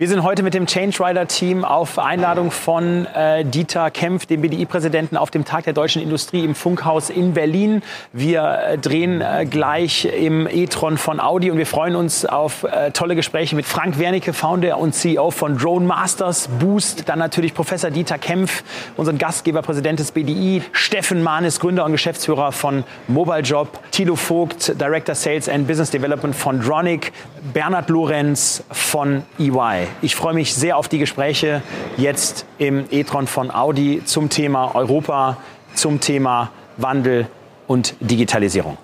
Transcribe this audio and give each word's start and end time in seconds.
Wir 0.00 0.08
sind 0.08 0.22
heute 0.22 0.42
mit 0.42 0.54
dem 0.54 0.66
Change 0.66 0.98
Rider 1.04 1.28
Team 1.28 1.62
auf 1.62 1.98
Einladung 1.98 2.50
von 2.50 3.04
äh, 3.04 3.44
Dieter 3.44 3.90
Kempf, 3.90 4.24
dem 4.24 4.40
BDI-Präsidenten, 4.40 5.18
auf 5.18 5.30
dem 5.30 5.44
Tag 5.44 5.64
der 5.64 5.74
deutschen 5.74 6.00
Industrie 6.00 6.42
im 6.42 6.54
Funkhaus 6.54 7.10
in 7.10 7.34
Berlin. 7.34 7.82
Wir 8.14 8.42
äh, 8.42 8.78
drehen 8.78 9.20
äh, 9.20 9.44
gleich 9.44 10.06
im 10.06 10.48
e-tron 10.50 10.96
von 10.96 11.20
Audi 11.20 11.50
und 11.50 11.58
wir 11.58 11.66
freuen 11.66 11.96
uns 11.96 12.24
auf 12.24 12.64
äh, 12.64 12.92
tolle 12.92 13.14
Gespräche 13.14 13.54
mit 13.54 13.66
Frank 13.66 13.98
Wernicke, 13.98 14.32
Founder 14.32 14.78
und 14.78 14.94
CEO 14.94 15.30
von 15.30 15.58
Drone 15.58 15.84
Masters 15.84 16.48
Boost. 16.48 17.06
Dann 17.10 17.18
natürlich 17.18 17.52
Professor 17.52 17.90
Dieter 17.90 18.16
Kempf, 18.16 18.64
unseren 18.96 19.18
Gastgeber, 19.18 19.60
Präsident 19.60 19.98
des 19.98 20.12
BDI. 20.12 20.62
Steffen 20.72 21.22
Mahnes, 21.22 21.60
Gründer 21.60 21.84
und 21.84 21.92
Geschäftsführer 21.92 22.52
von 22.52 22.84
Mobile 23.06 23.40
Job. 23.40 23.78
Thilo 23.90 24.16
Vogt, 24.16 24.80
Director 24.80 25.14
Sales 25.14 25.46
and 25.46 25.66
Business 25.68 25.90
Development 25.90 26.34
von 26.34 26.58
Dronic. 26.58 27.12
Bernhard 27.52 27.90
Lorenz 27.90 28.64
von 28.70 29.24
EY. 29.38 29.89
Ich 30.02 30.16
freue 30.16 30.34
mich 30.34 30.54
sehr 30.54 30.76
auf 30.76 30.88
die 30.88 30.98
Gespräche 30.98 31.62
jetzt 31.96 32.46
im 32.58 32.86
e-tron 32.90 33.26
von 33.26 33.50
Audi 33.50 34.02
zum 34.04 34.30
Thema 34.30 34.74
Europa, 34.74 35.36
zum 35.74 36.00
Thema 36.00 36.50
Wandel 36.76 37.26
und 37.66 37.94
Digitalisierung. 38.00 38.78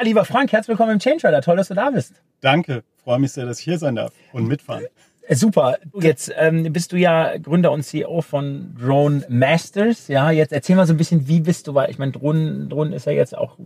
Lieber 0.00 0.24
Frank, 0.24 0.50
herzlich 0.50 0.70
willkommen 0.70 0.94
im 0.94 0.98
Change 0.98 1.28
Rider. 1.28 1.42
Toll, 1.42 1.56
dass 1.56 1.68
du 1.68 1.74
da 1.74 1.90
bist. 1.90 2.14
Danke, 2.40 2.82
freue 3.04 3.20
mich 3.20 3.32
sehr, 3.32 3.46
dass 3.46 3.60
ich 3.60 3.64
hier 3.64 3.78
sein 3.78 3.94
darf 3.94 4.12
und 4.32 4.48
mitfahren. 4.48 4.86
Äh, 5.26 5.34
super. 5.34 5.78
Jetzt 6.00 6.32
ähm, 6.36 6.72
bist 6.72 6.92
du 6.92 6.96
ja 6.96 7.36
Gründer 7.38 7.72
und 7.72 7.82
CEO 7.82 8.22
von 8.22 8.74
Drone 8.78 9.24
Masters. 9.28 10.08
Ja, 10.08 10.30
jetzt 10.30 10.52
erzähl 10.52 10.76
mal 10.76 10.86
so 10.86 10.94
ein 10.94 10.96
bisschen, 10.96 11.28
wie 11.28 11.40
bist 11.40 11.68
du, 11.68 11.74
weil 11.74 11.90
ich 11.90 11.98
meine, 11.98 12.12
Drohnen, 12.12 12.68
Drohnen 12.68 12.92
ist 12.92 13.06
ja 13.06 13.12
jetzt 13.12 13.36
auch, 13.36 13.56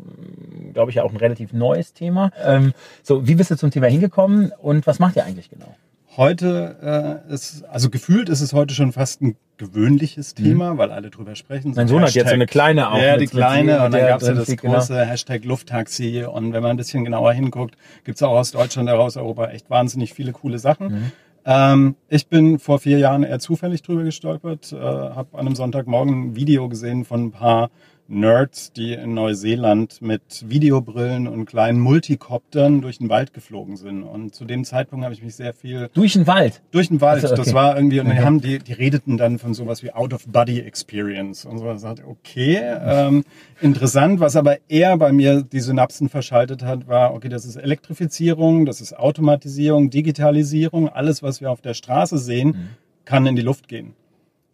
glaube 0.73 0.91
ich, 0.91 1.01
auch 1.01 1.11
ein 1.11 1.17
relativ 1.17 1.53
neues 1.53 1.93
Thema. 1.93 2.31
Ähm, 2.45 2.73
so, 3.03 3.27
wie 3.27 3.35
bist 3.35 3.51
du 3.51 3.57
zum 3.57 3.71
Thema 3.71 3.87
hingekommen 3.87 4.53
und 4.59 4.87
was 4.87 4.99
macht 4.99 5.17
ihr 5.17 5.25
eigentlich 5.25 5.51
genau? 5.51 5.75
Heute 6.17 7.23
äh, 7.29 7.33
ist, 7.33 7.65
also 7.67 7.91
gefühlt 7.91 8.31
ist 8.31 8.41
es 8.41 8.55
heute 8.55 8.73
schon 8.75 8.93
fast 8.93 9.21
ein 9.21 9.37
gewöhnliches 9.59 10.35
mhm. 10.39 10.45
Thema, 10.45 10.73
mhm. 10.73 10.79
weil 10.79 10.91
alle 10.91 11.11
drüber 11.11 11.35
sprechen. 11.35 11.75
So 11.75 11.81
mein 11.81 11.89
Sohn 11.89 12.01
Hashtag, 12.01 12.09
hat 12.09 12.15
jetzt 12.15 12.29
so 12.31 12.35
eine 12.35 12.47
kleine 12.47 12.91
auch. 12.91 12.99
Ja, 12.99 13.19
die 13.19 13.27
kleine 13.27 13.85
und 13.85 13.93
dann 13.93 14.01
gab 14.01 14.23
es 14.23 14.29
ja 14.29 14.33
das 14.33 14.47
große 14.47 14.95
genau. 14.95 15.07
Hashtag 15.07 15.45
Lufttaxi 15.45 16.25
und 16.25 16.55
wenn 16.55 16.63
man 16.63 16.71
ein 16.71 16.77
bisschen 16.79 17.05
genauer 17.05 17.35
hinguckt, 17.35 17.77
gibt 18.05 18.17
es 18.17 18.23
auch 18.23 18.33
aus 18.33 18.53
Deutschland, 18.53 18.89
aus 18.89 19.19
Europa 19.19 19.49
echt 19.49 19.69
wahnsinnig 19.69 20.15
viele 20.15 20.33
coole 20.33 20.59
Sachen. 20.59 20.89
Mhm. 20.89 21.13
Ähm, 21.47 21.95
ich 22.09 22.27
bin 22.27 22.59
vor 22.59 22.81
vier 22.81 22.99
Jahren 22.99 23.23
eher 23.23 23.39
zufällig 23.39 23.83
drüber 23.83 24.03
gestolpert, 24.03 24.73
äh, 24.73 24.77
habe 24.77 25.29
an 25.39 25.47
einem 25.47 25.55
Sonntagmorgen 25.55 26.31
ein 26.31 26.37
Video 26.37 26.69
gesehen 26.69 27.05
von 27.05 27.27
ein 27.27 27.31
paar 27.31 27.71
Nerds, 28.09 28.73
die 28.73 28.93
in 28.93 29.15
Neuseeland 29.15 30.01
mit 30.01 30.49
Videobrillen 30.49 31.27
und 31.27 31.47
kleinen 31.47 31.81
Multikoptern 31.81 32.81
durch 32.81 32.99
den 32.99 33.09
Wald 33.09 33.35
geflogen 33.35 33.77
sind. 33.77 34.03
Und 34.03 34.35
zu 34.35 34.45
dem 34.45 34.65
Zeitpunkt 34.65 35.05
habe 35.05 35.15
ich 35.15 35.23
mich 35.23 35.35
sehr 35.35 35.53
viel... 35.53 35.91
Durch 35.93 36.13
den 36.13 36.27
Wald? 36.27 36.63
Durch 36.71 36.89
den 36.89 37.01
Wald. 37.01 37.23
Also, 37.25 37.35
okay. 37.35 37.45
Das 37.45 37.55
war 37.55 37.77
irgendwie, 37.77 38.01
und 38.01 38.07
okay. 38.07 38.17
die, 38.17 38.25
haben, 38.25 38.41
die, 38.41 38.59
die 38.61 38.73
redeten 38.73 39.17
dann 39.17 39.39
von 39.39 39.55
sowas 39.55 39.83
wie 39.83 39.93
Out-of-Body-Experience. 39.93 41.45
Und 41.47 41.59
so, 41.59 41.73
ich 41.73 41.81
sagte, 41.81 42.05
okay, 42.07 42.61
ähm, 42.63 43.25
interessant. 43.61 44.21
Was 44.21 44.37
aber 44.37 44.59
eher 44.69 44.97
bei 44.97 45.13
mir 45.13 45.43
die 45.43 45.61
Synapsen 45.61 46.09
verschaltet 46.09 46.63
hat, 46.63 46.87
war, 46.87 47.13
okay, 47.15 47.29
das 47.29 47.45
ist 47.45 47.57
Elektrifizierung, 47.57 48.67
das 48.67 48.81
ist 48.81 48.97
Automatisierung, 48.97 49.91
Digitalisierung. 49.91 50.89
Alles, 50.89 51.23
was 51.23 51.41
wir 51.41 51.51
auf 51.51 51.61
der 51.61 51.75
Straße 51.75 52.19
sehen, 52.19 52.49
mhm. 52.49 52.69
kann 53.05 53.27
in 53.27 53.37
die 53.37 53.43
Luft 53.43 53.69
gehen. 53.69 53.95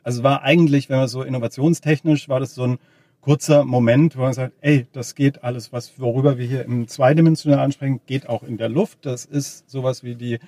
Also 0.04 0.22
war 0.22 0.43
eigentlich, 0.43 0.88
wenn 0.88 0.98
man 0.98 1.09
so 1.09 1.22
innovationstechnisch, 1.22 2.28
war 2.28 2.41
das 2.41 2.54
so 2.54 2.65
ein 2.65 2.78
kurzer 3.22 3.65
Moment, 3.65 4.16
wo 4.19 4.22
man 4.22 4.34
sagt, 4.34 4.53
ey, 4.60 4.87
das 4.93 5.15
geht 5.15 5.43
alles, 5.43 5.72
was 5.72 5.99
worüber 5.99 6.37
wir 6.37 6.47
hier 6.47 6.65
im 6.65 6.87
zweidimensionalen 6.88 7.65
ansprechen, 7.65 8.00
geht 8.06 8.28
auch 8.28 8.43
in 8.43 8.59
der 8.59 8.69
Luft. 8.69 9.06
Das 9.06 9.25
ist 9.25 9.71
sowas 9.71 10.05
wie 10.05 10.16
die 10.16 10.38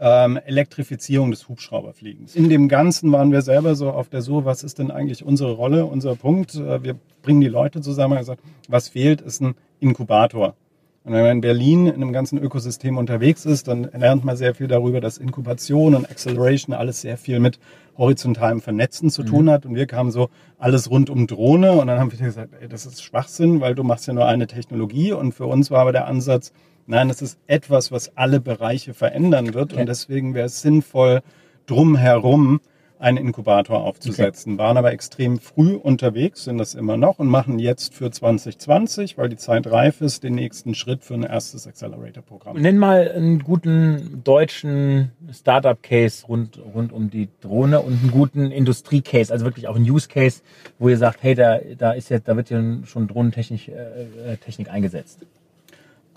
ähm, 0.00 0.36
Elektrifizierung 0.36 1.30
des 1.30 1.48
Hubschrauberfliegens. 1.48 2.36
In 2.36 2.50
dem 2.50 2.68
Ganzen 2.68 3.10
waren 3.12 3.32
wir 3.32 3.42
selber 3.42 3.74
so 3.76 3.90
auf 3.90 4.08
der 4.08 4.22
Suche, 4.22 4.44
was 4.44 4.62
ist 4.62 4.78
denn 4.78 4.90
eigentlich 4.90 5.24
unsere 5.24 5.52
Rolle, 5.52 5.86
unser 5.86 6.16
Punkt. 6.16 6.56
Äh, 6.56 6.82
wir 6.82 6.96
bringen 7.22 7.40
die 7.40 7.48
Leute 7.48 7.80
zusammen 7.80 8.12
und 8.12 8.18
gesagt, 8.18 8.42
was 8.68 8.88
fehlt, 8.88 9.20
ist 9.20 9.40
ein 9.40 9.54
Inkubator. 9.80 10.54
Und 11.06 11.12
wenn 11.12 11.22
man 11.22 11.30
in 11.30 11.40
Berlin 11.40 11.86
in 11.86 11.94
einem 11.94 12.12
ganzen 12.12 12.36
Ökosystem 12.36 12.98
unterwegs 12.98 13.46
ist, 13.46 13.68
dann 13.68 13.88
lernt 13.96 14.24
man 14.24 14.36
sehr 14.36 14.56
viel 14.56 14.66
darüber, 14.66 15.00
dass 15.00 15.18
Inkubation 15.18 15.94
und 15.94 16.10
Acceleration 16.10 16.74
alles 16.74 17.00
sehr 17.00 17.16
viel 17.16 17.38
mit 17.38 17.60
horizontalem 17.96 18.60
Vernetzen 18.60 19.08
zu 19.10 19.22
tun 19.22 19.44
mhm. 19.44 19.50
hat. 19.50 19.66
Und 19.66 19.76
wir 19.76 19.86
kamen 19.86 20.10
so 20.10 20.30
alles 20.58 20.90
rund 20.90 21.08
um 21.08 21.28
Drohne 21.28 21.74
und 21.74 21.86
dann 21.86 22.00
haben 22.00 22.10
wir 22.10 22.18
gesagt, 22.18 22.54
ey, 22.60 22.66
das 22.66 22.86
ist 22.86 23.04
Schwachsinn, 23.04 23.60
weil 23.60 23.76
du 23.76 23.84
machst 23.84 24.08
ja 24.08 24.14
nur 24.14 24.26
eine 24.26 24.48
Technologie. 24.48 25.12
Und 25.12 25.30
für 25.30 25.46
uns 25.46 25.70
war 25.70 25.82
aber 25.82 25.92
der 25.92 26.08
Ansatz, 26.08 26.52
nein, 26.88 27.06
das 27.06 27.22
ist 27.22 27.38
etwas, 27.46 27.92
was 27.92 28.16
alle 28.16 28.40
Bereiche 28.40 28.92
verändern 28.92 29.54
wird. 29.54 29.74
Okay. 29.74 29.82
Und 29.82 29.88
deswegen 29.88 30.34
wäre 30.34 30.46
es 30.46 30.60
sinnvoll, 30.60 31.22
drumherum 31.66 32.60
einen 32.98 33.18
Inkubator 33.18 33.82
aufzusetzen, 33.82 34.54
okay. 34.54 34.62
waren 34.62 34.76
aber 34.76 34.92
extrem 34.92 35.38
früh 35.38 35.74
unterwegs, 35.74 36.44
sind 36.44 36.58
das 36.58 36.74
immer 36.74 36.96
noch 36.96 37.18
und 37.18 37.28
machen 37.28 37.58
jetzt 37.58 37.94
für 37.94 38.10
2020, 38.10 39.18
weil 39.18 39.28
die 39.28 39.36
Zeit 39.36 39.66
reif 39.66 40.00
ist, 40.00 40.22
den 40.22 40.34
nächsten 40.34 40.74
Schritt 40.74 41.04
für 41.04 41.14
ein 41.14 41.22
erstes 41.22 41.66
Accelerator-Programm. 41.66 42.56
Nenn 42.56 42.78
mal 42.78 43.10
einen 43.10 43.40
guten 43.40 44.22
deutschen 44.24 45.12
Startup-Case 45.32 46.26
rund, 46.26 46.58
rund 46.74 46.92
um 46.92 47.10
die 47.10 47.28
Drohne 47.40 47.80
und 47.80 48.00
einen 48.00 48.10
guten 48.10 48.50
Industrie-Case, 48.50 49.32
also 49.32 49.44
wirklich 49.44 49.68
auch 49.68 49.76
ein 49.76 49.82
Use-Case, 49.82 50.42
wo 50.78 50.88
ihr 50.88 50.98
sagt, 50.98 51.22
hey, 51.22 51.34
da, 51.34 51.58
da 51.76 51.92
ist 51.92 52.08
jetzt, 52.08 52.28
da 52.28 52.36
wird 52.36 52.50
ja 52.50 52.62
schon 52.84 53.08
Drohnentechnik 53.08 53.68
äh, 53.68 54.32
äh 54.32 54.36
Technik 54.38 54.70
eingesetzt. 54.70 55.26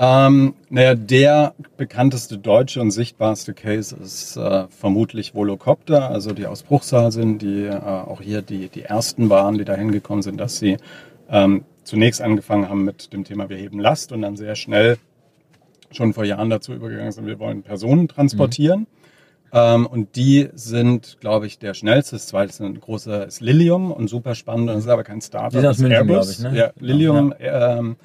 Ähm, 0.01 0.53
naja, 0.69 0.95
der 0.95 1.53
bekannteste 1.75 2.37
deutsche 2.37 2.79
und 2.79 2.91
sichtbarste 2.91 3.53
Case 3.53 3.93
ist 4.01 4.37
äh, 4.37 4.67
vermutlich 4.69 5.35
Volocopter, 5.35 6.09
also 6.09 6.31
die 6.31 6.47
aus 6.47 6.63
Bruchsal 6.63 7.11
sind, 7.11 7.41
die 7.41 7.65
äh, 7.65 7.75
auch 7.75 8.21
hier 8.21 8.41
die, 8.41 8.69
die 8.69 8.83
ersten 8.83 9.29
waren, 9.29 9.57
die 9.57 9.65
da 9.65 9.75
hingekommen 9.75 10.21
sind, 10.21 10.39
dass 10.39 10.57
sie 10.57 10.77
ähm, 11.29 11.65
zunächst 11.83 12.21
angefangen 12.21 12.69
haben 12.69 12.85
mit 12.85 13.11
dem 13.11 13.25
Thema 13.25 13.49
wir 13.49 13.57
heben 13.57 13.77
Last 13.77 14.13
und 14.13 14.21
dann 14.21 14.37
sehr 14.37 14.55
schnell 14.55 14.97
schon 15.91 16.13
vor 16.13 16.23
Jahren 16.23 16.49
dazu 16.49 16.73
übergegangen 16.73 17.11
sind, 17.11 17.25
wir 17.25 17.39
wollen 17.39 17.63
Personen 17.63 18.07
transportieren. 18.07 18.81
Mhm. 18.81 18.87
Ähm, 19.51 19.85
und 19.85 20.15
die 20.15 20.47
sind, 20.53 21.17
glaube 21.19 21.47
ich, 21.47 21.59
der 21.59 21.73
schnellste. 21.73 22.15
Das 22.15 22.27
zweite 22.27 22.51
ist 22.51 22.61
ein 22.61 22.79
großer 22.79 23.27
ist 23.27 23.41
Lilium 23.41 23.91
und 23.91 24.07
super 24.07 24.35
spannend. 24.35 24.69
Das 24.69 24.77
ist 24.77 24.87
aber 24.87 25.03
kein 25.03 25.21
Startup. 25.21 25.51
Die 25.51 25.57
sind 25.57 25.65
aus 25.65 25.79
München, 25.79 26.07
glaube 26.07 26.31
ich. 26.31 26.39
Ne? 26.39 26.55
Ja, 26.55 26.71
Lilium 26.79 27.33
ja. 27.39 27.79
Ähm, 27.79 27.95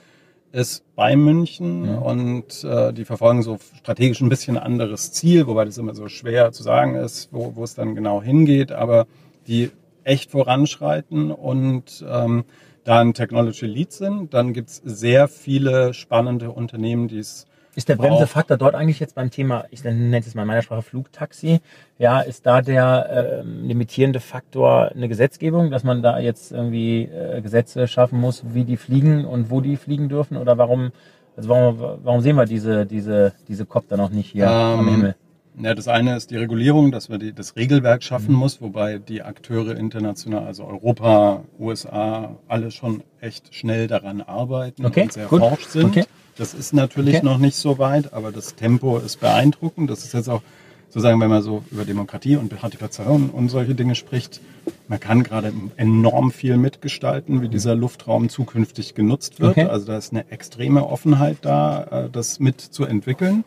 ist 0.55 0.85
bei 0.95 1.17
München 1.17 1.85
ja. 1.85 1.99
und 1.99 2.63
äh, 2.63 2.93
die 2.93 3.05
verfolgen 3.05 3.43
so 3.43 3.59
strategisch 3.79 4.21
ein 4.21 4.29
bisschen 4.29 4.57
anderes 4.57 5.13
Ziel, 5.13 5.49
wobei 5.49 5.65
das 5.65 5.79
immer 5.79 5.95
so 5.95 6.09
schwer 6.09 6.53
zu 6.53 6.63
sagen 6.63 6.95
ist, 6.95 7.29
wo, 7.33 7.57
wo 7.57 7.65
es 7.65 7.75
dann 7.75 7.97
genau 7.97 8.23
hingeht, 8.23 8.71
aber 8.71 9.07
die 9.49 9.73
echt 10.05 10.31
voranschreiten 10.31 11.33
und 11.33 12.05
ähm, 12.09 12.45
da 12.85 13.01
ein 13.01 13.15
Technology 13.15 13.67
Lead 13.67 13.93
sind. 13.93 14.33
Dann 14.33 14.53
gibt's 14.53 14.81
sehr 14.85 15.27
viele 15.27 15.93
spannende 15.93 16.51
Unternehmen, 16.51 17.09
die 17.09 17.19
es 17.19 17.47
ist 17.77 17.89
der 17.89 17.97
Bremsefaktor 17.97 18.57
dort 18.57 18.75
eigentlich 18.75 19.01
jetzt 19.01 19.15
beim 19.15 19.31
Thema, 19.31 19.65
ich 19.71 19.83
nenne 19.85 20.19
es 20.19 20.35
mal 20.35 20.43
in 20.43 20.49
meiner 20.49 20.63
Sprache 20.63 20.83
Flugtaxi, 20.83 21.61
ja, 21.99 22.21
ist 22.21 22.47
da 22.47 22.63
der 22.63 23.11
äh, 23.11 23.43
limitierende 23.43 24.21
Faktor 24.21 24.93
eine 24.95 25.09
Gesetzgebung, 25.09 25.71
dass 25.71 25.85
man 25.85 26.03
da 26.03 26.19
jetzt 26.19 26.53
irgendwie 26.53 27.03
äh, 27.03 27.41
Gesetze 27.41 27.89
schaffen 27.89 28.21
muss, 28.21 28.43
wie 28.53 28.65
die 28.65 28.77
fliegen 28.77 29.25
und 29.25 29.51
wo 29.51 29.61
die 29.61 29.77
fliegen 29.77 30.09
dürfen? 30.09 30.37
Oder 30.37 30.59
warum, 30.59 30.93
also 31.37 31.49
warum, 31.49 31.79
warum 32.03 32.21
sehen 32.21 32.37
wir 32.37 32.47
diese, 32.47 32.87
diese, 32.87 33.33
diese 33.49 33.67
Copter 33.67 33.97
noch 33.97 34.11
nicht 34.11 34.31
hier 34.31 34.45
ähm, 34.45 34.51
am 34.51 34.89
Himmel? 34.89 35.15
Ja, 35.57 35.73
das 35.75 35.87
eine 35.87 36.17
ist 36.17 36.33
die 36.33 36.37
Regulierung, 36.37 36.91
dass 36.91 37.09
man 37.09 37.21
die, 37.21 37.33
das 37.33 37.55
Regelwerk 37.55 38.03
schaffen 38.03 38.33
mhm. 38.33 38.41
muss, 38.41 38.61
wobei 38.61 38.99
die 38.99 39.23
Akteure 39.23 39.77
international, 39.77 40.47
also 40.47 40.65
Europa, 40.65 41.45
USA, 41.61 42.37
alle 42.49 42.73
schon 42.73 43.05
echt 43.21 43.55
schnell 43.55 43.87
daran 43.87 44.21
arbeiten 44.21 44.85
okay, 44.85 45.03
und 45.03 45.13
sehr 45.13 45.27
gut. 45.27 45.41
forscht 45.41 45.71
sind. 45.71 45.85
Okay. 45.87 46.05
Das 46.37 46.55
ist 46.55 46.73
natürlich 46.73 47.17
okay. 47.17 47.25
noch 47.25 47.39
nicht 47.39 47.57
so 47.57 47.79
weit, 47.79 48.13
aber 48.13 48.33
das 48.33 48.57
Tempo 48.57 48.99
ist 48.99 49.21
beeindruckend. 49.21 49.89
Das 49.91 50.05
ist 50.05 50.15
jetzt 50.15 50.29
auch 50.29 50.43
sozusagen, 50.89 51.21
wenn 51.21 51.31
man 51.31 51.43
so 51.43 51.65
über 51.71 51.85
Demokratie 51.85 52.37
und 52.37 52.49
Partizipation 52.49 53.31
und 53.31 53.49
solche 53.49 53.75
Dinge 53.75 53.95
spricht, 53.95 54.41
man 54.89 55.01
kann 55.01 55.23
gerade 55.25 55.53
enorm 55.77 56.31
viel 56.31 56.57
mitgestalten, 56.57 57.43
wie 57.43 57.49
dieser 57.49 57.75
Luftraum 57.75 58.29
zukünftig 58.29 58.95
genutzt 58.95 59.41
wird. 59.41 59.53
Okay. 59.53 59.65
Also 59.65 59.87
da 59.87 59.99
ist 59.99 60.13
eine 60.13 60.31
extreme 60.31 60.87
Offenheit 60.87 61.39
da, 61.43 61.85
äh, 61.85 62.11
das 62.11 62.39
mitzuentwickeln. 62.39 63.45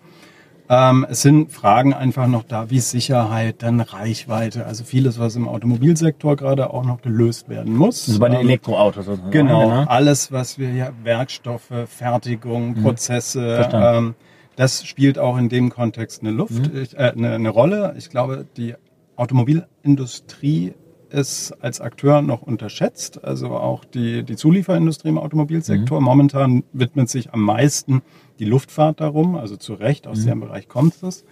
Ähm, 0.70 1.06
es 1.10 1.22
sind 1.22 1.52
Fragen 1.52 1.94
einfach 1.94 2.28
noch 2.28 2.44
da, 2.44 2.70
wie 2.70 2.80
Sicherheit, 2.80 3.64
dann 3.64 3.80
Reichweite, 3.80 4.66
also 4.66 4.84
vieles, 4.84 5.18
was 5.18 5.36
im 5.36 5.48
Automobilsektor 5.48 6.36
gerade 6.36 6.74
auch 6.74 6.84
noch 6.84 7.02
gelöst 7.02 7.48
werden 7.48 7.76
muss. 7.76 8.08
Also 8.08 8.20
bei 8.20 8.30
den 8.30 8.42
ähm, 8.42 8.48
Elektroautos. 8.48 9.06
Genau, 9.06 9.22
genau, 9.32 9.84
alles, 9.86 10.32
was 10.32 10.60
wir 10.60 10.74
ja, 10.74 10.92
Werkstoffe, 11.04 11.72
Fertigung, 11.88 12.70
mhm. 12.70 12.84
Prozesse, 12.84 13.70
ähm, 13.72 14.16
das 14.58 14.86
spielt 14.86 15.20
auch 15.20 15.38
in 15.38 15.50
dem 15.50 15.70
Kontext 15.70 16.22
eine 16.22 16.32
Luft, 16.32 16.74
mhm. 16.74 16.86
äh, 16.96 17.12
eine, 17.12 17.32
eine 17.34 17.50
Rolle. 17.50 17.94
Ich 17.98 18.10
glaube, 18.10 18.46
die 18.58 18.76
Automobilindustrie 19.16 20.74
ist 21.10 21.54
als 21.62 21.80
Akteur 21.80 22.22
noch 22.22 22.42
unterschätzt. 22.42 23.24
Also 23.24 23.52
auch 23.52 23.86
die, 23.86 24.24
die 24.24 24.36
Zulieferindustrie 24.36 25.10
im 25.10 25.18
Automobilsektor. 25.18 26.00
Mhm. 26.00 26.06
Momentan 26.06 26.64
widmet 26.74 27.10
sich 27.10 27.34
am 27.34 27.42
meisten 27.42 28.02
die 28.40 28.46
Luftfahrt 28.46 29.02
darum, 29.02 29.36
also 29.36 29.58
zu 29.58 29.74
Recht, 29.74 30.08
aus 30.08 30.20
mhm. 30.20 30.28
dem 30.28 30.40
Bereich 30.42 30.68
kommt 30.68 31.02
es. 31.04 31.24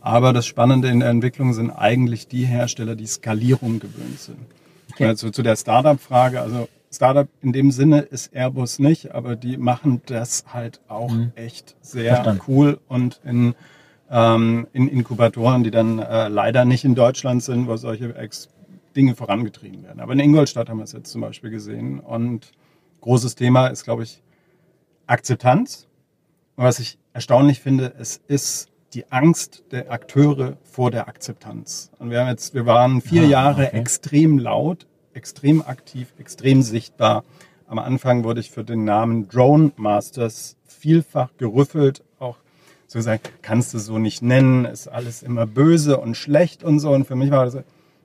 Aber 0.00 0.32
das 0.32 0.46
Spannende 0.46 0.88
in 0.88 1.00
der 1.00 1.10
Entwicklung 1.10 1.52
sind 1.52 1.70
eigentlich 1.70 2.26
die 2.26 2.44
Hersteller, 2.44 2.96
die 2.96 3.06
Skalierung 3.06 3.78
gewöhnt 3.78 4.18
sind. 4.18 4.38
Okay. 4.92 5.06
Also 5.06 5.30
zu 5.30 5.42
der 5.42 5.56
Startup-Frage, 5.56 6.40
also 6.40 6.68
Startup 6.90 7.28
in 7.40 7.52
dem 7.52 7.70
Sinne 7.70 8.00
ist 8.00 8.34
Airbus 8.34 8.78
nicht, 8.78 9.14
aber 9.14 9.36
die 9.36 9.56
machen 9.56 10.02
das 10.06 10.44
halt 10.52 10.80
auch 10.88 11.10
mhm. 11.10 11.32
echt 11.36 11.76
sehr 11.80 12.16
Verstanden. 12.16 12.42
cool 12.48 12.80
und 12.88 13.20
in, 13.24 13.54
ähm, 14.10 14.66
in 14.72 14.88
Inkubatoren, 14.88 15.64
die 15.64 15.70
dann 15.70 15.98
äh, 15.98 16.28
leider 16.28 16.64
nicht 16.64 16.84
in 16.84 16.94
Deutschland 16.94 17.42
sind, 17.42 17.66
wo 17.66 17.76
solche 17.76 18.14
Ex 18.14 18.48
Dinge 18.94 19.14
vorangetrieben 19.14 19.84
werden. 19.84 20.00
Aber 20.00 20.12
in 20.12 20.20
Ingolstadt 20.20 20.68
haben 20.68 20.78
wir 20.78 20.84
es 20.84 20.92
jetzt 20.92 21.10
zum 21.10 21.22
Beispiel 21.22 21.48
gesehen 21.48 21.98
und 21.98 22.52
großes 23.00 23.34
Thema 23.36 23.68
ist, 23.68 23.84
glaube 23.84 24.02
ich, 24.02 24.22
Akzeptanz. 25.06 25.88
Und 26.56 26.64
was 26.64 26.78
ich 26.78 26.98
erstaunlich 27.12 27.60
finde, 27.60 27.94
es 27.98 28.20
ist 28.28 28.68
die 28.94 29.10
Angst 29.10 29.64
der 29.70 29.90
Akteure 29.90 30.56
vor 30.62 30.90
der 30.90 31.08
Akzeptanz. 31.08 31.90
Und 31.98 32.10
wir 32.10 32.20
haben 32.20 32.28
jetzt, 32.28 32.54
wir 32.54 32.66
waren 32.66 33.00
vier 33.00 33.22
ah, 33.22 33.26
Jahre 33.26 33.66
okay. 33.68 33.78
extrem 33.78 34.38
laut, 34.38 34.86
extrem 35.14 35.62
aktiv, 35.62 36.12
extrem 36.18 36.62
sichtbar. 36.62 37.24
Am 37.66 37.78
Anfang 37.78 38.24
wurde 38.24 38.40
ich 38.40 38.50
für 38.50 38.64
den 38.64 38.84
Namen 38.84 39.28
Drone 39.28 39.72
Masters 39.76 40.56
vielfach 40.66 41.30
gerüffelt, 41.38 42.04
auch 42.18 42.36
so 42.86 42.98
gesagt, 42.98 43.32
kannst 43.40 43.72
du 43.72 43.78
so 43.78 43.98
nicht 43.98 44.20
nennen, 44.20 44.66
ist 44.66 44.88
alles 44.88 45.22
immer 45.22 45.46
böse 45.46 45.98
und 45.98 46.16
schlecht 46.16 46.62
und 46.62 46.80
so. 46.80 46.90
Und 46.90 47.06
für 47.06 47.16
mich 47.16 47.30
war 47.30 47.46
das 47.46 47.62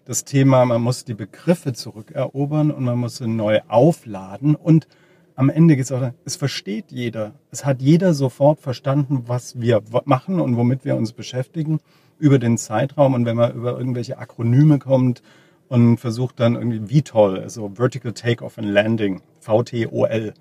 das 0.08 0.24
Thema, 0.24 0.64
man 0.64 0.82
muss 0.82 1.04
die 1.04 1.14
Begriffe 1.14 1.74
zurückerobern 1.74 2.72
und 2.72 2.86
man 2.86 2.98
muss 2.98 3.18
sie 3.18 3.28
neu 3.28 3.60
aufladen 3.68 4.56
und 4.56 4.88
am 5.38 5.50
Ende 5.50 5.75
geht 5.75 5.86
es 5.86 5.92
auch, 5.92 6.12
es 6.25 6.36
versteht 6.36 6.86
jeder. 6.92 7.34
Es 7.51 7.63
hat 7.63 7.80
jeder 7.80 8.16
sofort 8.16 8.60
verstanden, 8.60 9.25
was 9.28 9.62
wir 9.62 9.84
machen 10.06 10.39
und 10.39 10.57
womit 10.57 10.84
wir 10.84 10.95
uns 10.95 11.13
beschäftigen 11.13 11.80
über 12.18 12.39
den 12.39 12.57
Zeitraum. 12.57 13.13
Und 13.13 13.25
wenn 13.25 13.36
man 13.36 13.54
über 13.54 13.78
irgendwelche 13.78 14.18
Akronyme 14.18 14.80
kommt 14.80 15.22
und 15.69 16.00
versucht 16.00 16.39
dann 16.39 16.56
irgendwie 16.56 17.01
VTOL, 17.01 17.39
also 17.39 17.72
Vertical 17.75 18.13
Takeoff 18.13 18.57
and 18.57 18.68
Landing, 18.68 19.22
VTOL, 19.39 20.34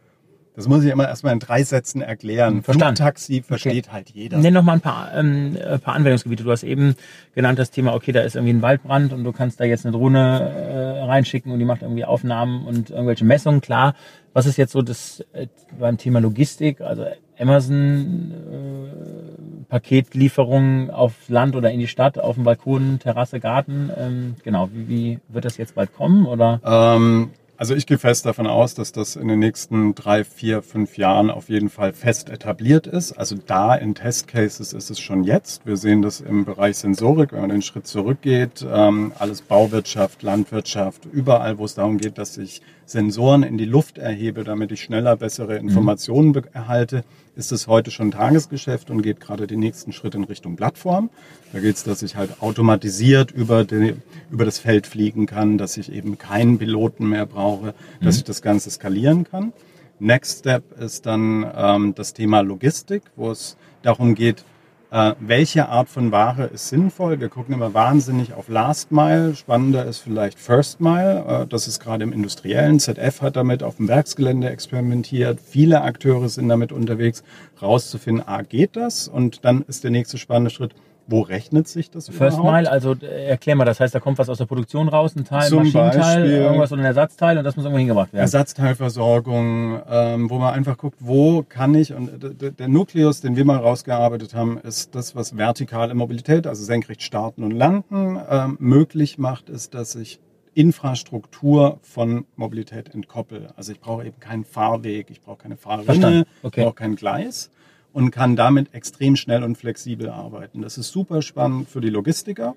das 0.57 0.67
muss 0.69 0.83
ich 0.83 0.91
immer 0.91 1.07
erstmal 1.07 1.35
in 1.35 1.39
drei 1.39 1.63
Sätzen 1.63 2.01
erklären. 2.01 2.63
Verstanden. 2.63 2.97
Flugtaxi 2.97 3.43
versteht 3.43 3.89
okay. 3.89 3.93
halt 3.93 4.11
jeder. 4.11 4.39
Nenn 4.39 4.55
noch 4.55 4.63
mal 4.63 4.73
ein 4.73 4.81
paar, 4.81 5.15
ähm, 5.15 5.59
ein 5.63 5.81
paar 5.81 5.95
Anwendungsgebiete. 5.95 6.45
Du 6.45 6.51
hast 6.51 6.63
eben 6.63 6.95
genannt 7.35 7.59
das 7.59 7.71
Thema, 7.71 7.93
okay, 7.93 8.13
da 8.13 8.23
ist 8.23 8.37
irgendwie 8.37 8.55
ein 8.55 8.63
Waldbrand 8.63 9.13
und 9.13 9.23
du 9.23 9.33
kannst 9.33 9.61
da 9.61 9.65
jetzt 9.65 9.85
eine 9.85 9.93
Drohne 9.93 10.41
äh, 10.41 11.03
reinschicken 11.05 11.53
und 11.53 11.59
die 11.59 11.67
macht 11.67 11.83
irgendwie 11.83 12.07
Aufnahmen 12.07 12.67
und 12.67 12.89
irgendwelche 12.89 13.27
Messungen. 13.27 13.61
Klar, 13.61 13.95
was 14.37 14.45
ist 14.45 14.59
jetzt 14.59 14.73
so 14.73 14.83
das 14.83 15.25
äh, 15.33 15.47
beim 15.81 15.97
Thema 15.97 16.21
Logistik? 16.21 16.83
Also 16.83 17.07
Amazon 17.39 18.35
äh, 18.53 19.65
Paketlieferungen 19.71 20.91
auf 20.91 21.15
Land 21.29 21.57
oder 21.57 21.71
in 21.71 21.81
die 21.81 21.89
Stadt, 21.89 22.19
auf 22.19 22.35
dem 22.35 22.45
Balkon, 22.45 22.99
Terrasse, 22.99 23.41
Garten. 23.41 23.91
Ähm, 23.97 24.37
genau, 24.45 24.69
wie, 24.75 24.89
wie 24.89 25.19
wird 25.29 25.47
das 25.47 25.57
jetzt 25.57 25.75
bald 25.75 25.95
kommen? 25.95 26.27
Oder? 26.27 26.61
Ähm 26.65 27.31
also 27.59 27.75
ich 27.75 27.87
gehe 27.87 27.97
fest 27.97 28.27
davon 28.27 28.47
aus, 28.47 28.75
dass 28.75 28.93
das 28.93 29.17
in 29.17 29.29
den 29.29 29.39
nächsten 29.39 29.95
drei, 29.95 30.25
vier, 30.25 30.61
fünf 30.61 30.99
Jahren 30.99 31.31
auf 31.31 31.49
jeden 31.49 31.71
Fall 31.71 31.95
fest 31.95 32.29
etabliert 32.29 32.87
ist. 32.87 33.13
Also 33.13 33.37
da 33.47 33.75
in 33.75 33.95
Testcases 33.95 34.75
ist 34.75 34.91
es 34.91 35.01
schon 35.01 35.25
jetzt. 35.25 35.65
Wir 35.65 35.79
sehen 35.79 36.03
das 36.03 36.21
im 36.21 36.45
Bereich 36.45 36.77
Sensorik, 36.77 37.33
wenn 37.33 37.41
man 37.41 37.49
den 37.49 37.63
Schritt 37.63 37.87
zurückgeht, 37.87 38.67
ähm, 38.71 39.13
alles 39.19 39.41
Bauwirtschaft, 39.41 40.23
Landwirtschaft, 40.23 41.07
überall, 41.07 41.57
wo 41.57 41.65
es 41.65 41.75
darum 41.75 41.97
geht, 41.97 42.19
dass 42.19 42.37
ich 42.37 42.61
Sensoren 42.87 43.43
in 43.43 43.59
die 43.59 43.65
Luft 43.65 43.99
erhebe, 43.99 44.45
damit 44.45 44.73
ich 44.73 44.83
schneller 44.83 45.17
bessere 45.17 45.61
mhm. 45.61 45.69
Informationen 45.69 46.31
mhm. 46.31 46.43
erhalte, 46.53 47.05
ist 47.35 47.53
es 47.53 47.67
heute 47.67 47.91
schon 47.91 48.13
Tagesgeschäft 48.13 48.91
und 48.91 49.03
geht 49.03 49.21
gerade 49.21 49.47
den 49.47 49.61
nächsten 49.61 49.93
Schritt 49.93 50.15
in 50.15 50.25
Richtung 50.25 50.57
Plattform. 50.57 51.11
Da 51.53 51.61
geht 51.61 51.77
es, 51.77 51.85
dass 51.85 52.03
ich 52.03 52.17
halt 52.17 52.41
automatisiert 52.41 53.31
über, 53.31 53.65
die, 53.65 53.95
über 54.31 54.45
das 54.45 54.59
Feld 54.59 54.87
fliegen 54.87 55.27
kann, 55.27 55.59
dass 55.59 55.77
ich 55.77 55.93
eben 55.93 56.17
keinen 56.17 56.59
Piloten 56.59 57.09
mehr 57.09 57.27
brauche, 57.27 57.75
dass 58.01 58.15
mhm. 58.15 58.19
ich 58.21 58.25
das 58.25 58.41
Ganze 58.41 58.71
skalieren 58.71 59.25
kann. 59.25 59.53
Next 59.99 60.41
Step 60.41 60.79
ist 60.81 61.07
dann 61.07 61.47
ähm, 61.57 61.95
das 61.95 62.13
Thema 62.13 62.41
Logistik, 62.41 63.03
wo 63.17 63.31
es 63.31 63.57
darum 63.83 64.15
geht, 64.15 64.45
äh, 64.91 65.15
welche 65.19 65.69
Art 65.69 65.89
von 65.89 66.13
Ware 66.13 66.45
ist 66.45 66.69
sinnvoll? 66.69 67.19
Wir 67.19 67.29
gucken 67.29 67.55
immer 67.55 67.75
wahnsinnig 67.75 68.35
auf 68.35 68.49
Last 68.49 68.93
Mile. 68.93 69.35
Spannender 69.35 69.85
ist 69.85 69.99
vielleicht 69.99 70.39
First 70.39 70.81
Mile. 70.81 71.25
Äh, 71.27 71.47
das 71.47 71.67
ist 71.67 71.81
gerade 71.81 72.05
im 72.05 72.13
Industriellen. 72.13 72.79
ZF 72.79 73.21
hat 73.21 73.37
damit 73.37 73.63
auf 73.65 73.77
dem 73.77 73.89
Werksgelände 73.89 74.49
experimentiert. 74.49 75.41
Viele 75.41 75.83
Akteure 75.83 76.29
sind 76.29 76.49
damit 76.49 76.71
unterwegs, 76.71 77.25
rauszufinden, 77.61 78.25
ah, 78.27 78.43
geht 78.43 78.77
das? 78.77 79.09
Und 79.09 79.45
dann 79.45 79.63
ist 79.63 79.83
der 79.83 79.91
nächste 79.91 80.19
spannende 80.19 80.51
Schritt, 80.51 80.73
wo 81.09 81.21
rechnet 81.21 81.69
sich 81.69 81.91
das 81.91 82.09
First 82.09 82.39
überhaupt? 82.39 82.57
Mile, 82.57 82.71
also 82.71 82.95
äh, 82.95 83.29
erklär 83.29 83.55
mal, 83.57 83.65
das 83.65 83.81
heißt, 83.81 83.95
da 83.95 84.01
kommt 84.01 84.19
was 84.19 84.29
aus 84.29 84.39
der 84.39 84.47
Produktion 84.47 84.89
raus, 84.89 85.15
ein 85.17 85.25
Teil, 85.25 85.49
Zum 85.49 85.59
Maschinenteil, 85.59 86.01
Beispiel 86.01 86.37
irgendwas 86.37 86.73
oder 86.73 86.83
ein 86.83 86.87
Ersatzteil 86.87 87.39
und 87.39 87.45
das 87.45 87.57
muss 87.57 87.65
irgendwo 87.65 87.79
hingebracht 87.79 88.13
werden. 88.13 88.23
Ersatzteilversorgung, 88.23 89.81
ähm, 89.89 90.31
wo 90.31 90.39
man 90.39 90.55
einfach 90.55 90.77
guckt, 90.77 90.99
wo 91.01 91.45
kann 91.49 91.75
ich, 91.75 91.93
und 91.93 92.37
der 92.59 92.69
Nukleus, 92.69 93.21
den 93.21 93.37
wir 93.37 93.45
mal 93.45 93.59
rausgearbeitet 93.59 94.35
haben, 94.35 94.59
ist 94.59 94.95
das, 94.95 95.15
was 95.15 95.37
vertikale 95.37 95.95
Mobilität, 95.95 96.47
also 96.47 96.65
senkrecht 96.65 97.03
starten 97.03 97.43
und 97.43 97.53
landen, 97.53 98.19
ähm, 98.29 98.57
möglich 98.59 99.19
macht, 99.19 99.49
ist, 99.49 99.75
dass 99.75 99.95
ich 99.95 100.21
Infrastruktur 100.55 101.79
von 101.83 102.25
Mobilität 102.35 102.95
entkoppel. 102.95 103.49
Also 103.57 103.73
ich 103.73 103.81
brauche 103.81 104.07
eben 104.07 104.19
keinen 104.21 104.45
Fahrweg, 104.45 105.11
ich 105.11 105.21
brauche 105.21 105.37
keine 105.37 105.57
Fahrrinne, 105.57 106.25
okay. 106.43 106.61
ich 106.61 106.65
brauche 106.65 106.75
kein 106.75 106.97
Gleis 106.97 107.51
und 107.97 108.11
kann 108.11 108.37
damit 108.37 108.75
extrem 108.75 109.17
schnell 109.17 109.43
und 109.43 109.57
flexibel 109.57 110.11
arbeiten. 110.11 110.61
Das 110.61 110.77
ist 110.77 110.93
super 110.93 111.23
spannend 111.23 111.71
für 111.71 111.81
die 111.81 111.89
Logistiker. 111.89 112.55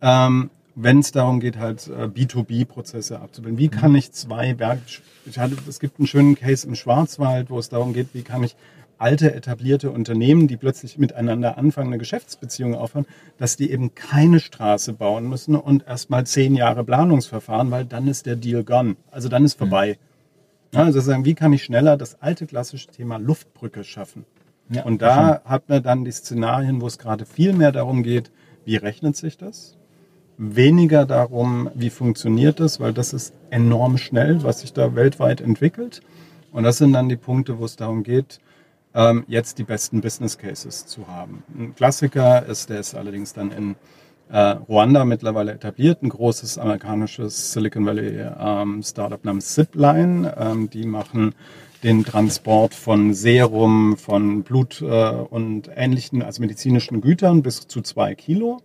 Ähm, 0.00 0.50
wenn 0.76 1.00
es 1.00 1.10
darum 1.10 1.40
geht, 1.40 1.58
halt 1.58 1.88
äh, 1.88 2.04
B2B-Prozesse 2.04 3.18
abzubilden. 3.18 3.58
Wie 3.58 3.66
kann 3.66 3.96
ich 3.96 4.12
zwei 4.12 4.60
Werk... 4.60 4.78
Es 5.68 5.80
gibt 5.80 5.98
einen 5.98 6.06
schönen 6.06 6.36
Case 6.36 6.68
im 6.68 6.76
Schwarzwald, 6.76 7.50
wo 7.50 7.58
es 7.58 7.68
darum 7.68 7.92
geht, 7.92 8.10
wie 8.12 8.22
kann 8.22 8.44
ich 8.44 8.54
alte, 8.96 9.34
etablierte 9.34 9.90
Unternehmen, 9.90 10.46
die 10.46 10.56
plötzlich 10.56 10.98
miteinander 10.98 11.58
anfangen, 11.58 11.88
eine 11.88 11.98
Geschäftsbeziehung 11.98 12.76
aufhören, 12.76 13.06
dass 13.38 13.56
die 13.56 13.72
eben 13.72 13.96
keine 13.96 14.38
Straße 14.38 14.92
bauen 14.92 15.28
müssen 15.28 15.56
und 15.56 15.84
erstmal 15.88 16.26
zehn 16.26 16.54
Jahre 16.54 16.84
Planungsverfahren, 16.84 17.72
weil 17.72 17.86
dann 17.86 18.06
ist 18.06 18.24
der 18.26 18.36
Deal 18.36 18.62
gone. 18.62 18.94
Also 19.10 19.28
dann 19.28 19.44
ist 19.44 19.58
vorbei. 19.58 19.98
Mhm. 20.70 20.78
Ja, 20.78 20.84
also 20.84 21.00
sagen, 21.00 21.24
wie 21.24 21.34
kann 21.34 21.52
ich 21.52 21.64
schneller 21.64 21.96
das 21.96 22.22
alte 22.22 22.46
klassische 22.46 22.86
Thema 22.86 23.16
Luftbrücke 23.16 23.82
schaffen? 23.82 24.24
Ja, 24.72 24.84
und 24.84 25.02
da 25.02 25.42
hat 25.44 25.68
man 25.68 25.82
dann 25.82 26.04
die 26.04 26.12
Szenarien, 26.12 26.80
wo 26.80 26.86
es 26.86 26.98
gerade 26.98 27.26
viel 27.26 27.52
mehr 27.52 27.72
darum 27.72 28.04
geht, 28.04 28.30
wie 28.64 28.76
rechnet 28.76 29.16
sich 29.16 29.36
das? 29.36 29.76
Weniger 30.38 31.06
darum, 31.06 31.70
wie 31.74 31.90
funktioniert 31.90 32.60
das, 32.60 32.78
weil 32.78 32.92
das 32.92 33.12
ist 33.12 33.34
enorm 33.50 33.98
schnell, 33.98 34.42
was 34.44 34.60
sich 34.60 34.72
da 34.72 34.94
weltweit 34.94 35.40
entwickelt. 35.40 36.02
Und 36.52 36.62
das 36.62 36.78
sind 36.78 36.92
dann 36.92 37.08
die 37.08 37.16
Punkte, 37.16 37.58
wo 37.58 37.64
es 37.64 37.76
darum 37.76 38.04
geht, 38.04 38.38
ähm, 38.94 39.24
jetzt 39.26 39.58
die 39.58 39.64
besten 39.64 40.00
Business 40.00 40.38
Cases 40.38 40.86
zu 40.86 41.08
haben. 41.08 41.42
Ein 41.56 41.74
Klassiker 41.74 42.46
ist, 42.46 42.70
der 42.70 42.80
ist 42.80 42.94
allerdings 42.94 43.32
dann 43.32 43.50
in 43.50 43.76
äh, 44.30 44.56
Ruanda 44.68 45.04
mittlerweile 45.04 45.52
etabliert, 45.52 46.02
ein 46.02 46.08
großes 46.08 46.58
amerikanisches 46.58 47.52
Silicon 47.52 47.86
Valley 47.86 48.24
ähm, 48.38 48.82
Startup 48.82 49.24
namens 49.24 49.54
Zipline. 49.54 50.32
Ähm, 50.38 50.70
die 50.70 50.86
machen 50.86 51.34
den 51.82 52.04
Transport 52.04 52.74
von 52.74 53.14
Serum, 53.14 53.96
von 53.96 54.42
Blut 54.42 54.82
äh, 54.82 55.10
und 55.10 55.70
ähnlichen, 55.74 56.22
also 56.22 56.40
medizinischen 56.42 57.00
Gütern 57.00 57.42
bis 57.42 57.66
zu 57.66 57.80
zwei 57.80 58.14
Kilo. 58.14 58.58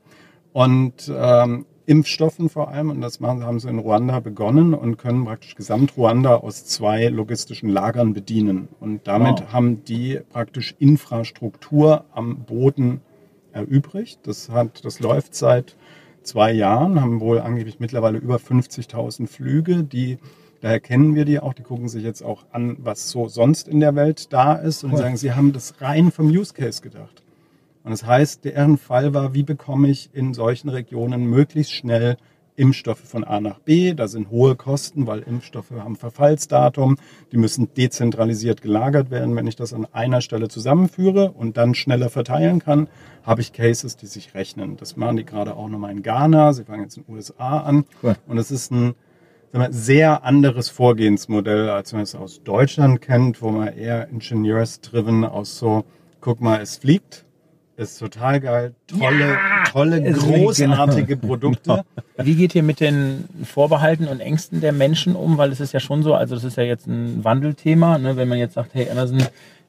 Und 0.53 1.11
ähm, 1.13 1.65
Impfstoffen 1.85 2.49
vor 2.49 2.69
allem, 2.69 2.89
und 2.89 3.01
das 3.01 3.19
machen, 3.19 3.45
haben 3.45 3.59
sie 3.59 3.69
in 3.69 3.79
Ruanda 3.79 4.19
begonnen 4.19 4.73
und 4.73 4.97
können 4.97 5.25
praktisch 5.25 5.55
Gesamt-Ruanda 5.55 6.35
aus 6.35 6.65
zwei 6.65 7.07
logistischen 7.07 7.69
Lagern 7.69 8.13
bedienen. 8.13 8.69
Und 8.79 9.07
damit 9.07 9.41
wow. 9.41 9.53
haben 9.53 9.83
die 9.85 10.19
praktisch 10.29 10.75
Infrastruktur 10.79 12.05
am 12.11 12.37
Boden 12.39 13.01
erübrigt. 13.53 14.19
Das, 14.23 14.49
hat, 14.49 14.83
das 14.83 14.99
läuft 14.99 15.35
seit 15.35 15.75
zwei 16.23 16.51
Jahren, 16.51 16.99
haben 17.01 17.19
wohl 17.19 17.39
angeblich 17.39 17.79
mittlerweile 17.79 18.17
über 18.17 18.37
50.000 18.37 19.27
Flüge, 19.27 19.83
die 19.83 20.17
Daher 20.61 20.79
kennen 20.79 21.15
wir 21.15 21.25
die 21.25 21.39
auch. 21.39 21.53
Die 21.53 21.63
gucken 21.63 21.89
sich 21.89 22.03
jetzt 22.03 22.21
auch 22.21 22.45
an, 22.51 22.77
was 22.79 23.09
so 23.09 23.27
sonst 23.27 23.67
in 23.67 23.79
der 23.79 23.95
Welt 23.95 24.33
da 24.33 24.53
ist 24.53 24.83
und 24.83 24.93
cool. 24.93 24.97
sagen, 24.97 25.17
sie 25.17 25.33
haben 25.33 25.53
das 25.53 25.81
rein 25.81 26.11
vom 26.11 26.27
Use 26.27 26.53
Case 26.53 26.81
gedacht. 26.81 27.23
Und 27.83 27.91
das 27.91 28.05
heißt, 28.05 28.45
deren 28.45 28.77
Fall 28.77 29.13
war, 29.13 29.33
wie 29.33 29.43
bekomme 29.43 29.89
ich 29.89 30.09
in 30.13 30.33
solchen 30.33 30.69
Regionen 30.69 31.25
möglichst 31.25 31.71
schnell 31.71 32.17
Impfstoffe 32.55 33.01
von 33.03 33.23
A 33.23 33.39
nach 33.39 33.59
B. 33.59 33.93
Da 33.93 34.07
sind 34.07 34.29
hohe 34.29 34.55
Kosten, 34.55 35.07
weil 35.07 35.19
Impfstoffe 35.19 35.71
haben 35.71 35.95
Verfallsdatum. 35.95 36.97
Die 37.31 37.37
müssen 37.37 37.73
dezentralisiert 37.75 38.61
gelagert 38.61 39.11
werden. 39.11 39.35
Wenn 39.35 39.47
ich 39.47 39.55
das 39.55 39.73
an 39.73 39.85
einer 39.91 40.21
Stelle 40.21 40.47
zusammenführe 40.47 41.31
und 41.31 41.57
dann 41.57 41.75
schneller 41.75 42.09
verteilen 42.09 42.59
kann, 42.59 42.87
habe 43.23 43.41
ich 43.41 43.53
Cases, 43.53 43.97
die 43.97 44.07
sich 44.07 44.33
rechnen. 44.33 44.77
Das 44.77 44.95
machen 44.95 45.17
die 45.17 45.25
gerade 45.25 45.55
auch 45.55 45.67
nochmal 45.67 45.91
in 45.91 46.01
Ghana. 46.01 46.53
Sie 46.53 46.63
fangen 46.63 46.83
jetzt 46.83 46.97
in 46.97 47.03
den 47.03 47.15
USA 47.15 47.59
an. 47.59 47.85
Cool. 48.01 48.15
Und 48.27 48.37
es 48.37 48.51
ist 48.51 48.71
ein 48.71 48.95
sehr 49.69 50.23
anderes 50.23 50.69
Vorgehensmodell, 50.69 51.69
als 51.69 51.93
man 51.93 52.01
es 52.01 52.15
aus 52.15 52.43
Deutschland 52.43 53.01
kennt, 53.01 53.41
wo 53.41 53.51
man 53.51 53.69
eher 53.69 54.09
ingenieurs-driven 54.09 55.23
aus 55.23 55.57
so, 55.57 55.85
guck 56.19 56.41
mal, 56.41 56.61
es 56.61 56.77
fliegt, 56.77 57.25
ist 57.77 57.97
total 57.99 58.39
geil. 58.39 58.75
Tolle, 58.87 59.29
ja, 59.29 59.54
tolle, 59.71 60.01
großartige 60.01 61.17
genau. 61.17 61.27
Produkte. 61.27 61.85
Wie 62.17 62.35
geht 62.35 62.55
ihr 62.55 62.63
mit 62.63 62.79
den 62.79 63.25
Vorbehalten 63.43 64.07
und 64.07 64.19
Ängsten 64.19 64.61
der 64.61 64.71
Menschen 64.71 65.15
um? 65.15 65.37
Weil 65.37 65.51
es 65.51 65.59
ist 65.59 65.73
ja 65.73 65.79
schon 65.79 66.03
so, 66.03 66.13
also 66.13 66.35
das 66.35 66.43
ist 66.43 66.57
ja 66.57 66.63
jetzt 66.63 66.87
ein 66.87 67.23
Wandelthema, 67.23 67.97
ne? 67.97 68.15
wenn 68.15 68.27
man 68.27 68.37
jetzt 68.37 68.53
sagt, 68.53 68.73
hey, 68.73 68.89
Amazon 68.89 69.21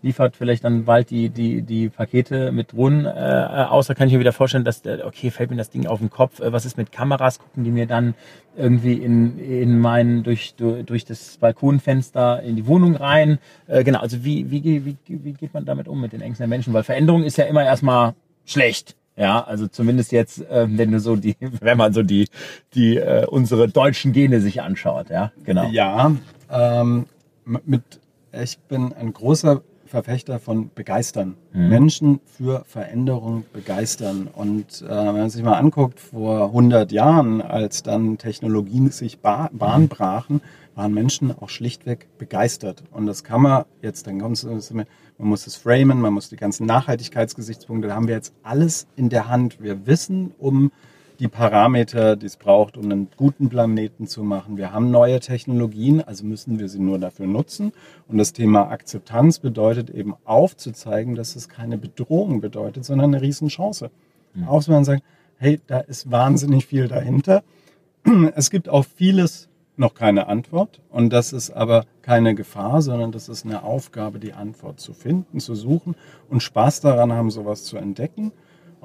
liefert 0.03 0.37
vielleicht 0.37 0.65
dann 0.65 0.85
bald 0.85 1.11
die, 1.11 1.31
die, 1.31 1.63
die 1.63 1.89
Pakete 1.89 2.53
mit 2.53 2.73
Drohnen 2.73 3.07
äh, 3.07 3.09
aus. 3.09 3.87
Da 3.89 3.95
kann 3.95 4.07
ich 4.07 4.15
mir 4.15 4.21
wieder 4.21 4.33
vorstellen, 4.33 4.65
dass, 4.65 4.83
der, 4.83 5.07
okay, 5.07 5.31
fällt 5.31 5.51
mir 5.51 5.57
das 5.57 5.71
Ding 5.71 5.87
auf 5.87 5.99
den 5.99 6.11
Kopf. 6.11 6.41
Äh, 6.41 6.53
was 6.53 6.65
ist 6.65 6.77
mit 6.77 6.93
Kameras? 6.93 7.39
Gucken 7.39 7.65
die 7.65 7.71
mir 7.71 7.87
dann 7.87 8.15
irgendwie 8.57 8.95
in, 8.95 9.39
in 9.39 9.79
meinen, 9.79 10.23
durch, 10.23 10.55
durch 10.55 11.05
das 11.05 11.39
Balkonfenster 11.39 12.43
in 12.43 12.57
die 12.57 12.67
Wohnung 12.67 12.97
rein? 12.97 13.39
Äh, 13.67 13.85
genau, 13.85 14.01
also 14.01 14.25
wie, 14.25 14.51
wie, 14.51 14.85
wie, 14.85 14.97
wie 15.07 15.33
geht 15.33 15.53
man 15.55 15.65
damit 15.65 15.89
um 15.89 16.01
mit 16.01 16.13
den 16.13 16.21
Ängsten 16.21 16.45
der 16.45 16.49
Menschen? 16.49 16.73
Weil 16.73 16.85
Veränderung 16.85 17.25
ist 17.25 17.37
ja 17.37 17.45
immer 17.45 17.65
erstmal 17.65 18.15
schlecht. 18.45 18.97
Ja, 19.17 19.43
also 19.43 19.67
zumindest 19.67 20.13
jetzt, 20.13 20.43
äh, 20.43 20.67
wenn 20.69 20.93
du 20.93 21.01
so 21.01 21.17
die, 21.17 21.37
wenn 21.61 21.79
man 21.79 21.93
so 21.93 22.03
die, 22.03 22.29
die 22.75 22.97
äh, 22.97 23.27
unsere 23.27 23.69
deutschen 23.69 24.13
Gene 24.13 24.41
sich 24.41 24.63
anschaut, 24.63 25.11
ja, 25.11 25.33
genau. 25.45 25.69
Ja, 25.71 26.13
ähm, 26.51 27.07
mit, 27.45 27.83
ich 28.33 28.59
bin 28.59 28.93
ein 28.93 29.13
großer 29.13 29.63
Verfechter 29.87 30.39
von 30.39 30.71
begeistern. 30.75 31.37
Mhm. 31.53 31.69
Menschen 31.69 32.21
für 32.25 32.65
Veränderung 32.67 33.45
begeistern. 33.53 34.29
Und 34.33 34.83
äh, 34.83 34.89
wenn 34.89 35.17
man 35.17 35.31
sich 35.31 35.43
mal 35.43 35.55
anguckt, 35.55 36.01
vor 36.01 36.47
100 36.47 36.93
Jahren, 36.93 37.41
als 37.41 37.83
dann 37.83 38.19
Technologien 38.19 38.91
sich 38.91 39.21
ba 39.21 39.49
Bahn 39.53 39.89
brachen, 39.89 40.41
waren 40.75 40.93
Menschen 40.93 41.35
auch 41.41 41.49
schlichtweg 41.49 42.09
begeistert. 42.19 42.83
Und 42.91 43.07
das 43.07 43.25
kann 43.25 43.43
man 43.43 43.65
jetzt, 43.81 44.07
dann 44.07 44.21
kommt 44.21 44.43
es, 44.43 44.75
man 45.19 45.29
muss 45.29 45.47
es 45.47 45.57
framen, 45.57 46.01
man 46.01 46.13
muss 46.13 46.29
die 46.29 46.37
ganzen 46.37 46.67
Nachhaltigkeitsgesichtspunkte, 46.67 47.89
da 47.89 47.95
haben 47.95 48.09
wir 48.09 48.15
jetzt 48.15 48.35
alles 48.43 48.87
in 48.97 49.09
der 49.09 49.29
Hand. 49.29 49.63
Wir 49.63 49.87
wissen 49.87 50.35
um 50.39 50.71
die 51.19 51.29
Parameter, 51.29 52.17
die 52.17 52.27
es 52.27 52.37
braucht, 52.37 52.77
um 52.77 52.85
einen 52.85 53.09
guten 53.17 53.49
Planeten 53.49 54.07
zu 54.07 54.23
machen. 54.23 54.57
Wir 54.57 54.73
haben 54.73 54.91
neue 54.91 55.21
Technologien, 55.21 56.03
also 56.03 56.25
müssen 56.25 56.59
wir 56.59 56.69
sie 56.69 56.79
nur 56.79 56.99
dafür 56.99 57.27
nutzen. 57.27 57.73
Und 58.09 58.19
das 58.19 58.33
Thema 58.33 58.71
Akzeptanz 58.71 59.39
bedeutet 59.39 59.91
eben 59.91 60.15
aufzuzeigen, 60.25 61.15
dass 61.15 61.37
es 61.37 61.49
keine 61.49 61.79
Bedrohung 61.79 62.41
bedeutet, 62.41 62.85
sondern 62.85 63.15
eine 63.15 63.23
Riesenchance. 63.23 63.91
Mhm. 64.35 64.49
Auch 64.49 64.67
wenn 64.67 64.75
man 64.75 64.85
sagt, 64.85 65.03
hey, 65.39 65.61
da 65.67 65.81
ist 65.81 66.11
wahnsinnig 66.11 66.67
viel 66.67 66.89
dahinter. 66.89 67.43
Es 68.35 68.51
gibt 68.51 68.69
auf 68.69 68.87
vieles 68.95 69.49
noch 69.79 69.95
keine 69.95 70.27
Antwort. 70.29 70.81
Und 70.91 71.13
das 71.13 71.33
ist 71.33 71.51
aber 71.51 71.85
keine 72.03 72.35
Gefahr, 72.35 72.83
sondern 72.83 73.13
das 73.13 73.29
ist 73.29 73.45
eine 73.45 73.63
Aufgabe, 73.63 74.19
die 74.19 74.33
Antwort 74.33 74.81
zu 74.81 74.93
finden, 74.93 75.41
zu 75.41 75.55
suchen 75.55 75.95
und 76.29 76.43
Spaß 76.43 76.81
daran 76.81 77.13
haben, 77.13 77.31
sowas 77.31 77.65
zu 77.65 77.77
entdecken 77.77 78.33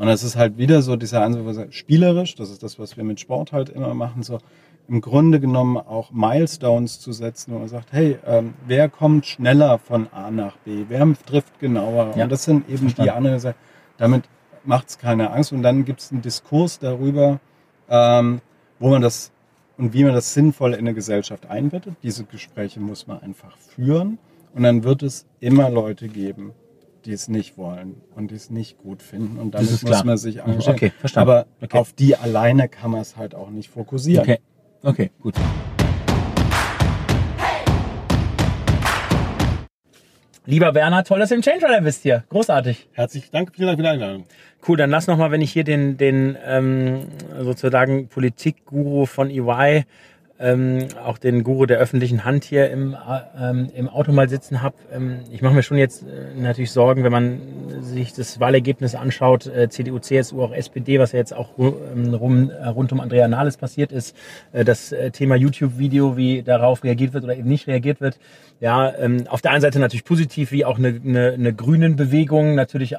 und 0.01 0.07
es 0.07 0.23
ist 0.23 0.35
halt 0.35 0.57
wieder 0.57 0.81
so 0.81 0.95
dieser 0.95 1.21
Ansatz, 1.21 1.75
spielerisch, 1.75 2.33
das 2.33 2.49
ist 2.49 2.63
das, 2.63 2.79
was 2.79 2.97
wir 2.97 3.03
mit 3.03 3.19
Sport 3.19 3.51
halt 3.51 3.69
immer 3.69 3.93
machen, 3.93 4.23
so 4.23 4.39
im 4.87 4.99
Grunde 4.99 5.39
genommen 5.39 5.77
auch 5.77 6.11
Milestones 6.11 6.99
zu 6.99 7.11
setzen, 7.11 7.53
wo 7.53 7.59
man 7.59 7.67
sagt, 7.67 7.93
hey, 7.93 8.17
ähm, 8.25 8.55
wer 8.65 8.89
kommt 8.89 9.27
schneller 9.27 9.77
von 9.77 10.07
A 10.11 10.31
nach 10.31 10.57
B, 10.57 10.85
wer 10.87 11.07
trifft 11.27 11.59
genauer. 11.59 12.13
Ja. 12.15 12.23
Und 12.23 12.31
das 12.31 12.45
sind 12.45 12.67
eben 12.67 12.77
Verstanden. 12.79 13.03
die 13.03 13.11
anderen 13.11 13.39
Sachen. 13.39 13.57
Damit 13.97 14.23
macht 14.63 14.89
es 14.89 14.97
keine 14.97 15.29
Angst. 15.29 15.53
Und 15.53 15.61
dann 15.61 15.85
gibt 15.85 15.99
es 15.99 16.11
einen 16.11 16.23
Diskurs 16.23 16.79
darüber, 16.79 17.39
ähm, 17.87 18.41
wo 18.79 18.89
man 18.89 19.03
das 19.03 19.31
und 19.81 19.93
wie 19.93 20.03
man 20.03 20.13
das 20.13 20.35
sinnvoll 20.35 20.73
in 20.73 20.81
eine 20.81 20.93
Gesellschaft 20.93 21.49
einbettet. 21.49 21.95
Diese 22.03 22.23
Gespräche 22.23 22.79
muss 22.79 23.07
man 23.07 23.19
einfach 23.21 23.57
führen. 23.57 24.19
Und 24.53 24.61
dann 24.61 24.83
wird 24.83 25.01
es 25.01 25.25
immer 25.39 25.71
Leute 25.71 26.07
geben, 26.07 26.51
die 27.05 27.13
es 27.13 27.27
nicht 27.27 27.57
wollen 27.57 27.95
und 28.15 28.29
die 28.29 28.35
es 28.35 28.51
nicht 28.51 28.77
gut 28.77 29.01
finden. 29.01 29.39
Und 29.39 29.55
damit 29.55 29.71
muss 29.71 29.81
klar. 29.83 30.05
man 30.05 30.17
sich 30.17 30.37
engagieren. 30.41 30.75
Okay, 30.75 30.91
verstanden. 30.99 31.29
Aber 31.29 31.45
okay. 31.61 31.77
auf 31.79 31.93
die 31.93 32.15
alleine 32.15 32.69
kann 32.69 32.91
man 32.91 33.01
es 33.01 33.17
halt 33.17 33.33
auch 33.33 33.49
nicht 33.49 33.71
fokussieren. 33.71 34.23
Okay, 34.23 34.39
okay, 34.83 35.11
gut. 35.19 35.33
Lieber 40.45 40.73
Werner, 40.73 41.03
toll, 41.03 41.19
dass 41.19 41.29
du 41.29 41.35
im 41.35 41.43
Change 41.43 41.67
Runner 41.67 41.81
bist 41.81 42.01
hier. 42.01 42.23
Großartig. 42.29 42.87
Herzlich 42.93 43.29
Dank, 43.29 43.51
vielen 43.55 43.67
Dank 43.67 43.77
für 43.77 43.83
die 43.83 43.89
Einladung. 43.89 44.25
Cool, 44.67 44.75
dann 44.75 44.89
lass 44.89 45.05
noch 45.05 45.17
mal, 45.17 45.29
wenn 45.29 45.41
ich 45.41 45.51
hier 45.51 45.63
den, 45.63 45.97
den 45.97 46.35
ähm, 46.43 47.05
sozusagen 47.39 48.07
Politikguru 48.07 49.05
von 49.05 49.29
EY 49.29 49.85
ähm, 50.41 50.87
auch 51.05 51.19
den 51.19 51.43
Guru 51.43 51.67
der 51.67 51.77
öffentlichen 51.77 52.25
Hand 52.25 52.43
hier 52.43 52.71
im, 52.71 52.97
ähm, 53.39 53.69
im 53.75 53.87
Auto 53.87 54.11
mal 54.11 54.27
sitzen 54.27 54.63
habe. 54.63 54.75
Ähm, 54.91 55.19
ich 55.31 55.43
mache 55.43 55.53
mir 55.53 55.61
schon 55.61 55.77
jetzt 55.77 56.01
äh, 56.03 56.39
natürlich 56.39 56.71
Sorgen, 56.71 57.03
wenn 57.03 57.11
man 57.11 57.41
sich 57.81 58.13
das 58.13 58.39
Wahlergebnis 58.39 58.95
anschaut, 58.95 59.45
äh, 59.45 59.69
CDU, 59.69 59.99
CSU, 59.99 60.41
auch 60.41 60.51
SPD, 60.51 60.99
was 60.99 61.11
ja 61.11 61.19
jetzt 61.19 61.35
auch 61.35 61.49
ähm, 61.59 62.13
rum, 62.15 62.49
äh, 62.49 62.67
rund 62.67 62.91
um 62.91 62.99
Andrea 62.99 63.27
Nahles 63.27 63.57
passiert 63.57 63.91
ist, 63.91 64.15
äh, 64.51 64.65
das 64.65 64.91
äh, 64.91 65.11
Thema 65.11 65.35
YouTube-Video, 65.35 66.17
wie 66.17 66.41
darauf 66.41 66.83
reagiert 66.83 67.13
wird 67.13 67.23
oder 67.23 67.35
eben 67.35 67.47
nicht 67.47 67.67
reagiert 67.67 68.01
wird. 68.01 68.17
Ja, 68.61 68.93
ähm, 68.95 69.23
auf 69.27 69.41
der 69.41 69.49
einen 69.51 69.61
Seite 69.61 69.79
natürlich 69.79 70.03
positiv, 70.03 70.51
wie 70.51 70.65
auch 70.65 70.77
eine, 70.77 70.89
eine, 71.03 71.31
eine 71.31 71.51
grünen 71.51 71.95
Bewegung 71.95 72.53
natürlich 72.53 72.93
äh, 72.93 72.97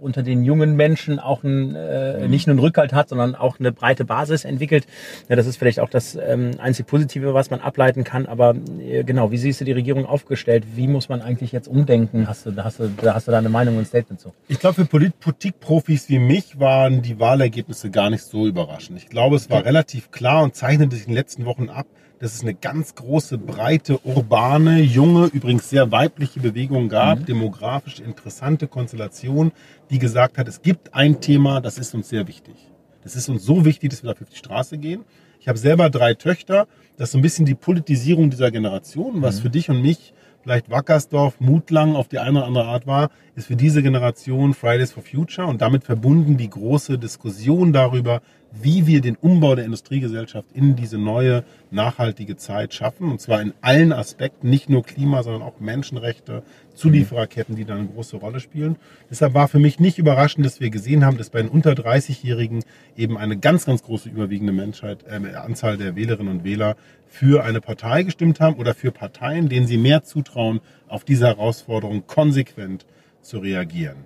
unter 0.00 0.22
den 0.22 0.44
jungen 0.44 0.76
Menschen 0.76 1.18
auch 1.18 1.44
ein, 1.44 1.74
äh, 1.74 2.20
mhm. 2.20 2.30
nicht 2.30 2.46
nur 2.46 2.52
einen 2.52 2.60
Rückhalt 2.60 2.94
hat, 2.94 3.10
sondern 3.10 3.34
auch 3.34 3.60
eine 3.60 3.70
breite 3.70 4.06
Basis 4.06 4.46
entwickelt. 4.46 4.86
Ja, 5.28 5.36
das 5.36 5.46
ist 5.46 5.58
vielleicht 5.58 5.80
auch 5.80 5.90
das 5.90 6.16
ähm, 6.16 6.52
einzig 6.56 6.86
Positive, 6.86 7.34
was 7.34 7.50
man 7.50 7.60
ableiten 7.60 8.02
kann. 8.02 8.24
Aber 8.24 8.54
äh, 8.80 9.04
genau, 9.04 9.30
wie 9.30 9.36
siehst 9.36 9.60
du 9.60 9.66
die 9.66 9.72
Regierung 9.72 10.06
aufgestellt? 10.06 10.64
Wie 10.74 10.88
muss 10.88 11.10
man 11.10 11.20
eigentlich 11.20 11.52
jetzt 11.52 11.68
umdenken? 11.68 12.26
Hast 12.26 12.46
du, 12.46 12.64
hast 12.64 12.80
du, 12.80 12.90
hast 13.04 13.28
du 13.28 13.30
da 13.30 13.36
eine 13.36 13.50
Meinung 13.50 13.74
und 13.76 13.82
ein 13.82 13.86
Statement 13.86 14.22
zu? 14.22 14.32
Ich 14.48 14.58
glaube, 14.58 14.86
für 14.86 14.86
Politikprofis 14.86 16.08
wie 16.08 16.18
mich 16.18 16.58
waren 16.58 17.02
die 17.02 17.20
Wahlergebnisse 17.20 17.90
gar 17.90 18.08
nicht 18.08 18.22
so 18.22 18.46
überraschend. 18.46 18.96
Ich 18.96 19.10
glaube, 19.10 19.36
es 19.36 19.50
war 19.50 19.66
relativ 19.66 20.10
klar 20.12 20.42
und 20.42 20.54
zeichnete 20.54 20.96
sich 20.96 21.04
in 21.04 21.10
den 21.10 21.16
letzten 21.16 21.44
Wochen 21.44 21.68
ab, 21.68 21.86
dass 22.24 22.36
es 22.36 22.40
eine 22.40 22.54
ganz 22.54 22.94
große, 22.94 23.36
breite, 23.36 24.00
urbane, 24.02 24.80
junge, 24.80 25.26
übrigens 25.26 25.68
sehr 25.68 25.92
weibliche 25.92 26.40
Bewegung 26.40 26.88
gab, 26.88 27.20
mhm. 27.20 27.24
demografisch 27.26 28.00
interessante 28.00 28.66
Konstellation, 28.66 29.52
die 29.90 29.98
gesagt 29.98 30.38
hat, 30.38 30.48
es 30.48 30.62
gibt 30.62 30.94
ein 30.94 31.20
Thema, 31.20 31.60
das 31.60 31.76
ist 31.76 31.94
uns 31.94 32.08
sehr 32.08 32.26
wichtig. 32.26 32.54
Das 33.02 33.14
ist 33.14 33.28
uns 33.28 33.44
so 33.44 33.66
wichtig, 33.66 33.90
dass 33.90 34.02
wir 34.02 34.08
dafür 34.08 34.26
auf 34.26 34.32
die 34.32 34.38
Straße 34.38 34.78
gehen. 34.78 35.04
Ich 35.38 35.48
habe 35.48 35.58
selber 35.58 35.90
drei 35.90 36.14
Töchter. 36.14 36.66
Das 36.96 37.08
ist 37.08 37.12
so 37.12 37.18
ein 37.18 37.22
bisschen 37.22 37.44
die 37.44 37.54
Politisierung 37.54 38.30
dieser 38.30 38.50
Generation, 38.50 39.20
was 39.20 39.36
mhm. 39.36 39.42
für 39.42 39.50
dich 39.50 39.68
und 39.68 39.82
mich 39.82 40.14
vielleicht 40.42 40.70
Wackersdorf, 40.70 41.40
Mutlang 41.40 41.94
auf 41.94 42.08
die 42.08 42.20
eine 42.20 42.38
oder 42.38 42.46
andere 42.46 42.64
Art 42.64 42.86
war, 42.86 43.10
ist 43.34 43.48
für 43.48 43.56
diese 43.56 43.82
Generation 43.82 44.54
Fridays 44.54 44.92
for 44.92 45.02
Future 45.02 45.46
und 45.46 45.60
damit 45.60 45.84
verbunden 45.84 46.38
die 46.38 46.48
große 46.48 46.98
Diskussion 46.98 47.74
darüber, 47.74 48.22
wie 48.60 48.86
wir 48.86 49.00
den 49.00 49.16
Umbau 49.16 49.54
der 49.54 49.64
Industriegesellschaft 49.64 50.48
in 50.54 50.76
diese 50.76 50.98
neue 50.98 51.44
nachhaltige 51.70 52.36
Zeit 52.36 52.72
schaffen. 52.72 53.10
Und 53.10 53.20
zwar 53.20 53.42
in 53.42 53.52
allen 53.60 53.92
Aspekten, 53.92 54.48
nicht 54.48 54.70
nur 54.70 54.84
Klima, 54.84 55.22
sondern 55.22 55.42
auch 55.42 55.60
Menschenrechte, 55.60 56.42
Zuliefererketten, 56.74 57.56
die 57.56 57.64
da 57.64 57.74
eine 57.74 57.86
große 57.86 58.16
Rolle 58.16 58.40
spielen. 58.40 58.76
Deshalb 59.10 59.34
war 59.34 59.48
für 59.48 59.58
mich 59.58 59.80
nicht 59.80 59.98
überraschend, 59.98 60.46
dass 60.46 60.60
wir 60.60 60.70
gesehen 60.70 61.04
haben, 61.04 61.18
dass 61.18 61.30
bei 61.30 61.42
den 61.42 61.50
unter 61.50 61.72
30-Jährigen 61.72 62.64
eben 62.96 63.18
eine 63.18 63.36
ganz, 63.36 63.66
ganz 63.66 63.82
große 63.82 64.08
überwiegende 64.08 64.52
Menschheit, 64.52 65.04
äh, 65.08 65.34
Anzahl 65.34 65.76
der 65.76 65.96
Wählerinnen 65.96 66.32
und 66.32 66.44
Wähler 66.44 66.76
für 67.08 67.44
eine 67.44 67.60
Partei 67.60 68.02
gestimmt 68.02 68.40
haben 68.40 68.56
oder 68.56 68.74
für 68.74 68.90
Parteien, 68.90 69.48
denen 69.48 69.66
sie 69.66 69.78
mehr 69.78 70.02
zutrauen, 70.02 70.60
auf 70.88 71.04
diese 71.04 71.26
Herausforderung 71.26 72.06
konsequent 72.06 72.86
zu 73.20 73.38
reagieren. 73.38 74.04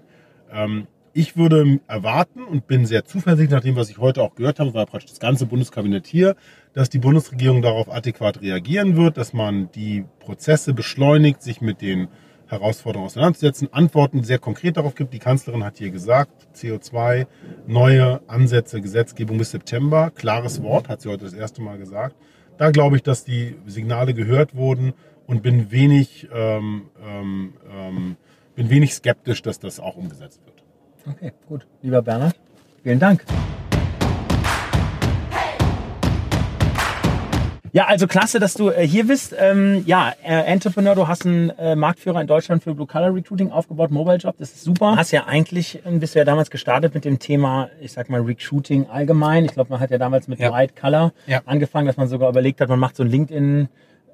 Ähm, 0.52 0.86
ich 1.18 1.37
würde 1.37 1.80
erwarten 1.88 2.44
und 2.44 2.68
bin 2.68 2.87
sehr 2.87 3.04
zuversichtlich 3.04 3.50
nach 3.50 3.64
dem, 3.64 3.75
was 3.75 3.90
ich 3.90 3.98
heute 3.98 4.22
auch 4.22 4.37
gehört 4.37 4.60
habe, 4.60 4.72
war 4.72 4.87
praktisch 4.87 5.10
das 5.10 5.18
ganze 5.18 5.46
Bundeskabinett 5.46 6.06
hier, 6.06 6.37
dass 6.75 6.90
die 6.90 7.00
Bundesregierung 7.00 7.60
darauf 7.60 7.92
adäquat 7.92 8.40
reagieren 8.40 8.96
wird, 8.96 9.16
dass 9.16 9.32
man 9.32 9.68
die 9.72 10.04
Prozesse 10.20 10.75
beschleunigt, 10.75 11.42
sich 11.42 11.60
mit 11.60 11.82
den 11.82 12.06
Herausforderungen 12.46 13.06
auseinanderzusetzen, 13.06 13.68
Antworten 13.72 14.22
sehr 14.22 14.38
konkret 14.38 14.76
darauf 14.76 14.94
gibt. 14.94 15.12
Die 15.12 15.18
Kanzlerin 15.18 15.64
hat 15.64 15.78
hier 15.78 15.90
gesagt, 15.90 16.30
CO2, 16.54 17.26
neue 17.66 18.20
Ansätze, 18.28 18.80
Gesetzgebung 18.80 19.38
bis 19.38 19.50
September, 19.50 20.12
klares 20.14 20.62
Wort, 20.62 20.88
hat 20.88 21.00
sie 21.00 21.08
heute 21.08 21.25
das 21.25 21.34
erste 21.34 21.60
Mal 21.62 21.78
gesagt. 21.78 22.14
Da 22.58 22.70
glaube 22.70 22.94
ich, 22.94 23.02
dass 23.02 23.25
die 23.25 23.56
Signale 23.66 24.14
gehört 24.14 24.54
wurden 24.54 24.92
und 25.26 25.42
bin 25.42 25.72
wenig, 25.72 26.28
ähm, 26.32 26.90
ähm, 27.04 27.54
ähm 27.76 28.16
bin 28.54 28.70
wenig 28.70 28.94
skeptisch, 28.94 29.42
dass 29.42 29.58
das 29.58 29.78
auch 29.78 29.96
umgesetzt 29.96 30.40
wird. 30.44 30.67
Okay, 31.10 31.32
gut. 31.48 31.66
Lieber 31.82 32.02
Bernhard, 32.02 32.34
vielen 32.82 32.98
Dank. 32.98 33.24
Ja, 37.72 37.84
also 37.86 38.06
klasse, 38.06 38.40
dass 38.40 38.54
du 38.54 38.70
äh, 38.70 38.86
hier 38.86 39.06
bist. 39.06 39.34
Ähm, 39.38 39.84
ja, 39.86 40.12
äh, 40.24 40.40
Entrepreneur, 40.44 40.94
du 40.94 41.06
hast 41.06 41.26
einen 41.26 41.50
äh, 41.50 41.76
Marktführer 41.76 42.20
in 42.20 42.26
Deutschland 42.26 42.62
für 42.62 42.74
Blue 42.74 42.86
Color 42.86 43.14
Recruiting 43.14 43.52
aufgebaut, 43.52 43.90
Mobile 43.90 44.16
Job, 44.16 44.36
das 44.38 44.52
ist 44.52 44.64
super. 44.64 44.96
Hast 44.96 45.12
ja 45.12 45.26
eigentlich, 45.26 45.84
äh, 45.84 45.90
bist 45.92 46.14
du 46.14 46.18
ja 46.18 46.24
damals 46.24 46.50
gestartet 46.50 46.94
mit 46.94 47.04
dem 47.04 47.18
Thema, 47.18 47.68
ich 47.80 47.92
sag 47.92 48.08
mal, 48.08 48.22
Recruiting 48.22 48.86
allgemein. 48.88 49.44
Ich 49.44 49.52
glaube, 49.52 49.70
man 49.70 49.80
hat 49.80 49.90
ja 49.90 49.98
damals 49.98 50.28
mit 50.28 50.38
Ja. 50.40 50.52
White 50.52 50.74
Color 50.80 51.12
Ja. 51.26 51.42
angefangen, 51.44 51.86
dass 51.86 51.98
man 51.98 52.08
sogar 52.08 52.30
überlegt 52.30 52.60
hat, 52.62 52.68
man 52.70 52.78
macht 52.80 52.96
so 52.96 53.02
ein 53.02 53.10
LinkedIn 53.10 53.68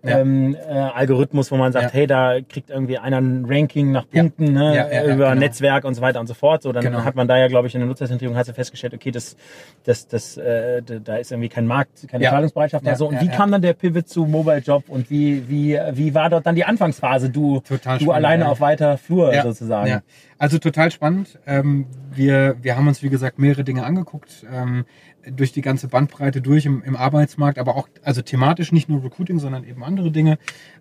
Ja. 0.05 0.19
ähm, 0.21 0.55
äh, 0.69 0.73
Algorithmus, 0.73 1.51
wo 1.51 1.57
man 1.57 1.73
sagt, 1.73 1.87
Ja. 1.87 1.91
hey, 1.93 2.07
da 2.07 2.35
kriegt 2.47 2.71
irgendwie 2.71 2.99
einer 2.99 3.19
ein 3.21 3.45
Ranking 3.49 3.91
nach. 3.93 4.09
Punkten 4.09 4.53
ne, 4.53 4.87
über 5.07 5.31
genau. 5.31 5.35
Netzwerk 5.35 5.85
und 5.85 5.95
so 5.95 6.03
weiter 6.03 6.21
und 6.21 6.27
so 6.27 6.35
fort. 6.35 6.63
So, 6.63 6.73
dann 6.73 6.85
Genau. 6.85 7.05
hat 7.05 7.15
man 7.15 7.27
da 7.27 7.37
ja, 7.39 7.49
glaube 7.49 7.69
ich, 7.69 7.75
in 7.75 7.81
der 7.81 7.89
Nutzerzentrierung 7.89 8.37
hast 8.37 8.49
du 8.49 8.53
festgestellt, 8.53 8.93
okay, 8.95 9.11
das, 9.11 9.37
das, 9.85 10.07
das, 10.07 10.37
äh, 10.37 10.83
da- 10.83 11.17
ist 11.17 11.33
irgendwie 11.33 11.49
kein 11.49 11.67
Markt, 11.67 12.07
keine. 12.09 12.25
Zahlungsbereitschaft 12.25 12.85
so. 12.97 13.09
Und 13.09 13.21
wie 13.21 13.29
kam 13.29 13.51
dann 13.51 13.63
der 13.63 13.73
Pivot 13.73 14.09
zu 14.09 14.27
Mobile 14.27 14.59
Job 14.59 14.85
und 14.89 15.11
wie, 15.11 15.49
wie, 15.49 15.79
wie 15.93 16.15
war 16.15 16.29
dort 16.31 16.47
dann 16.47 16.55
die 16.55 16.65
Anfangsphase? 16.65 17.31
Du, 17.31 17.61
Total 17.61 17.99
du 17.99 18.05
spannend, 18.05 18.17
alleine 18.25 18.49
auf 18.49 18.61
weiter 18.61 18.99
Flur 18.99 19.33
sozusagen. 19.43 20.03
Also 20.45 20.59
total 20.59 20.91
spannend. 20.91 21.39
Ähm, 21.47 21.87
wir, 22.13 22.57
wir 22.61 22.77
haben 22.77 22.87
uns, 22.87 23.03
wie 23.03 23.09
gesagt, 23.09 23.39
mehrere 23.39 23.65
Dinge 23.65 23.83
angeguckt, 23.83 24.45
ähm, 24.53 24.85
durch 25.27 25.53
die 25.53 25.63
ganze 25.63 25.89
Bandbreite 25.89 26.43
durch 26.43 26.67
im, 26.67 26.83
im 26.83 26.97
Arbeitsmarkt, 26.97 27.59
aber 27.59 27.77
auch 27.77 27.89
also 28.03 28.21
thematisch 28.21 28.71
nicht 28.71 28.91
nur 28.91 29.03
Recruiting, 29.03 29.39
sondern 29.39 29.65
eben 29.65 29.83
andere 29.83 30.11
Dinge. 30.11 30.37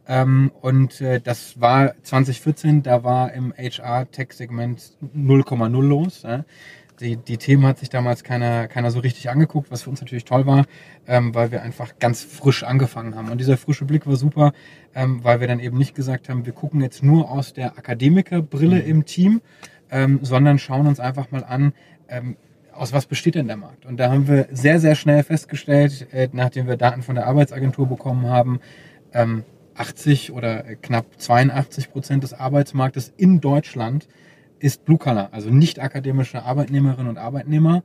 Ähm, 0.06 0.52
und 0.60 1.00
äh, 1.00 1.22
das 1.22 1.62
war 1.62 1.94
2014, 2.04 2.84
da 2.84 3.06
war 3.06 3.32
im 3.32 3.54
HR-Tech-Segment 3.58 4.98
0,0 5.16 5.82
los. 5.82 6.24
Ja. 6.24 6.44
Die, 7.00 7.16
die 7.16 7.38
Themen 7.38 7.66
hat 7.66 7.80
sich 7.80 7.90
damals 7.90 8.26
keiner, 8.26 8.68
keiner 8.68 8.92
so 8.92 9.00
richtig 9.00 9.30
angeguckt, 9.30 9.72
was 9.72 9.84
für 9.84 9.90
uns 9.90 10.02
natürlich 10.02 10.26
toll 10.26 10.46
war, 10.46 10.66
ähm, 11.08 11.34
weil 11.34 11.52
wir 11.52 11.62
einfach 11.62 12.00
ganz 12.00 12.22
frisch 12.22 12.64
angefangen 12.64 13.16
haben. 13.16 13.30
Und 13.30 13.40
dieser 13.40 13.56
frische 13.56 13.86
Blick 13.86 14.06
war 14.08 14.18
super, 14.18 14.52
ähm, 14.96 15.24
weil 15.24 15.40
wir 15.40 15.48
dann 15.48 15.60
eben 15.60 15.78
nicht 15.78 15.96
gesagt 15.96 16.30
haben, 16.30 16.46
wir 16.46 16.54
gucken 16.54 16.82
jetzt 16.82 17.04
nur 17.04 17.32
aus 17.32 17.54
der 17.54 17.78
Akademikerbrille 17.78 18.80
im 18.80 19.06
Team, 19.06 19.42
ähm, 19.92 20.20
sondern 20.22 20.60
schauen 20.60 20.88
uns 20.88 21.00
einfach 21.00 21.32
mal 21.32 21.44
an, 21.44 21.74
ähm, 22.08 22.38
aus 22.74 22.94
was 22.94 23.06
besteht 23.06 23.36
denn 23.36 23.48
der 23.48 23.58
Markt? 23.58 23.86
Und 23.86 23.98
da 23.98 24.12
haben 24.12 24.28
wir 24.28 24.48
sehr, 24.52 24.80
sehr 24.80 24.96
schnell 24.96 25.24
festgestellt, 25.24 26.08
äh, 26.12 26.30
nachdem 26.32 26.68
wir 26.68 26.78
Daten 26.78 27.04
von 27.04 27.16
der 27.16 27.28
Arbeitsagentur 27.28 27.88
bekommen 27.88 28.28
haben, 28.28 28.60
ähm, 29.14 29.44
80 29.76 30.32
oder 30.32 30.66
äh, 30.66 30.76
knapp 30.76 31.06
82 31.18 31.92
Prozent 31.92 32.24
des 32.24 32.34
Arbeitsmarktes 32.34 33.14
in 33.16 33.42
Deutschland 33.42 34.08
ist 34.60 34.86
Blue 34.86 34.98
Collar, 34.98 35.30
also 35.32 35.50
nicht 35.50 35.80
akademische 35.80 36.44
Arbeitnehmerinnen 36.44 37.10
und 37.10 37.18
Arbeitnehmer. 37.18 37.84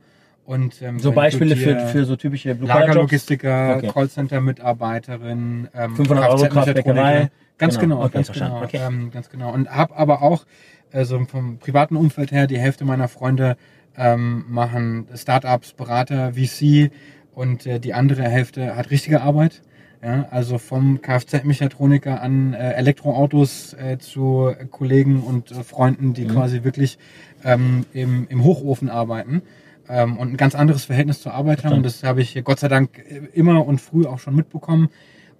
Und, 0.49 0.81
ähm, 0.81 0.97
So 0.97 1.11
Beispiele 1.11 1.55
für, 1.55 1.79
für 1.89 2.05
so 2.05 2.15
typische 2.15 2.55
Blue. 2.55 2.67
Lagerlogistiker, 2.67 3.75
Okay. 3.77 3.91
Callcenter-Mitarbeiterin, 3.93 5.67
ähm, 5.75 5.95
500 5.95 6.27
Euro. 6.27 6.47
Kraftbäckerei. 6.47 7.29
Ganz 7.59 7.77
Genau, 7.77 7.97
genau, 7.97 8.05
okay, 8.05 8.13
ganz 8.15 8.31
genau, 8.31 8.63
Okay. 8.63 8.79
ähm, 8.81 9.11
ganz 9.11 9.29
genau. 9.29 9.53
Und 9.53 9.69
habe 9.69 9.95
aber 9.95 10.23
auch 10.23 10.45
also 10.91 11.23
vom 11.25 11.59
privaten 11.59 11.95
Umfeld 11.95 12.31
her 12.31 12.47
die 12.47 12.57
Hälfte 12.57 12.83
meiner 12.83 13.07
Freunde 13.07 13.57
ähm, 13.95 14.45
machen 14.49 15.07
Startups, 15.13 15.73
Berater, 15.73 16.33
VC 16.33 16.89
und 17.35 17.67
äh, 17.67 17.79
die 17.79 17.93
andere 17.93 18.23
Hälfte 18.23 18.75
hat 18.75 18.89
richtige 18.89 19.21
Arbeit. 19.21 19.61
Ja, 20.01 20.25
also 20.31 20.57
vom 20.57 21.01
Kfz-Mechatroniker 21.01 22.21
an 22.21 22.53
äh, 22.55 22.71
Elektroautos 22.71 23.73
äh, 23.73 23.99
zu 23.99 24.51
Kollegen 24.71 25.21
und 25.21 25.51
äh, 25.51 25.61
Freunden, 25.63 26.15
die 26.15 26.25
quasi 26.25 26.63
wirklich 26.63 26.97
ähm, 27.43 27.85
im, 27.93 28.25
im 28.29 28.43
Hochofen 28.43 28.89
arbeiten 28.89 29.43
ähm, 29.89 30.17
und 30.17 30.31
ein 30.31 30.37
ganz 30.37 30.55
anderes 30.55 30.85
Verhältnis 30.85 31.21
zur 31.21 31.33
Arbeit 31.33 31.65
haben. 31.65 31.77
Und 31.77 31.83
das 31.83 32.03
habe 32.03 32.21
ich 32.21 32.41
Gott 32.43 32.59
sei 32.59 32.67
Dank 32.67 32.99
äh, 32.99 33.21
immer 33.33 33.65
und 33.65 33.81
früh 33.81 34.05
auch 34.05 34.19
schon 34.19 34.35
mitbekommen. 34.35 34.89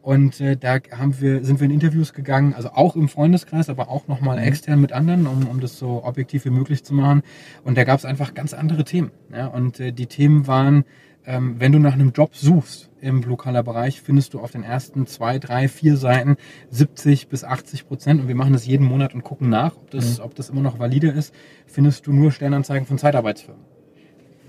Und 0.01 0.39
äh, 0.39 0.55
da 0.55 0.79
haben 0.97 1.19
wir, 1.19 1.43
sind 1.43 1.59
wir 1.59 1.65
in 1.65 1.71
Interviews 1.71 2.13
gegangen, 2.13 2.53
also 2.53 2.69
auch 2.69 2.95
im 2.95 3.09
Freundeskreis, 3.09 3.69
aber 3.69 3.89
auch 3.89 4.07
nochmal 4.07 4.39
extern 4.39 4.79
mit 4.79 4.91
anderen, 4.91 5.27
um, 5.27 5.47
um 5.47 5.59
das 5.59 5.77
so 5.77 6.03
objektiv 6.03 6.45
wie 6.45 6.49
möglich 6.49 6.83
zu 6.83 6.93
machen. 6.93 7.21
Und 7.63 7.77
da 7.77 7.83
gab 7.83 7.99
es 7.99 8.05
einfach 8.05 8.33
ganz 8.33 8.53
andere 8.53 8.85
Themen. 8.85 9.11
Ja? 9.31 9.47
Und 9.47 9.79
äh, 9.79 9.91
die 9.91 10.07
Themen 10.07 10.47
waren, 10.47 10.85
ähm, 11.25 11.59
wenn 11.59 11.73
du 11.73 11.79
nach 11.79 11.93
einem 11.93 12.11
Job 12.11 12.35
suchst 12.35 12.89
im 13.01 13.21
Blue-Color-Bereich, 13.21 14.01
findest 14.01 14.33
du 14.33 14.39
auf 14.39 14.51
den 14.51 14.63
ersten 14.63 15.05
zwei, 15.05 15.37
drei, 15.37 15.67
vier 15.67 15.97
Seiten 15.97 16.37
70 16.71 17.27
bis 17.27 17.43
80 17.43 17.87
Prozent, 17.87 18.21
und 18.21 18.27
wir 18.27 18.35
machen 18.35 18.53
das 18.53 18.65
jeden 18.65 18.85
Monat 18.85 19.13
und 19.13 19.23
gucken 19.23 19.49
nach, 19.49 19.75
ob 19.75 19.91
das, 19.91 20.19
ob 20.19 20.33
das 20.33 20.49
immer 20.49 20.61
noch 20.61 20.79
valide 20.79 21.09
ist, 21.09 21.33
findest 21.67 22.07
du 22.07 22.13
nur 22.13 22.31
Stellenanzeigen 22.31 22.87
von 22.87 22.97
Zeitarbeitsfirmen. 22.97 23.68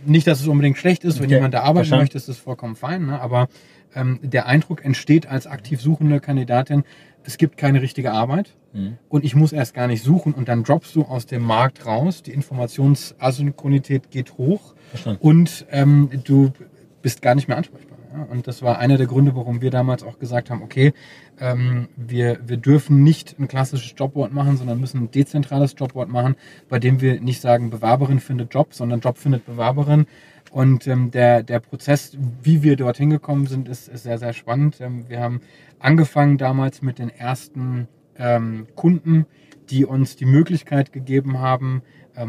Nicht, 0.06 0.26
dass 0.26 0.40
es 0.40 0.46
unbedingt 0.48 0.78
schlecht 0.78 1.04
ist, 1.04 1.18
wenn 1.18 1.26
Okay, 1.26 1.34
jemand 1.36 1.54
da 1.54 1.60
arbeiten 1.62 1.88
möchte, 1.98 2.16
ist 2.16 2.28
das 2.28 2.38
vollkommen 2.38 2.76
fein, 2.76 3.06
ne? 3.06 3.20
aber 3.20 3.48
ähm, 3.94 4.18
der 4.22 4.46
Eindruck 4.46 4.84
entsteht 4.84 5.26
als 5.26 5.46
aktiv 5.46 5.80
suchende 5.80 6.20
Kandidatin, 6.20 6.84
es 7.24 7.36
gibt 7.38 7.56
keine 7.56 7.82
richtige 7.82 8.12
Arbeit 8.12 8.54
Mhm. 8.72 8.98
und 9.08 9.24
ich 9.24 9.34
muss 9.34 9.52
erst 9.52 9.74
gar 9.74 9.88
nicht 9.88 10.04
suchen 10.04 10.32
und 10.32 10.48
dann 10.48 10.62
droppst 10.62 10.94
du 10.94 11.02
aus 11.02 11.26
dem 11.26 11.42
Markt 11.42 11.86
raus, 11.86 12.22
die 12.22 12.30
Informationsasynchronität 12.30 14.10
geht 14.10 14.38
hoch 14.38 14.74
Verstanden. 14.90 15.20
und 15.22 15.66
ähm, 15.70 16.08
du 16.24 16.52
bist 17.02 17.20
gar 17.22 17.34
nicht 17.34 17.48
mehr 17.48 17.56
ansprechbar. 17.56 17.89
Und 18.30 18.46
das 18.46 18.62
war 18.62 18.78
einer 18.78 18.96
der 18.96 19.06
Gründe, 19.06 19.36
warum 19.36 19.60
wir 19.60 19.70
damals 19.70 20.02
auch 20.02 20.18
gesagt 20.18 20.50
haben, 20.50 20.62
okay, 20.62 20.92
ähm, 21.38 21.88
wir, 21.96 22.38
wir 22.44 22.56
dürfen 22.56 23.04
nicht 23.04 23.36
ein 23.38 23.48
klassisches 23.48 23.94
Jobboard 23.96 24.32
machen, 24.32 24.56
sondern 24.56 24.80
müssen 24.80 25.04
ein 25.04 25.10
dezentrales 25.10 25.74
Jobboard 25.76 26.08
machen, 26.08 26.36
bei 26.68 26.78
dem 26.78 27.00
wir 27.00 27.20
nicht 27.20 27.40
sagen, 27.40 27.70
Bewerberin 27.70 28.20
findet 28.20 28.52
Job, 28.52 28.74
sondern 28.74 29.00
Job 29.00 29.18
findet 29.18 29.46
Bewerberin. 29.46 30.06
Und 30.50 30.86
ähm, 30.88 31.10
der, 31.10 31.42
der 31.42 31.60
Prozess, 31.60 32.16
wie 32.42 32.62
wir 32.62 32.76
dorthin 32.76 33.10
gekommen 33.10 33.46
sind, 33.46 33.68
ist, 33.68 33.88
ist 33.88 34.02
sehr, 34.02 34.18
sehr 34.18 34.32
spannend. 34.32 34.80
Ähm, 34.80 35.04
wir 35.08 35.20
haben 35.20 35.40
angefangen 35.78 36.38
damals 36.38 36.82
mit 36.82 36.98
den 36.98 37.10
ersten 37.10 37.86
ähm, 38.18 38.66
Kunden, 38.74 39.26
die 39.70 39.84
uns 39.84 40.16
die 40.16 40.26
Möglichkeit 40.26 40.92
gegeben 40.92 41.38
haben, 41.38 41.82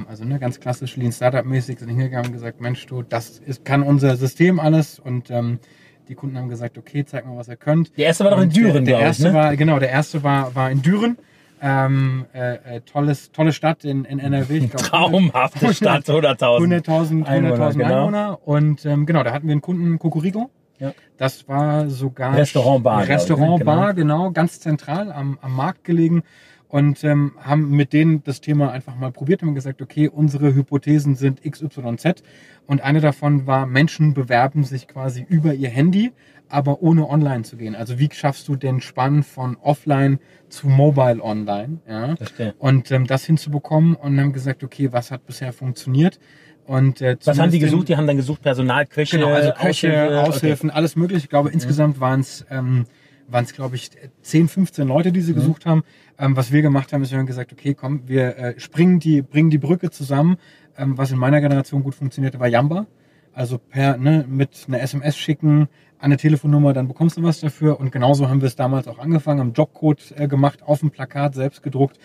also 0.07 0.23
ne, 0.25 0.39
ganz 0.39 0.59
klassisch 0.59 0.95
Lean 0.97 1.11
Startup 1.11 1.45
mäßig, 1.45 1.79
sind 1.79 1.89
hingegangen 1.89 2.27
und 2.27 2.33
gesagt, 2.33 2.61
Mensch, 2.61 2.85
du, 2.85 3.01
das 3.03 3.39
ist, 3.39 3.65
kann 3.65 3.83
unser 3.83 4.15
System 4.15 4.59
alles 4.59 4.99
und 4.99 5.29
ähm, 5.31 5.59
die 6.07 6.15
Kunden 6.15 6.37
haben 6.37 6.49
gesagt, 6.49 6.77
okay, 6.77 7.05
zeig 7.05 7.25
mal, 7.25 7.37
was 7.37 7.47
ihr 7.47 7.55
könnt. 7.55 7.97
Der 7.97 8.07
erste 8.07 8.23
war 8.25 8.31
doch 8.31 8.41
in 8.41 8.49
der- 8.49 8.63
Düren, 8.63 8.85
der 8.85 8.97
ich, 8.97 9.03
erste 9.03 9.27
ne? 9.29 9.33
war, 9.33 9.55
genau, 9.55 9.79
der 9.79 9.89
erste 9.89 10.23
war, 10.23 10.53
war 10.55 10.69
in 10.71 10.81
Düren. 10.81 11.17
Ähm, 11.63 12.25
äh, 12.33 12.77
äh, 12.77 12.81
tolles, 12.81 13.31
tolle 13.31 13.53
Stadt 13.53 13.85
in, 13.85 14.03
in 14.05 14.17
NRW. 14.17 14.57
Ich 14.57 14.71
glaub, 14.71 14.81
Traumhafte 14.81 15.71
Stadt, 15.75 16.05
100.000. 16.09 16.87
100.000 16.87 17.25
Einwohner, 17.25 17.69
100.000 17.69 17.73
genau. 17.77 17.85
Einwohner. 17.99 18.39
Und 18.47 18.85
ähm, 18.87 19.05
genau, 19.05 19.21
da 19.21 19.31
hatten 19.31 19.45
wir 19.45 19.51
einen 19.51 19.61
Kunden, 19.61 19.99
Cocorico. 19.99 20.49
Ja. 20.79 20.93
Das 21.17 21.47
war 21.47 21.87
sogar 21.91 22.35
Restaurant, 22.35 22.83
Bar, 22.83 23.07
Restaurant, 23.07 23.61
glaube 23.61 23.61
ich, 23.61 23.77
ne? 23.77 23.85
Bar, 23.85 23.93
genau, 23.93 24.31
ganz 24.31 24.59
zentral 24.59 25.11
am, 25.11 25.37
am 25.39 25.55
Markt 25.55 25.83
gelegen. 25.83 26.23
Und 26.71 27.03
ähm, 27.03 27.33
haben 27.37 27.71
mit 27.71 27.91
denen 27.91 28.23
das 28.23 28.39
Thema 28.39 28.71
einfach 28.71 28.95
mal 28.95 29.11
probiert 29.11 29.41
und 29.41 29.49
haben 29.49 29.55
gesagt, 29.55 29.81
okay, 29.81 30.07
unsere 30.07 30.55
Hypothesen 30.55 31.15
sind 31.15 31.41
XYZ. 31.43 32.23
Und 32.65 32.81
eine 32.81 33.01
davon 33.01 33.45
war, 33.45 33.65
Menschen 33.65 34.13
bewerben 34.13 34.63
sich 34.63 34.87
quasi 34.87 35.25
über 35.27 35.53
ihr 35.53 35.67
Handy, 35.67 36.13
aber 36.47 36.81
ohne 36.81 37.09
online 37.09 37.43
zu 37.43 37.57
gehen. 37.57 37.75
Also 37.75 37.99
wie 37.99 38.07
schaffst 38.13 38.47
du 38.47 38.55
den 38.55 38.79
Spann 38.79 39.23
von 39.23 39.57
offline 39.57 40.19
zu 40.47 40.69
mobile 40.69 41.21
online? 41.21 41.79
Ja? 41.89 42.15
Verstehe. 42.15 42.55
Und 42.57 42.89
ähm, 42.91 43.05
das 43.05 43.25
hinzubekommen 43.25 43.95
und 43.95 44.17
haben 44.17 44.31
gesagt, 44.31 44.63
okay, 44.63 44.93
was 44.93 45.11
hat 45.11 45.25
bisher 45.25 45.51
funktioniert? 45.51 46.19
Und, 46.65 47.01
äh, 47.01 47.17
Was 47.25 47.37
haben 47.37 47.51
die 47.51 47.59
gesucht? 47.59 47.89
Die 47.89 47.97
haben 47.97 48.07
dann 48.07 48.15
gesucht 48.15 48.43
Personal, 48.43 48.85
Köche, 48.85 49.17
Genau, 49.17 49.33
also 49.33 49.51
Köche, 49.51 49.67
Aushilfe, 49.67 50.21
Aushilfen, 50.21 50.69
alles 50.69 50.95
mögliche. 50.95 51.23
Ich 51.25 51.29
glaube, 51.29 51.49
insgesamt 51.49 51.99
waren 51.99 52.21
es, 52.21 52.45
ähm, 52.49 52.85
waren 53.31 53.45
es, 53.45 53.53
glaube 53.53 53.75
ich, 53.75 53.91
10, 54.21 54.47
15 54.47 54.87
Leute, 54.87 55.11
die 55.11 55.21
sie 55.21 55.33
gesucht 55.33 55.65
haben. 55.65 55.83
Ähm, 56.17 56.35
was 56.35 56.51
wir 56.51 56.61
gemacht 56.61 56.93
haben, 56.93 57.01
ist, 57.01 57.11
wir 57.11 57.19
haben 57.19 57.25
gesagt, 57.25 57.51
okay, 57.51 57.73
komm, 57.73 58.07
wir 58.07 58.37
äh, 58.37 58.59
springen 58.59 58.99
die, 58.99 59.21
bringen 59.21 59.49
die 59.49 59.57
Brücke 59.57 59.89
zusammen. 59.89 60.37
Ähm, 60.77 60.97
was 60.97 61.11
in 61.11 61.17
meiner 61.17 61.41
Generation 61.41 61.83
gut 61.83 61.95
funktionierte, 61.95 62.39
war 62.39 62.47
Yamba. 62.47 62.87
Also 63.33 63.57
per, 63.57 63.97
ne, 63.97 64.25
mit 64.27 64.65
einer 64.67 64.81
SMS 64.81 65.17
schicken, 65.17 65.69
an 65.97 66.05
eine 66.05 66.17
Telefonnummer, 66.17 66.73
dann 66.73 66.87
bekommst 66.87 67.17
du 67.17 67.23
was 67.23 67.39
dafür. 67.39 67.79
Und 67.79 67.91
genauso 67.91 68.27
haben 68.27 68.41
wir 68.41 68.47
es 68.47 68.55
damals 68.55 68.87
auch 68.87 68.99
angefangen, 68.99 69.39
haben 69.39 69.53
Jobcode 69.53 70.13
äh, 70.17 70.27
gemacht, 70.27 70.63
auf 70.63 70.79
dem 70.79 70.89
Plakat 70.89 71.35
selbst 71.35 71.61
gedruckt. 71.63 71.97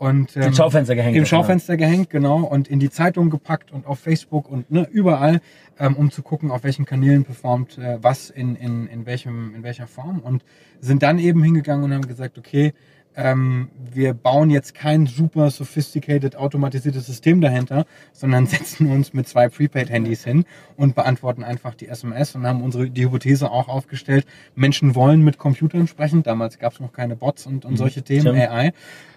Und, 0.00 0.34
ähm, 0.34 0.44
Im 0.44 0.54
Schaufenster 0.54 0.94
gehängt. 0.94 1.14
Im 1.14 1.24
war. 1.24 1.26
Schaufenster 1.26 1.76
gehängt, 1.76 2.08
genau, 2.08 2.38
und 2.38 2.68
in 2.68 2.80
die 2.80 2.88
Zeitung 2.88 3.28
gepackt 3.28 3.70
und 3.70 3.86
auf 3.86 3.98
Facebook 3.98 4.50
und 4.50 4.70
ne, 4.70 4.88
überall, 4.90 5.42
ähm, 5.78 5.94
um 5.94 6.10
zu 6.10 6.22
gucken, 6.22 6.50
auf 6.50 6.64
welchen 6.64 6.86
Kanälen 6.86 7.24
performt 7.24 7.76
äh, 7.76 7.98
was 8.00 8.30
in, 8.30 8.56
in, 8.56 8.86
in, 8.86 9.04
welchem, 9.04 9.54
in 9.54 9.62
welcher 9.62 9.86
Form. 9.86 10.20
Und 10.20 10.42
sind 10.80 11.02
dann 11.02 11.18
eben 11.18 11.42
hingegangen 11.42 11.84
und 11.84 11.92
haben 11.92 12.08
gesagt, 12.08 12.38
okay, 12.38 12.72
ähm, 13.20 13.68
wir 13.92 14.14
bauen 14.14 14.50
jetzt 14.50 14.74
kein 14.74 15.06
super 15.06 15.50
sophisticated 15.50 16.36
automatisiertes 16.36 17.06
System 17.06 17.40
dahinter, 17.40 17.86
sondern 18.12 18.46
setzen 18.48 18.90
uns 18.90 19.12
mit 19.12 19.28
zwei 19.28 19.48
Prepaid-Handys 19.48 20.24
hin 20.24 20.44
und 20.76 20.94
beantworten 20.94 21.44
einfach 21.44 21.74
die 21.74 21.88
SMS 21.88 22.34
und 22.34 22.46
haben 22.46 22.62
unsere 22.62 22.88
die 22.90 23.04
Hypothese 23.04 23.50
auch 23.50 23.68
aufgestellt, 23.68 24.26
Menschen 24.54 24.94
wollen 24.94 25.22
mit 25.22 25.38
Computern 25.38 25.86
sprechen. 25.86 26.22
Damals 26.22 26.58
gab 26.58 26.72
es 26.72 26.80
noch 26.80 26.92
keine 26.92 27.16
Bots 27.16 27.46
und, 27.46 27.64
und 27.64 27.72
mhm. 27.72 27.76
solche 27.76 28.02
Themen, 28.02 28.22
Stimmt. 28.22 28.38
AI 28.38 28.72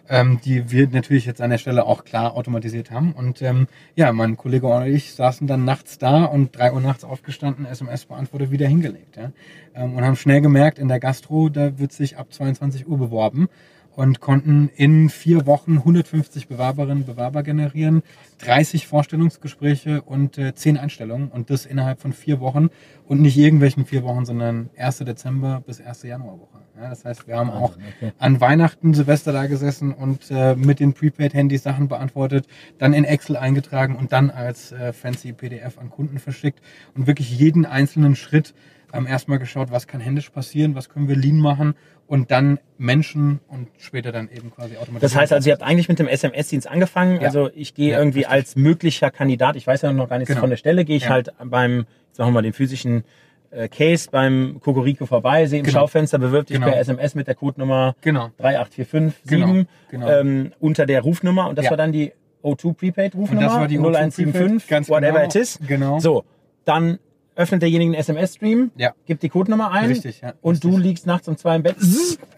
ähm, 0.10 0.40
die 0.44 0.70
wir 0.72 0.88
natürlich 0.90 1.26
jetzt 1.26 1.42
an 1.42 1.50
der 1.50 1.58
Stelle 1.58 1.86
auch 1.86 2.04
klar 2.04 2.36
automatisiert 2.36 2.92
haben. 2.92 3.14
Und 3.14 3.42
ähm, 3.42 3.68
ja, 3.96 4.12
mein 4.12 4.38
Kollege 4.38 4.68
und 4.68 4.86
ich 4.88 5.14
saßen 5.14 5.48
dann 5.48 5.66
nachts 5.66 5.98
da 5.98 6.26
und 6.26 6.58
drei 6.58 6.74
Uhr 6.74 6.82
nachts 6.82 7.04
aufgestanden, 7.04 7.66
SMS 7.66 8.06
beantwortet, 8.06 8.52
wieder 8.52 8.68
hingelegt. 8.68 9.18
Ja? 9.18 9.32
Ähm, 9.76 9.96
und 9.96 10.04
haben 10.04 10.16
schnell 10.16 10.42
gemerkt, 10.42 10.80
in 10.80 10.88
der 10.88 11.00
Gastro, 11.00 11.50
da 11.50 11.78
wird 11.80 11.92
sich 11.92 12.18
ab 12.18 12.32
22 12.32 12.88
Uhr 12.88 12.98
beworben 12.98 13.50
und 13.96 14.20
konnten 14.20 14.70
in 14.76 15.10
vier 15.10 15.46
Wochen 15.46 15.78
150 15.78 16.48
Bewerberinnen 16.48 17.00
und 17.00 17.06
Bewerber 17.06 17.44
generieren, 17.44 18.02
30 18.40 18.88
Vorstellungsgespräche 18.88 20.02
und 20.02 20.38
äh, 20.38 20.56
10 20.56 20.78
Einstellungen 20.78 21.30
und 21.30 21.50
das 21.50 21.66
innerhalb 21.66 22.00
von 22.00 22.14
vier 22.14 22.40
Wochen 22.40 22.70
und 23.06 23.22
nicht 23.22 23.38
irgendwelchen 23.38 23.86
vier 23.86 24.04
Wochen, 24.04 24.26
sondern 24.26 24.70
1. 24.78 25.00
Dezember 25.00 25.62
bis 25.66 25.80
1. 25.80 26.04
Januarwoche. 26.04 26.60
Ja, 26.76 26.90
das 26.90 27.06
heißt, 27.06 27.28
wir 27.28 27.38
haben 27.38 27.52
auch 27.52 27.76
okay. 27.76 28.14
an 28.18 28.42
Weihnachten, 28.42 28.96
Silvester 28.96 29.32
da 29.32 29.46
gesessen 29.46 29.94
und 29.94 30.32
äh, 30.32 30.56
mit 30.56 30.80
den 30.80 30.94
Prepaid-Handys 30.94 31.62
Sachen 31.62 31.88
beantwortet, 31.88 32.48
dann 32.80 32.94
in 32.94 33.04
Excel 33.04 33.38
eingetragen 33.38 33.96
und 33.96 34.12
dann 34.12 34.32
als 34.32 34.72
äh, 34.72 34.92
fancy 34.92 35.34
PDF 35.34 35.78
an 35.78 35.92
Kunden 35.92 36.18
verschickt 36.18 36.62
und 36.96 37.06
wirklich 37.06 37.38
jeden 37.38 37.66
einzelnen 37.66 38.16
Schritt 38.16 38.56
ähm, 38.94 39.08
erstmal 39.08 39.40
geschaut, 39.40 39.72
was 39.72 39.88
kann 39.88 40.00
händisch 40.00 40.30
passieren, 40.30 40.76
was 40.76 40.88
können 40.88 41.08
wir 41.08 41.16
lean 41.16 41.38
machen 41.38 41.76
und 42.08 42.32
dann 42.32 42.60
Menschen 42.78 43.40
und 43.48 43.70
später 43.78 44.12
dann 44.12 44.30
eben 44.30 44.52
quasi 44.52 44.78
automatisch. 44.78 45.02
Das 45.02 45.16
heißt 45.16 45.34
also, 45.34 45.50
ihr 45.50 45.54
habt 45.54 45.64
eigentlich 45.64 45.90
mit 45.90 46.00
dem 46.00 46.08
SMS-Dienst 46.08 46.68
angefangen. 46.70 47.20
Ja. 47.20 47.28
Also 47.28 47.50
ich 47.56 47.74
gehe 47.74 47.92
ja, 47.92 47.98
irgendwie 47.98 48.20
richtig. 48.20 48.34
als 48.34 48.56
möglicher 48.56 49.10
Kandidat, 49.10 49.56
ich 49.56 49.66
weiß 49.66 49.82
ja 49.82 49.92
noch 49.92 50.10
gar 50.10 50.18
nichts 50.18 50.30
genau. 50.30 50.42
von 50.42 50.50
der 50.50 50.58
Stelle, 50.58 50.86
gehe 50.86 50.96
ich 50.96 51.04
ja. 51.04 51.10
halt 51.10 51.34
beim, 51.44 51.86
sagen 52.12 52.30
wir 52.30 52.34
mal, 52.34 52.44
den 52.44 52.54
physischen 52.54 53.04
äh, 53.52 53.68
Case 53.68 54.10
beim 54.12 54.60
Kokoriko 54.62 55.06
vorbei, 55.06 55.48
sehe 55.48 55.60
im 55.60 55.66
genau. 55.66 55.80
Schaufenster, 55.80 56.20
bewirbt 56.20 56.50
dich 56.50 56.58
genau. 56.60 56.72
per 56.72 56.80
SMS 56.80 57.16
mit 57.16 57.28
der 57.28 57.36
Codenummer 57.36 57.96
genau. 58.02 58.30
38457 58.38 59.26
genau. 59.26 59.66
genau. 59.90 60.10
ähm, 60.10 60.52
unter 60.60 60.86
der 60.86 61.02
Rufnummer 61.02 61.50
und 61.50 61.58
das 61.58 61.70
war 61.70 61.78
dann 61.78 61.92
die 61.92 62.14
O2 62.44 62.74
Prepaid 62.74 63.16
Rufnummer, 63.16 63.44
das 63.44 63.54
war 63.54 63.68
die 63.68 63.78
0175, 63.78 64.68
Prepaid, 64.68 64.90
whatever 64.90 65.14
genau. 65.14 65.26
it 65.26 65.36
is. 65.36 65.60
Genau. 65.66 66.00
So, 66.00 66.26
dann 66.66 67.00
öffnet 67.36 67.62
derjenige 67.62 67.92
einen 67.92 68.00
SMS-Stream, 68.00 68.72
ja. 68.76 68.94
gibt 69.06 69.24
die 69.24 69.30
Codenummer 69.30 69.72
ein 69.72 69.90
Richtig, 69.90 70.22
ja. 70.22 70.34
und 70.42 70.56
Richtig. 70.56 70.72
du 70.72 70.78
liegst 70.78 71.06
nachts 71.08 71.28
um 71.28 71.38
zwei 71.38 71.56
im 71.56 71.64
Bett. 71.64 71.76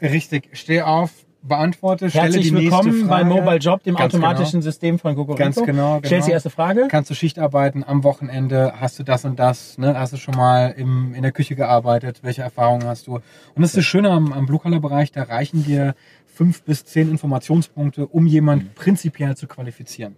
Richtig, 0.02 0.50
steh 0.54 0.82
auf, 0.82 1.12
beantworte, 1.48 2.10
stelle 2.10 2.26
Herzlich 2.26 2.50
die 2.50 2.54
willkommen 2.54 2.90
nächste 2.90 3.08
Frage. 3.08 3.24
bei 3.24 3.30
Mobile 3.30 3.58
Job, 3.58 3.84
dem 3.84 3.96
Ganz 3.96 4.14
automatischen 4.14 4.62
genau. 4.62 4.64
System 4.64 5.00
von 5.00 5.16
Google. 5.16 5.36
Ganz 5.36 5.56
genau, 5.56 5.66
genau. 5.66 6.02
Stellst 6.06 6.28
die 6.28 6.32
erste 6.32 6.50
Frage. 6.50 6.88
Kannst 6.90 7.10
du 7.10 7.14
Schicht 7.14 7.40
arbeiten 7.40 7.84
am 7.84 8.04
Wochenende? 8.04 8.74
Hast 8.80 8.98
du 9.00 9.04
das 9.04 9.26
und 9.26 9.40
das? 9.40 9.78
Ne? 9.78 9.98
Hast 9.98 10.14
du 10.14 10.18
schon 10.18 10.36
mal 10.36 10.74
im, 10.78 11.14
in 11.14 11.22
der 11.22 11.32
Küche 11.32 11.56
gearbeitet? 11.56 12.20
Welche 12.24 12.42
Erfahrungen 12.42 12.88
hast 12.88 13.08
du? 13.08 13.16
Und 13.16 13.24
das 13.58 13.72
ist 13.72 13.78
das 13.78 13.86
Schöne 13.86 14.10
am, 14.10 14.34
am 14.34 14.46
Blue-Collar-Bereich, 14.46 15.12
da 15.12 15.24
reichen 15.24 15.64
dir 15.64 15.96
fünf 16.26 16.64
bis 16.64 16.84
zehn 16.86 17.10
Informationspunkte, 17.10 18.08
um 18.08 18.28
jemand 18.28 18.76
prinzipiell 18.76 19.38
zu 19.38 19.48
qualifizieren. 19.48 20.16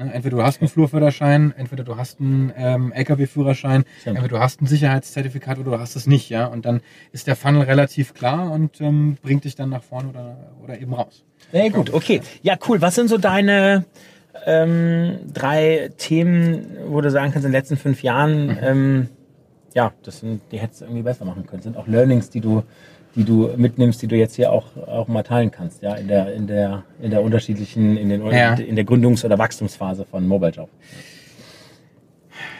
Ne? 0.00 0.12
Entweder 0.12 0.38
du 0.38 0.42
hast 0.42 0.60
einen 0.60 0.68
Flurförderschein, 0.68 1.52
entweder 1.56 1.84
du 1.84 1.96
hast 1.96 2.20
einen 2.20 2.52
ähm, 2.56 2.92
LKW-Führerschein, 2.92 3.84
entweder 4.04 4.28
du 4.28 4.38
hast 4.38 4.62
ein 4.62 4.66
Sicherheitszertifikat 4.66 5.58
oder 5.58 5.72
du 5.72 5.78
hast 5.78 5.94
es 5.94 6.06
nicht, 6.06 6.30
ja. 6.30 6.46
Und 6.46 6.64
dann 6.64 6.80
ist 7.12 7.26
der 7.26 7.36
Funnel 7.36 7.62
relativ 7.62 8.14
klar 8.14 8.50
und 8.50 8.80
ähm, 8.80 9.16
bringt 9.22 9.44
dich 9.44 9.54
dann 9.54 9.68
nach 9.68 9.82
vorne 9.82 10.08
oder, 10.08 10.36
oder 10.64 10.80
eben 10.80 10.94
raus. 10.94 11.24
Ja, 11.52 11.68
gut, 11.68 11.92
okay. 11.92 12.22
Ja, 12.42 12.56
cool. 12.68 12.80
Was 12.80 12.94
sind 12.94 13.08
so 13.08 13.18
deine 13.18 13.84
ähm, 14.46 15.18
drei 15.32 15.90
Themen, 15.98 16.78
wo 16.86 17.00
du 17.00 17.10
sagen 17.10 17.32
kannst, 17.32 17.44
in 17.44 17.52
den 17.52 17.58
letzten 17.58 17.76
fünf 17.76 18.02
Jahren, 18.02 18.46
mhm. 18.46 18.58
ähm, 18.62 19.08
ja, 19.74 19.92
das 20.02 20.20
sind, 20.20 20.40
die 20.50 20.58
hättest 20.58 20.80
du 20.80 20.86
irgendwie 20.86 21.02
besser 21.02 21.24
machen 21.24 21.46
können. 21.46 21.58
Das 21.58 21.64
sind 21.64 21.76
auch 21.76 21.86
Learnings, 21.86 22.30
die 22.30 22.40
du 22.40 22.64
die 23.14 23.24
du 23.24 23.50
mitnimmst, 23.56 24.00
die 24.02 24.06
du 24.06 24.16
jetzt 24.16 24.36
hier 24.36 24.52
auch, 24.52 24.76
auch 24.86 25.08
mal 25.08 25.22
teilen 25.22 25.50
kannst, 25.50 25.82
ja, 25.82 25.94
in 25.94 26.08
der, 26.08 26.32
in 26.32 26.46
der, 26.46 26.84
in 27.00 27.10
der 27.10 27.22
unterschiedlichen, 27.22 27.96
in, 27.96 28.08
den, 28.08 28.26
ja. 28.26 28.54
in 28.54 28.76
der 28.76 28.84
Gründungs- 28.84 29.24
oder 29.24 29.38
Wachstumsphase 29.38 30.04
von 30.04 30.26
Mobile 30.26 30.52
Job? 30.52 30.68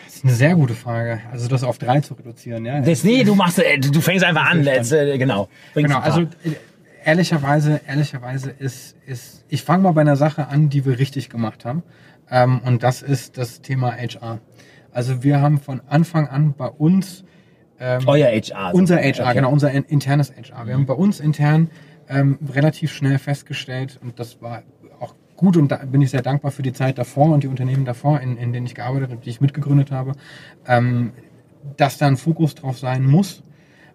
Das 0.05 0.17
ist 0.17 0.25
eine 0.25 0.35
sehr 0.35 0.55
gute 0.55 0.75
Frage. 0.75 1.21
Also 1.33 1.49
das 1.49 1.63
auf 1.63 1.79
drei 1.79 2.01
zu 2.01 2.15
reduzieren, 2.15 2.65
ja. 2.65 2.81
Das, 2.81 3.05
nee, 3.05 3.25
du 3.25 3.35
machst, 3.35 3.59
äh, 3.59 3.79
du 3.79 4.01
fängst 4.01 4.25
einfach 4.25 4.51
an. 4.51 4.65
Jetzt, 4.65 4.93
äh, 4.93 5.17
genau. 5.19 5.49
Genau, 5.75 5.99
also 5.99 6.23
äh, 6.23 6.27
ehrlicherweise, 7.05 7.81
ehrlicherweise 7.87 8.51
ist, 8.51 8.97
ist, 9.07 9.45
ich 9.49 9.63
fange 9.63 9.85
mal 9.85 9.93
bei 9.93 10.03
einer 10.03 10.17
Sache 10.17 10.49
an, 10.49 10.69
die 10.69 10.85
wir 10.85 10.99
richtig 10.99 11.31
gemacht 11.31 11.65
haben. 11.65 11.83
Ähm, 12.31 12.61
und 12.65 12.83
das 12.83 13.03
ist 13.03 13.39
das 13.39 13.63
Thema 13.63 13.93
HR. 13.93 14.41
Also 14.93 15.23
wir 15.23 15.41
haben 15.41 15.59
von 15.59 15.81
Anfang 15.89 16.29
an 16.29 16.55
bei 16.57 16.67
uns 16.67 17.25
ähm, 17.81 18.03
Euer 18.07 18.29
HR. 18.29 18.75
Unser 18.75 18.99
HR, 18.99 19.25
okay. 19.25 19.35
genau, 19.35 19.51
unser 19.51 19.73
internes 19.73 20.33
HR. 20.33 20.67
Wir 20.67 20.75
haben 20.75 20.87
bei 20.87 20.95
uns 20.95 21.19
intern 21.19 21.71
ähm, 22.09 22.39
relativ 22.53 22.93
schnell 22.93 23.19
festgestellt, 23.19 23.99
und 24.03 24.19
das 24.21 24.43
war 24.43 24.63
auch 25.01 25.15
gut 25.37 25.57
und 25.57 25.73
da 25.73 25.77
bin 25.77 26.03
ich 26.03 26.11
sehr 26.11 26.23
dankbar 26.23 26.51
für 26.51 26.63
die 26.63 26.75
Zeit 26.75 26.99
davor 26.99 27.33
und 27.33 27.43
die 27.43 27.49
Unternehmen 27.49 27.85
davor, 27.85 28.21
in, 28.21 28.37
in 28.37 28.53
denen 28.53 28.67
ich 28.67 28.75
gearbeitet 28.75 29.11
habe, 29.11 29.23
die 29.23 29.31
ich 29.31 29.41
mitgegründet 29.41 29.91
habe, 29.91 30.13
ähm, 30.67 31.13
dass 31.77 31.99
da 31.99 32.07
ein 32.07 32.17
Fokus 32.17 32.55
drauf 32.55 32.79
sein 32.79 33.05
muss. 33.05 33.43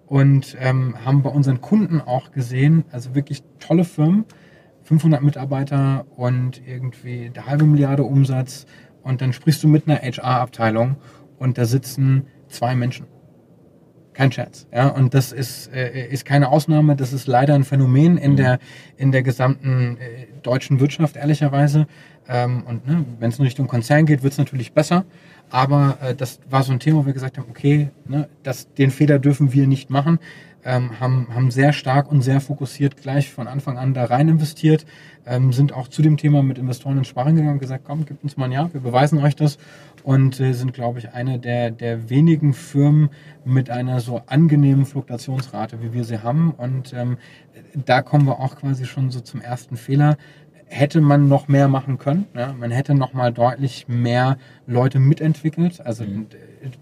Und 0.08 0.56
ähm, 0.60 0.93
haben 1.04 1.24
bei 1.24 1.32
unseren 1.32 1.62
Kunden 1.62 2.00
auch 2.00 2.32
gesehen, 2.32 2.86
also 2.91 3.15
wirklich 3.15 3.41
tolle 3.60 3.84
Firmen, 3.84 4.26
500 4.84 5.24
Mitarbeiter 5.24 6.06
und 6.15 6.62
irgendwie 6.63 7.32
eine 7.34 7.48
halbe 7.48 7.65
Milliarde 7.65 8.04
Umsatz. 8.04 8.67
Und 9.02 9.21
dann 9.21 9.34
sprichst 9.34 9.63
du 9.63 9.67
mit 9.67 9.88
einer 9.88 9.98
HR-Abteilung 9.98 10.98
und 11.39 11.58
da 11.58 11.65
sitzen 11.65 12.28
zwei 12.50 12.76
Menschen. 12.76 13.08
Kein 14.15 14.32
Scherz. 14.32 14.65
Ja, 14.73 14.88
und 14.88 15.13
das 15.13 15.34
ist, 15.34 15.67
äh, 15.73 16.08
ist 16.08 16.25
keine 16.25 16.47
Ausnahme. 16.49 16.95
Das 16.95 17.12
ist 17.12 17.28
leider 17.28 17.54
ein 17.54 17.65
Phänomen 17.65 18.17
in 18.17 18.32
mhm. 18.32 18.36
der, 18.38 18.60
in 18.95 19.12
der 19.12 19.23
gesamten 19.23 19.97
äh, 19.97 20.28
deutschen 20.41 20.80
Wirtschaft, 20.80 21.17
ehrlicherweise. 21.17 21.86
Ähm, 22.30 22.63
und 22.65 22.88
ne, 22.88 23.06
wenn 23.19 23.30
es 23.30 23.39
in 23.39 23.43
Richtung 23.43 23.67
Konzern 23.67 24.06
geht, 24.06 24.23
wird 24.23 24.32
es 24.32 24.39
natürlich 24.39 24.71
besser. 24.71 25.04
Aber 25.49 25.97
äh, 26.01 26.15
das 26.15 26.39
war 26.49 26.63
so 26.63 26.71
ein 26.71 26.80
Thema, 26.80 26.99
wo 26.99 27.06
wir 27.06 27.13
gesagt 27.13 27.38
haben, 27.38 27.47
okay, 27.49 27.89
ne, 28.08 28.30
das, 28.41 28.73
den 28.73 28.89
Fehler 28.89 29.19
dürfen 29.19 29.51
wir 29.51 29.67
nicht 29.67 29.89
machen. 29.89 30.19
Ähm, 30.67 30.99
haben, 30.99 31.28
haben 31.34 31.51
sehr 31.51 31.73
stark 31.73 32.12
und 32.12 32.23
sehr 32.23 32.41
fokussiert 32.41 32.97
gleich 32.97 33.32
von 33.32 33.47
Anfang 33.47 33.78
an 33.78 33.93
da 33.93 34.06
rein 34.06 34.28
investiert, 34.28 34.86
ähm, 35.25 35.54
sind 35.54 35.73
auch 35.73 35.88
zu 35.88 36.01
dem 36.01 36.17
Thema 36.17 36.41
mit 36.41 36.58
Investoren 36.58 36.97
ins 36.97 37.08
Sparring 37.08 37.36
gegangen 37.36 37.54
und 37.54 37.60
gesagt, 37.60 37.84
komm, 37.86 38.06
gebt 38.06 38.23
uns 38.23 38.36
mal 38.36 38.45
ein 38.45 38.51
Jahr, 38.51 38.73
wir 38.73 38.82
beweisen 38.82 39.19
euch 39.19 39.36
das 39.36 39.60
und 40.06 40.39
äh, 40.39 40.54
sind, 40.54 40.73
glaube 40.73 40.99
ich, 40.99 41.13
eine 41.13 41.39
der, 41.39 41.71
der 41.71 42.10
wenigen 42.12 42.54
Firmen 42.54 43.10
mit 43.43 43.71
einer 43.71 43.99
so 43.99 44.21
angenehmen 44.28 44.86
Fluktuationsrate, 44.86 45.82
wie 45.82 45.93
wir 45.93 46.04
sie 46.04 46.21
haben. 46.21 46.51
Und 46.51 46.93
ähm, 46.93 47.17
da 47.73 48.04
kommen 48.04 48.28
wir 48.28 48.39
auch 48.39 48.56
quasi 48.56 48.86
schon 48.86 49.10
so 49.10 49.19
zum 49.19 49.41
ersten 49.41 49.78
Fehler. 49.78 50.17
Hätte 50.67 51.01
man 51.01 51.28
noch 51.28 51.47
mehr 51.47 51.67
machen 51.67 51.97
können. 51.97 52.25
Ja? 52.36 52.54
Man 52.54 52.69
hätte 52.69 52.93
noch 52.93 53.13
mal 53.13 53.34
deutlich 53.34 53.88
mehr 53.88 54.38
Leute 54.67 54.99
mitentwickelt. 54.99 55.82
Also 55.82 56.04
mhm. 56.04 56.28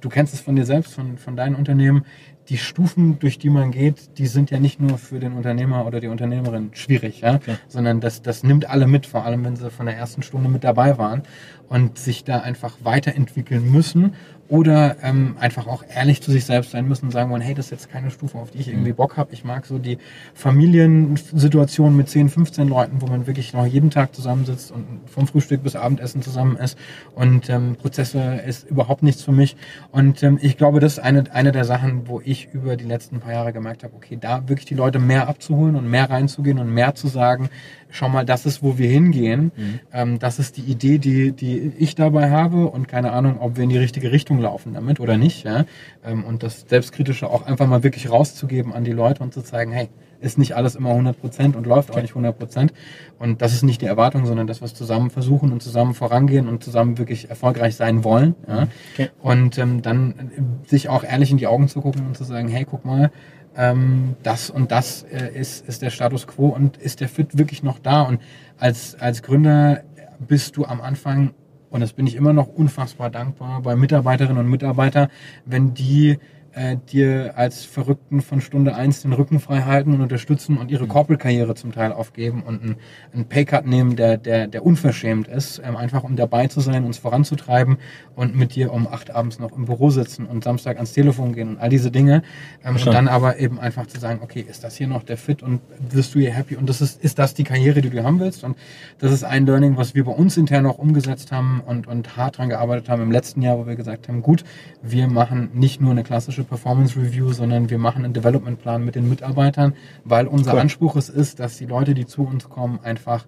du 0.01 0.09
kennst 0.09 0.33
es 0.33 0.41
von 0.41 0.57
dir 0.57 0.65
selbst, 0.65 0.93
von, 0.93 1.17
von 1.17 1.37
deinen 1.37 1.55
Unternehmen 1.55 2.03
die 2.49 2.57
Stufen, 2.57 3.19
durch 3.19 3.37
die 3.37 3.49
man 3.49 3.71
geht, 3.71 4.17
die 4.17 4.27
sind 4.27 4.51
ja 4.51 4.59
nicht 4.59 4.79
nur 4.79 4.97
für 4.97 5.19
den 5.19 5.33
Unternehmer 5.33 5.85
oder 5.85 5.99
die 5.99 6.07
Unternehmerin 6.07 6.71
schwierig, 6.73 7.21
ja? 7.21 7.35
Okay. 7.35 7.55
sondern 7.67 8.01
das, 8.01 8.21
das 8.21 8.43
nimmt 8.43 8.69
alle 8.69 8.87
mit, 8.87 9.05
vor 9.05 9.25
allem 9.25 9.43
wenn 9.45 9.55
sie 9.55 9.69
von 9.69 9.85
der 9.85 9.95
ersten 9.95 10.23
Stunde 10.23 10.49
mit 10.49 10.63
dabei 10.63 10.97
waren 10.97 11.23
und 11.69 11.97
sich 11.97 12.23
da 12.23 12.39
einfach 12.39 12.77
weiterentwickeln 12.83 13.71
müssen 13.71 14.13
oder 14.49 14.97
ähm, 15.01 15.35
einfach 15.39 15.67
auch 15.67 15.83
ehrlich 15.93 16.21
zu 16.21 16.31
sich 16.31 16.45
selbst 16.45 16.71
sein 16.71 16.87
müssen 16.87 17.05
und 17.05 17.11
sagen 17.11 17.31
wollen, 17.31 17.41
hey, 17.41 17.53
das 17.55 17.65
ist 17.65 17.71
jetzt 17.71 17.91
keine 17.91 18.11
Stufe, 18.11 18.37
auf 18.37 18.51
die 18.51 18.59
ich 18.59 18.67
irgendwie 18.67 18.91
mhm. 18.91 18.95
Bock 18.95 19.17
habe. 19.17 19.33
Ich 19.33 19.43
mag 19.43 19.65
so 19.65 19.79
die 19.79 19.97
Familiensituation 20.33 21.95
mit 21.95 22.09
10, 22.09 22.29
15 22.29 22.67
Leuten, 22.67 23.01
wo 23.01 23.07
man 23.07 23.25
wirklich 23.25 23.53
noch 23.53 23.65
jeden 23.65 23.89
Tag 23.89 24.13
zusammensitzt 24.13 24.71
und 24.71 24.85
vom 25.05 25.27
Frühstück 25.27 25.63
bis 25.63 25.75
Abendessen 25.75 26.21
zusammen 26.21 26.57
ist 26.57 26.77
und 27.15 27.49
ähm, 27.49 27.75
Prozesse 27.75 28.41
ist 28.45 28.69
überhaupt 28.69 29.01
nichts 29.01 29.23
für 29.23 29.31
mich. 29.31 29.55
Und 29.91 30.21
ähm, 30.23 30.37
ich 30.41 30.57
glaube, 30.57 30.79
das 30.79 30.93
ist 30.93 30.99
eine, 30.99 31.23
eine 31.33 31.51
der 31.51 31.65
Sachen, 31.65 32.07
wo 32.07 32.21
ich 32.23 32.49
über 32.53 32.75
die 32.75 32.85
letzten 32.85 33.19
paar 33.19 33.33
Jahre 33.33 33.53
gemerkt 33.53 33.83
habe, 33.83 33.95
okay, 33.95 34.17
da 34.19 34.47
wirklich 34.49 34.65
die 34.65 34.75
Leute 34.75 34.99
mehr 34.99 35.27
abzuholen 35.27 35.75
und 35.75 35.89
mehr 35.89 36.09
reinzugehen 36.09 36.59
und 36.59 36.69
mehr 36.71 36.95
zu 36.95 37.07
sagen, 37.07 37.49
schau 37.93 38.09
mal, 38.09 38.25
das 38.25 38.45
ist, 38.45 38.63
wo 38.63 38.77
wir 38.77 38.89
hingehen. 38.89 39.51
Mhm. 39.55 39.79
Ähm, 39.93 40.19
das 40.19 40.39
ist 40.39 40.57
die 40.57 40.63
Idee, 40.63 40.97
die, 40.97 41.31
die 41.31 41.71
ich 41.77 41.95
dabei 41.95 42.31
habe 42.31 42.67
und 42.67 42.87
keine 42.87 43.11
Ahnung, 43.13 43.39
ob 43.39 43.55
wir 43.55 43.63
in 43.63 43.69
die 43.69 43.77
richtige 43.77 44.11
Richtung 44.11 44.32
Richtung 44.33 44.39
laufen 44.39 44.73
damit 44.73 44.99
oder 44.99 45.17
nicht. 45.17 45.45
Ja? 45.45 45.65
Ähm, 46.03 46.23
und 46.23 46.43
das 46.43 46.65
Selbstkritische 46.67 47.29
auch 47.29 47.45
einfach 47.45 47.67
mal 47.67 47.83
wirklich 47.83 48.09
rauszugeben 48.09 48.73
an 48.73 48.83
die 48.83 48.91
Leute 48.91 49.23
und 49.23 49.33
zu 49.33 49.41
zeigen, 49.41 49.71
hey, 49.71 49.89
ist 50.19 50.37
nicht 50.37 50.55
alles 50.55 50.75
immer 50.75 50.91
100 50.91 51.19
Prozent 51.19 51.55
und 51.55 51.67
läuft 51.67 51.91
auch 51.91 52.01
nicht 52.01 52.11
100 52.11 52.37
Prozent. 52.37 52.73
Und 53.19 53.41
das 53.41 53.53
ist 53.53 53.63
nicht 53.63 53.81
die 53.81 53.87
Erwartung, 53.87 54.25
sondern 54.25 54.47
dass 54.47 54.61
wir 54.61 54.65
es 54.65 54.73
zusammen 54.73 55.09
versuchen 55.09 55.51
und 55.51 55.61
zusammen 55.61 55.93
vorangehen 55.93 56.47
und 56.47 56.63
zusammen 56.63 56.97
wirklich 56.97 57.29
erfolgreich 57.29 57.75
sein 57.75 58.03
wollen. 58.03 58.35
Ja? 58.47 58.67
Okay. 58.93 59.09
Und 59.21 59.57
ähm, 59.57 59.81
dann 59.81 60.31
sich 60.65 60.87
auch 60.87 61.03
ehrlich 61.03 61.31
in 61.31 61.37
die 61.37 61.47
Augen 61.47 61.67
zu 61.67 61.81
gucken 61.81 62.05
und 62.07 62.15
zu 62.15 62.23
sagen, 62.23 62.47
hey, 62.47 62.65
guck 62.69 62.85
mal, 62.85 63.11
ähm, 63.55 64.15
das 64.23 64.49
und 64.49 64.71
das 64.71 65.03
äh, 65.03 65.29
ist, 65.37 65.67
ist 65.67 65.81
der 65.81 65.89
Status 65.89 66.25
quo 66.25 66.47
und 66.47 66.77
ist 66.77 67.01
der 67.01 67.09
Fit 67.09 67.37
wirklich 67.37 67.61
noch 67.61 67.77
da? 67.77 68.01
Und 68.01 68.21
als, 68.57 68.95
als 68.95 69.21
Gründer 69.21 69.83
bist 70.19 70.55
du 70.55 70.65
am 70.65 70.79
Anfang 70.79 71.33
und 71.73 71.81
das 71.81 71.93
bin 71.93 72.05
ich 72.05 72.15
immer 72.15 72.33
noch 72.33 72.47
unfassbar 72.47 73.09
dankbar 73.09 73.61
bei 73.63 73.75
Mitarbeiterinnen 73.75 74.37
und 74.37 74.47
Mitarbeitern, 74.47 75.07
wenn 75.45 75.73
die 75.73 76.19
äh, 76.53 76.77
dir 76.91 77.33
als 77.35 77.65
Verrückten 77.65 78.21
von 78.21 78.39
Stunde 78.39 78.75
eins 78.75 79.01
den 79.01 79.13
Rücken 79.13 79.39
frei 79.39 79.61
halten 79.61 79.93
und 79.93 80.01
unterstützen 80.01 80.57
und 80.57 80.71
ihre. 80.71 80.87
Corporate-Karriere 80.93 81.55
zum 81.55 81.71
Teil 81.71 81.91
aufgeben 81.91 82.43
und 82.43 82.61
einen, 82.61 82.75
einen 83.13 83.25
Paycut 83.25 83.65
nehmen, 83.65 83.95
der, 83.95 84.17
der, 84.17 84.47
der 84.47 84.63
unverschämt 84.63 85.27
ist, 85.27 85.59
ähm, 85.65 85.75
einfach 85.75 86.03
um 86.03 86.15
dabei 86.15 86.47
zu 86.47 86.59
sein, 86.59 86.85
uns 86.85 86.99
voranzutreiben 86.99 87.77
und 88.15 88.35
mit 88.35 88.53
dir 88.53 88.71
um 88.71 88.87
acht 88.87 89.09
abends 89.09 89.39
noch 89.39 89.57
im 89.57 89.65
Büro 89.65 89.89
sitzen 89.89 90.27
und 90.27 90.43
Samstag 90.43 90.75
ans 90.75 90.93
Telefon 90.93 91.33
gehen 91.33 91.49
und 91.49 91.57
all 91.57 91.69
diese 91.69 91.89
Dinge. 91.89 92.21
Ähm, 92.63 92.75
und 92.75 92.85
dann 92.85 93.07
aber 93.07 93.39
eben 93.39 93.59
einfach 93.59 93.87
zu 93.87 93.99
sagen, 93.99 94.19
okay, 94.21 94.45
ist 94.47 94.63
das 94.63 94.75
hier 94.75 94.87
noch 94.87 95.01
der 95.01 95.17
Fit 95.17 95.41
und 95.41 95.61
wirst 95.89 96.13
du 96.13 96.19
hier 96.19 96.31
happy 96.31 96.55
und 96.55 96.69
das 96.69 96.79
ist, 96.79 97.03
ist 97.03 97.17
das 97.17 97.33
die 97.33 97.43
Karriere, 97.43 97.81
die 97.81 97.89
du 97.89 98.03
haben 98.03 98.19
willst? 98.19 98.43
Und 98.43 98.55
das 98.99 99.11
ist 99.11 99.23
ein 99.23 99.47
Learning, 99.47 99.77
was 99.77 99.95
wir 99.95 100.05
bei 100.05 100.11
uns 100.11 100.37
intern 100.37 100.67
auch 100.67 100.77
umgesetzt 100.77 101.31
haben 101.31 101.61
und, 101.65 101.87
und 101.87 102.17
hart 102.17 102.37
dran 102.37 102.49
gearbeitet 102.49 102.87
haben 102.87 103.01
im 103.01 103.11
letzten 103.11 103.41
Jahr, 103.41 103.57
wo 103.57 103.65
wir 103.65 103.75
gesagt 103.75 104.07
haben, 104.07 104.21
gut, 104.21 104.43
wir 104.83 105.07
machen 105.07 105.49
nicht 105.53 105.81
nur 105.81 105.91
eine 105.91 106.03
klassische 106.03 106.42
klassische 106.43 106.45
Performance 106.45 106.99
Review, 106.99 107.33
sondern 107.33 107.69
wir 107.69 107.77
machen 107.77 108.03
einen 108.03 108.13
Development 108.13 108.59
Plan 108.59 108.83
mit 108.83 108.95
den 108.95 109.09
Mitarbeitern, 109.09 109.73
weil 110.03 110.27
unser 110.27 110.53
cool. 110.53 110.59
Anspruch 110.59 110.95
es 110.95 111.09
ist, 111.09 111.39
dass 111.39 111.57
die 111.57 111.65
Leute, 111.65 111.93
die 111.93 112.05
zu 112.05 112.23
uns 112.23 112.49
kommen, 112.49 112.79
einfach, 112.83 113.25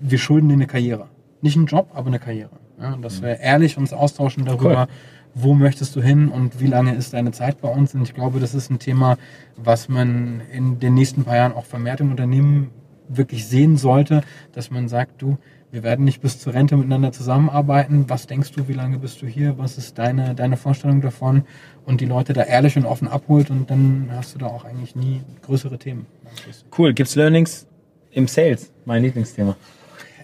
wir 0.00 0.18
schulden 0.18 0.48
denen 0.48 0.62
eine 0.62 0.66
Karriere. 0.66 1.08
Nicht 1.40 1.56
einen 1.56 1.66
Job, 1.66 1.90
aber 1.94 2.08
eine 2.08 2.18
Karriere. 2.18 2.58
Ja, 2.80 2.96
dass 2.96 3.20
mhm. 3.20 3.26
wir 3.26 3.40
ehrlich 3.40 3.76
uns 3.76 3.92
austauschen 3.92 4.44
darüber, 4.44 4.82
cool. 4.82 4.94
wo 5.34 5.54
möchtest 5.54 5.94
du 5.96 6.00
hin 6.00 6.28
und 6.28 6.60
wie 6.60 6.66
lange 6.66 6.94
ist 6.94 7.12
deine 7.12 7.32
Zeit 7.32 7.60
bei 7.60 7.68
uns. 7.68 7.94
Und 7.94 8.02
ich 8.02 8.14
glaube, 8.14 8.40
das 8.40 8.54
ist 8.54 8.70
ein 8.70 8.78
Thema, 8.78 9.16
was 9.56 9.88
man 9.88 10.42
in 10.52 10.78
den 10.78 10.94
nächsten 10.94 11.24
paar 11.24 11.36
Jahren 11.36 11.52
auch 11.52 11.64
vermehrt 11.64 12.00
im 12.00 12.10
Unternehmen 12.10 12.70
wirklich 13.08 13.46
sehen 13.46 13.76
sollte, 13.76 14.22
dass 14.52 14.70
man 14.70 14.88
sagt, 14.88 15.22
du, 15.22 15.38
wir 15.70 15.82
werden 15.82 16.04
nicht 16.04 16.22
bis 16.22 16.38
zur 16.38 16.54
Rente 16.54 16.76
miteinander 16.76 17.12
zusammenarbeiten. 17.12 18.06
Was 18.08 18.26
denkst 18.26 18.52
du, 18.52 18.68
wie 18.68 18.72
lange 18.72 18.98
bist 18.98 19.20
du 19.20 19.26
hier? 19.26 19.58
Was 19.58 19.76
ist 19.76 19.98
deine, 19.98 20.34
deine 20.34 20.56
Vorstellung 20.56 21.00
davon? 21.00 21.44
Und 21.84 22.00
die 22.00 22.06
Leute 22.06 22.32
da 22.32 22.42
ehrlich 22.42 22.76
und 22.76 22.86
offen 22.86 23.08
abholt 23.08 23.50
und 23.50 23.70
dann 23.70 24.08
hast 24.12 24.34
du 24.34 24.38
da 24.38 24.46
auch 24.46 24.64
eigentlich 24.64 24.96
nie 24.96 25.22
größere 25.42 25.78
Themen. 25.78 26.06
Cool. 26.76 26.94
Gibt's 26.94 27.16
Learnings 27.16 27.66
im 28.10 28.26
Sales? 28.28 28.72
Mein 28.86 29.02
Lieblingsthema. 29.02 29.56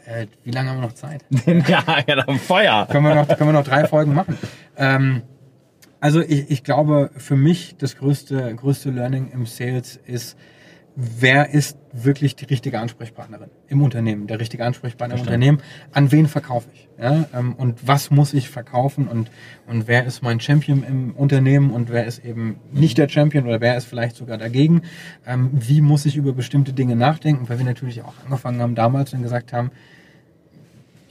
Äh, 0.06 0.26
wie 0.44 0.50
lange 0.50 0.70
haben 0.70 0.78
wir 0.78 0.86
noch 0.86 0.94
Zeit? 0.94 1.24
ja, 1.68 1.82
genau, 2.06 2.34
Feuer. 2.38 2.86
können, 2.90 3.04
wir 3.04 3.14
noch, 3.14 3.28
können 3.28 3.50
wir 3.50 3.54
noch 3.54 3.64
drei 3.64 3.86
Folgen 3.86 4.14
machen. 4.14 4.38
Ähm, 4.76 5.22
also 6.00 6.20
ich, 6.20 6.50
ich 6.50 6.64
glaube, 6.64 7.10
für 7.16 7.36
mich 7.36 7.76
das 7.78 7.96
größte, 7.96 8.54
größte 8.54 8.90
Learning 8.90 9.30
im 9.30 9.46
Sales 9.46 9.98
ist, 10.06 10.36
wer 10.96 11.50
ist 11.50 11.76
wirklich 11.92 12.36
die 12.36 12.44
richtige 12.44 12.78
Ansprechpartnerin 12.78 13.50
im 13.68 13.82
Unternehmen, 13.82 14.26
der 14.26 14.38
richtige 14.38 14.64
Ansprechpartner 14.64 15.16
Verstanden. 15.16 15.42
im 15.42 15.54
Unternehmen, 15.54 15.90
an 15.92 16.12
wen 16.12 16.26
verkaufe 16.26 16.68
ich? 16.72 16.88
Ja? 16.98 17.26
Ähm, 17.34 17.54
und 17.54 17.86
was 17.86 18.10
muss 18.10 18.32
ich 18.32 18.48
verkaufen? 18.48 19.08
Und, 19.08 19.30
und 19.66 19.88
wer 19.88 20.04
ist 20.04 20.22
mein 20.22 20.40
Champion 20.40 20.84
im 20.84 21.10
Unternehmen? 21.12 21.70
Und 21.70 21.90
wer 21.90 22.06
ist 22.06 22.24
eben 22.24 22.60
nicht 22.72 22.98
der 22.98 23.08
Champion? 23.08 23.44
Oder 23.46 23.60
wer 23.60 23.76
ist 23.76 23.86
vielleicht 23.86 24.16
sogar 24.16 24.38
dagegen, 24.38 24.82
ähm, 25.26 25.50
wie 25.52 25.80
muss 25.80 26.06
ich 26.06 26.16
über 26.16 26.32
bestimmte 26.32 26.72
Dinge 26.72 26.96
nachdenken, 26.96 27.48
weil 27.48 27.58
wir 27.58 27.66
natürlich 27.66 28.02
auch 28.02 28.14
angefangen 28.24 28.60
haben 28.60 28.74
damals 28.74 29.12
und 29.14 29.22
gesagt 29.22 29.52
haben, 29.52 29.70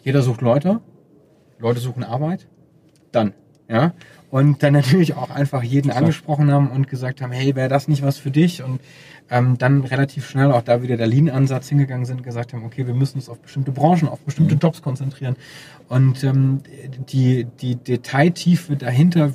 jeder 0.04 0.22
sucht 0.22 0.42
Leute, 0.42 0.82
Leute 1.60 1.80
suchen 1.80 2.04
Arbeit, 2.04 2.48
dann, 3.12 3.34
ja, 3.70 3.94
und 4.34 4.64
dann 4.64 4.74
natürlich 4.74 5.16
auch 5.16 5.30
einfach 5.30 5.62
jeden 5.62 5.92
angesprochen 5.92 6.52
haben 6.52 6.72
und 6.72 6.88
gesagt 6.88 7.22
haben, 7.22 7.32
hey, 7.32 7.56
wäre 7.56 7.70
das 7.70 7.88
nicht 7.88 8.02
was 8.02 8.18
für 8.18 8.32
dich 8.32 8.64
und 8.64 8.82
ähm, 9.30 9.60
dann 9.60 9.84
relativ 9.84 10.28
schnell 10.28 10.52
auch 10.52 10.64
da 10.64 10.82
wieder 10.82 10.98
der 10.98 11.06
Lean-Ansatz 11.06 11.70
hingegangen 11.70 12.08
sind, 12.08 12.24
gesagt 12.24 12.52
haben, 12.52 12.66
okay, 12.66 12.88
wir 12.88 12.96
müssen 12.96 13.18
uns 13.18 13.30
auf 13.30 13.38
bestimmte 13.38 13.72
Branchen, 13.72 14.08
auf 14.08 14.22
bestimmte 14.22 14.56
mhm. 14.56 14.62
Jobs 14.62 14.82
konzentrieren. 14.82 15.36
Und 15.88 16.24
ähm, 16.24 16.62
die, 17.10 17.46
die 17.62 17.76
Detailtiefe 17.76 18.76
dahinter 18.76 19.34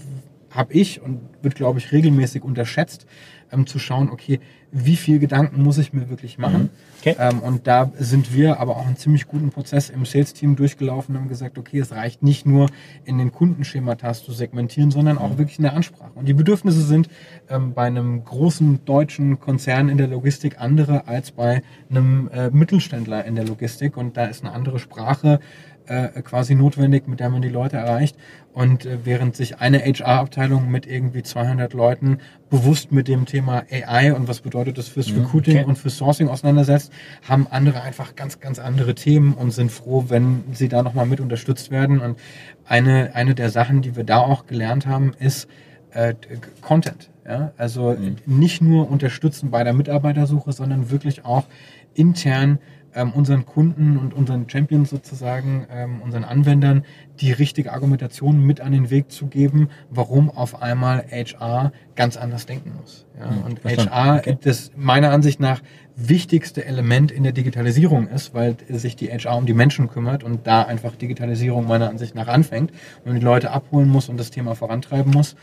habe 0.50 0.72
ich 0.72 1.00
und 1.00 1.20
wird, 1.42 1.54
glaube 1.54 1.78
ich, 1.78 1.92
regelmäßig 1.92 2.42
unterschätzt, 2.42 3.06
ähm, 3.52 3.68
zu 3.68 3.78
schauen, 3.78 4.10
okay, 4.10 4.40
wie 4.70 4.96
viel 4.96 5.18
Gedanken 5.18 5.62
muss 5.62 5.78
ich 5.78 5.92
mir 5.92 6.08
wirklich 6.10 6.38
machen? 6.38 6.62
Mhm. 6.62 6.70
Okay. 7.00 7.16
Ähm, 7.18 7.40
und 7.40 7.66
da 7.66 7.90
sind 7.98 8.34
wir 8.34 8.60
aber 8.60 8.76
auch 8.76 8.86
einen 8.86 8.96
ziemlich 8.96 9.26
guten 9.26 9.50
Prozess 9.50 9.88
im 9.88 10.04
Sales-Team 10.04 10.56
durchgelaufen 10.56 11.14
und 11.14 11.22
haben 11.22 11.28
gesagt, 11.28 11.58
okay, 11.58 11.78
es 11.78 11.92
reicht 11.92 12.22
nicht 12.22 12.44
nur 12.44 12.68
in 13.04 13.18
den 13.18 13.32
Kundenschematas 13.32 14.24
zu 14.24 14.32
segmentieren, 14.32 14.90
sondern 14.90 15.18
auch 15.18 15.30
mhm. 15.30 15.38
wirklich 15.38 15.58
in 15.58 15.62
der 15.62 15.74
Ansprache. 15.74 16.12
Und 16.14 16.26
die 16.26 16.34
Bedürfnisse 16.34 16.82
sind 16.82 17.08
ähm, 17.48 17.72
bei 17.72 17.86
einem 17.86 18.24
großen 18.24 18.84
deutschen 18.84 19.40
Konzern 19.40 19.88
in 19.88 19.96
der 19.96 20.08
Logistik 20.08 20.60
andere 20.60 21.06
als 21.06 21.30
bei 21.30 21.62
einem 21.88 22.28
äh, 22.32 22.50
Mittelständler 22.50 23.24
in 23.24 23.36
der 23.36 23.44
Logistik. 23.44 23.96
Und 23.96 24.16
da 24.16 24.26
ist 24.26 24.44
eine 24.44 24.52
andere 24.52 24.78
Sprache 24.78 25.40
äh, 25.88 26.22
quasi 26.22 26.54
notwendig, 26.54 27.08
mit 27.08 27.20
der 27.20 27.30
man 27.30 27.42
die 27.42 27.48
Leute 27.48 27.76
erreicht. 27.76 28.16
Und 28.52 28.84
äh, 28.84 28.98
während 29.04 29.36
sich 29.36 29.58
eine 29.58 29.78
HR-Abteilung 29.80 30.70
mit 30.70 30.86
irgendwie 30.86 31.22
200 31.22 31.72
Leuten 31.72 32.18
bewusst 32.50 32.92
mit 32.92 33.08
dem 33.08 33.26
Thema 33.26 33.64
AI 33.70 34.12
und 34.12 34.28
was 34.28 34.40
bedeutet 34.40 34.78
das 34.78 34.88
fürs 34.88 35.10
mhm, 35.10 35.22
Recruiting 35.22 35.58
okay. 35.58 35.64
und 35.66 35.76
fürs 35.76 35.96
Sourcing 35.96 36.28
auseinandersetzt, 36.28 36.92
haben 37.28 37.46
andere 37.50 37.82
einfach 37.82 38.16
ganz, 38.16 38.40
ganz 38.40 38.58
andere 38.58 38.94
Themen 38.94 39.34
und 39.34 39.52
sind 39.52 39.70
froh, 39.70 40.06
wenn 40.08 40.44
sie 40.52 40.68
da 40.68 40.82
nochmal 40.82 41.06
mit 41.06 41.20
unterstützt 41.20 41.70
werden. 41.70 42.00
Und 42.00 42.18
eine, 42.66 43.14
eine 43.14 43.34
der 43.34 43.50
Sachen, 43.50 43.82
die 43.82 43.96
wir 43.96 44.04
da 44.04 44.18
auch 44.18 44.46
gelernt 44.46 44.86
haben, 44.86 45.12
ist 45.18 45.48
äh, 45.92 46.14
Content. 46.60 47.10
Ja? 47.26 47.52
Also 47.56 47.96
mhm. 47.98 48.16
nicht 48.26 48.60
nur 48.60 48.90
unterstützen 48.90 49.50
bei 49.50 49.64
der 49.64 49.72
Mitarbeitersuche, 49.72 50.52
sondern 50.52 50.90
wirklich 50.90 51.24
auch 51.24 51.46
intern 51.94 52.58
ähm, 52.98 53.12
unseren 53.12 53.46
Kunden 53.46 53.96
und 53.96 54.12
unseren 54.12 54.50
Champions 54.50 54.90
sozusagen, 54.90 55.66
ähm, 55.70 56.02
unseren 56.02 56.24
Anwendern, 56.24 56.84
die 57.20 57.30
richtige 57.30 57.72
Argumentation 57.72 58.44
mit 58.44 58.60
an 58.60 58.72
den 58.72 58.90
Weg 58.90 59.12
zu 59.12 59.28
geben, 59.28 59.68
warum 59.88 60.30
auf 60.30 60.60
einmal 60.60 61.04
HR 61.08 61.72
ganz 61.94 62.16
anders 62.16 62.46
denken 62.46 62.72
muss. 62.80 63.06
Ja? 63.18 63.30
Mhm, 63.30 63.42
und 63.44 63.60
verstanden. 63.60 63.92
HR 63.92 64.16
okay. 64.16 64.38
das 64.42 64.72
meiner 64.76 65.12
Ansicht 65.12 65.38
nach 65.38 65.62
wichtigste 65.94 66.64
Element 66.64 67.12
in 67.12 67.22
der 67.22 67.32
Digitalisierung 67.32 68.08
ist, 68.08 68.34
weil 68.34 68.56
sich 68.68 68.96
die 68.96 69.08
HR 69.08 69.36
um 69.36 69.46
die 69.46 69.54
Menschen 69.54 69.88
kümmert 69.88 70.24
und 70.24 70.46
da 70.46 70.62
einfach 70.62 70.96
Digitalisierung 70.96 71.66
meiner 71.68 71.88
Ansicht 71.88 72.16
nach 72.16 72.28
anfängt 72.28 72.72
und 73.04 73.14
die 73.14 73.20
Leute 73.20 73.52
abholen 73.52 73.88
muss 73.88 74.08
und 74.08 74.18
das 74.18 74.30
Thema 74.30 74.54
vorantreiben 74.54 75.12
muss. 75.12 75.36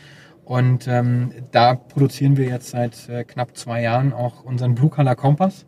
Und 0.44 0.86
ähm, 0.86 1.32
da 1.50 1.74
produzieren 1.74 2.36
wir 2.36 2.46
jetzt 2.46 2.70
seit 2.70 3.08
äh, 3.08 3.24
knapp 3.24 3.56
zwei 3.56 3.82
Jahren 3.82 4.12
auch 4.12 4.44
unseren 4.44 4.74
Blue 4.74 4.90
Color 4.90 5.16
Kompass 5.16 5.66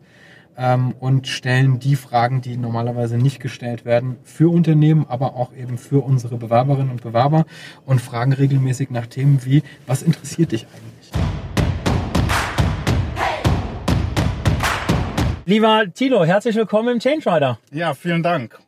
ähm, 0.59 0.93
und 0.99 1.27
stellen 1.27 1.79
die 1.79 1.95
Fragen, 1.95 2.41
die 2.41 2.57
normalerweise 2.57 3.17
nicht 3.17 3.39
gestellt 3.39 3.85
werden, 3.85 4.17
für 4.23 4.51
Unternehmen, 4.51 5.05
aber 5.07 5.35
auch 5.35 5.53
eben 5.53 5.77
für 5.77 6.03
unsere 6.03 6.37
Bewerberinnen 6.37 6.91
und 6.91 7.01
Bewerber 7.01 7.45
und 7.85 8.01
fragen 8.01 8.33
regelmäßig 8.33 8.91
nach 8.91 9.07
Themen 9.07 9.43
wie, 9.45 9.63
was 9.87 10.03
interessiert 10.03 10.51
dich 10.51 10.67
eigentlich? 10.67 11.11
Lieber 15.45 15.85
Tilo, 15.91 16.25
herzlich 16.25 16.55
willkommen 16.55 16.89
im 16.89 16.99
Change 16.99 17.25
Rider. 17.25 17.57
Ja, 17.71 17.95
vielen 17.95 18.21
Dank. 18.21 18.59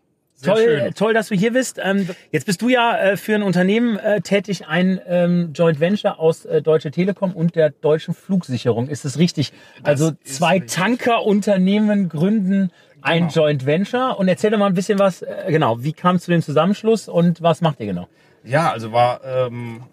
Sehr 0.42 0.54
toll, 0.54 0.64
schön. 0.64 0.94
toll, 0.96 1.14
dass 1.14 1.30
du 1.30 1.36
hier 1.36 1.54
bist. 1.54 1.80
Ähm, 1.84 2.10
jetzt 2.32 2.46
bist 2.46 2.62
du 2.62 2.70
ja 2.70 2.98
äh, 2.98 3.18
für 3.18 3.36
ein 3.36 3.44
Unternehmen 3.44 3.98
äh, 3.98 4.22
tätig, 4.22 4.68
ein 4.68 5.00
ähm, 5.08 5.52
Joint 5.54 5.80
Venture 5.80 6.20
aus 6.20 6.46
äh, 6.46 6.62
Deutsche 6.62 6.90
Telekom 6.90 7.34
und 7.34 7.56
der 7.56 7.70
Deutschen 7.70 8.14
Flugsicherung. 8.14 8.88
Ist 8.88 9.06
das 9.06 9.20
richtig? 9.20 9.54
Das 9.84 10.02
also 10.02 10.12
zwei 10.24 10.60
Tankerunternehmen 10.60 12.10
gründen 12.10 12.72
ein 13.02 13.28
genau. 13.28 13.46
Joint 13.46 13.66
Venture. 13.66 14.18
Und 14.18 14.28
erzähl 14.28 14.52
doch 14.52 14.58
mal 14.58 14.68
ein 14.68 14.74
bisschen 14.74 15.00
was, 15.00 15.24
genau, 15.48 15.84
wie 15.84 15.94
kam 15.94 16.16
es 16.16 16.24
zu 16.24 16.32
dem 16.32 16.42
Zusammenschluss 16.42 17.08
und 17.08 17.42
was 17.42 17.62
macht 17.62 17.80
ihr 17.80 17.88
genau? 17.88 18.08
Ja, 18.44 18.72
also 18.72 18.92
war 18.92 19.22
ähm, 19.24 19.84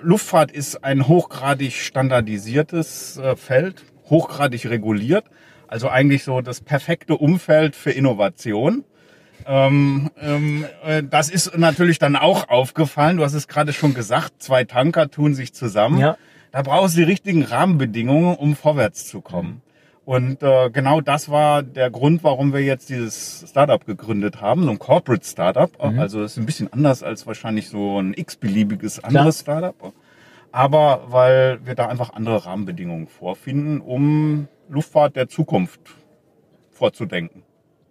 Luftfahrt 0.00 0.52
ist 0.52 0.84
ein 0.84 1.08
hochgradig 1.08 1.72
standardisiertes 1.72 3.18
äh, 3.18 3.34
Feld, 3.34 3.82
hochgradig 4.08 4.66
reguliert. 4.70 5.24
Also 5.66 5.88
eigentlich 5.88 6.22
so 6.22 6.40
das 6.40 6.60
perfekte 6.60 7.16
Umfeld 7.16 7.74
für 7.74 7.90
Innovation. 7.90 8.84
Ähm, 9.44 10.10
ähm, 10.20 10.64
äh, 10.84 11.02
das 11.02 11.30
ist 11.30 11.56
natürlich 11.56 11.98
dann 11.98 12.16
auch 12.16 12.48
aufgefallen. 12.48 13.18
Du 13.18 13.24
hast 13.24 13.34
es 13.34 13.48
gerade 13.48 13.72
schon 13.72 13.94
gesagt, 13.94 14.42
zwei 14.42 14.64
Tanker 14.64 15.10
tun 15.10 15.34
sich 15.34 15.52
zusammen. 15.52 15.98
Ja. 15.98 16.16
Da 16.52 16.62
brauchst 16.62 16.96
du 16.96 17.00
die 17.00 17.04
richtigen 17.04 17.42
Rahmenbedingungen, 17.42 18.36
um 18.36 18.56
vorwärts 18.56 19.06
zu 19.06 19.20
kommen. 19.20 19.62
Und 20.06 20.40
äh, 20.44 20.70
genau 20.70 21.00
das 21.00 21.28
war 21.28 21.64
der 21.64 21.90
Grund, 21.90 22.22
warum 22.22 22.52
wir 22.52 22.62
jetzt 22.62 22.88
dieses 22.90 23.44
Startup 23.48 23.84
gegründet 23.84 24.40
haben, 24.40 24.62
so 24.62 24.70
ein 24.70 24.78
Corporate 24.78 25.26
Startup. 25.26 25.70
Mhm. 25.84 25.98
Also 25.98 26.22
es 26.22 26.32
ist 26.32 26.38
ein 26.38 26.46
bisschen 26.46 26.72
anders 26.72 27.02
als 27.02 27.26
wahrscheinlich 27.26 27.68
so 27.68 28.00
ein 28.00 28.14
x-beliebiges 28.14 29.02
anderes 29.02 29.40
Startup. 29.40 29.92
Aber 30.52 31.02
weil 31.08 31.58
wir 31.66 31.74
da 31.74 31.88
einfach 31.88 32.12
andere 32.12 32.46
Rahmenbedingungen 32.46 33.08
vorfinden, 33.08 33.80
um 33.80 34.46
Luftfahrt 34.68 35.16
der 35.16 35.28
Zukunft 35.28 35.80
vorzudenken. 36.70 37.42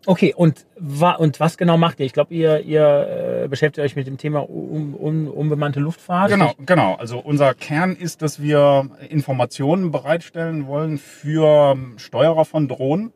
Okay, 0.06 0.34
und, 0.36 0.66
wa 0.78 1.12
und 1.12 1.40
was 1.40 1.58
genau 1.58 1.78
macht 1.78 2.00
ihr? 2.00 2.06
Ich 2.06 2.14
glaube, 2.14 2.34
ihr, 2.34 2.62
ihr 2.62 3.44
äh, 3.44 3.48
beschäftigt 3.48 3.84
euch 3.84 3.96
mit 3.96 4.08
dem 4.08 4.18
Thema 4.18 4.48
un 4.50 4.94
un 4.94 5.28
unbemannte 5.28 5.80
Luftfahrt. 5.80 6.30
Genau, 6.30 6.54
genau. 6.66 6.96
Also 6.96 7.20
unser 7.20 7.54
Kern 7.54 7.96
ist, 7.96 8.22
dass 8.22 8.42
wir 8.42 8.90
Informationen 9.10 9.92
bereitstellen 9.92 10.68
wollen 10.68 10.98
für 10.98 11.78
Steuerer 11.98 12.46
von 12.46 12.68
Drohnen, 12.68 13.06
ähm, 13.06 13.14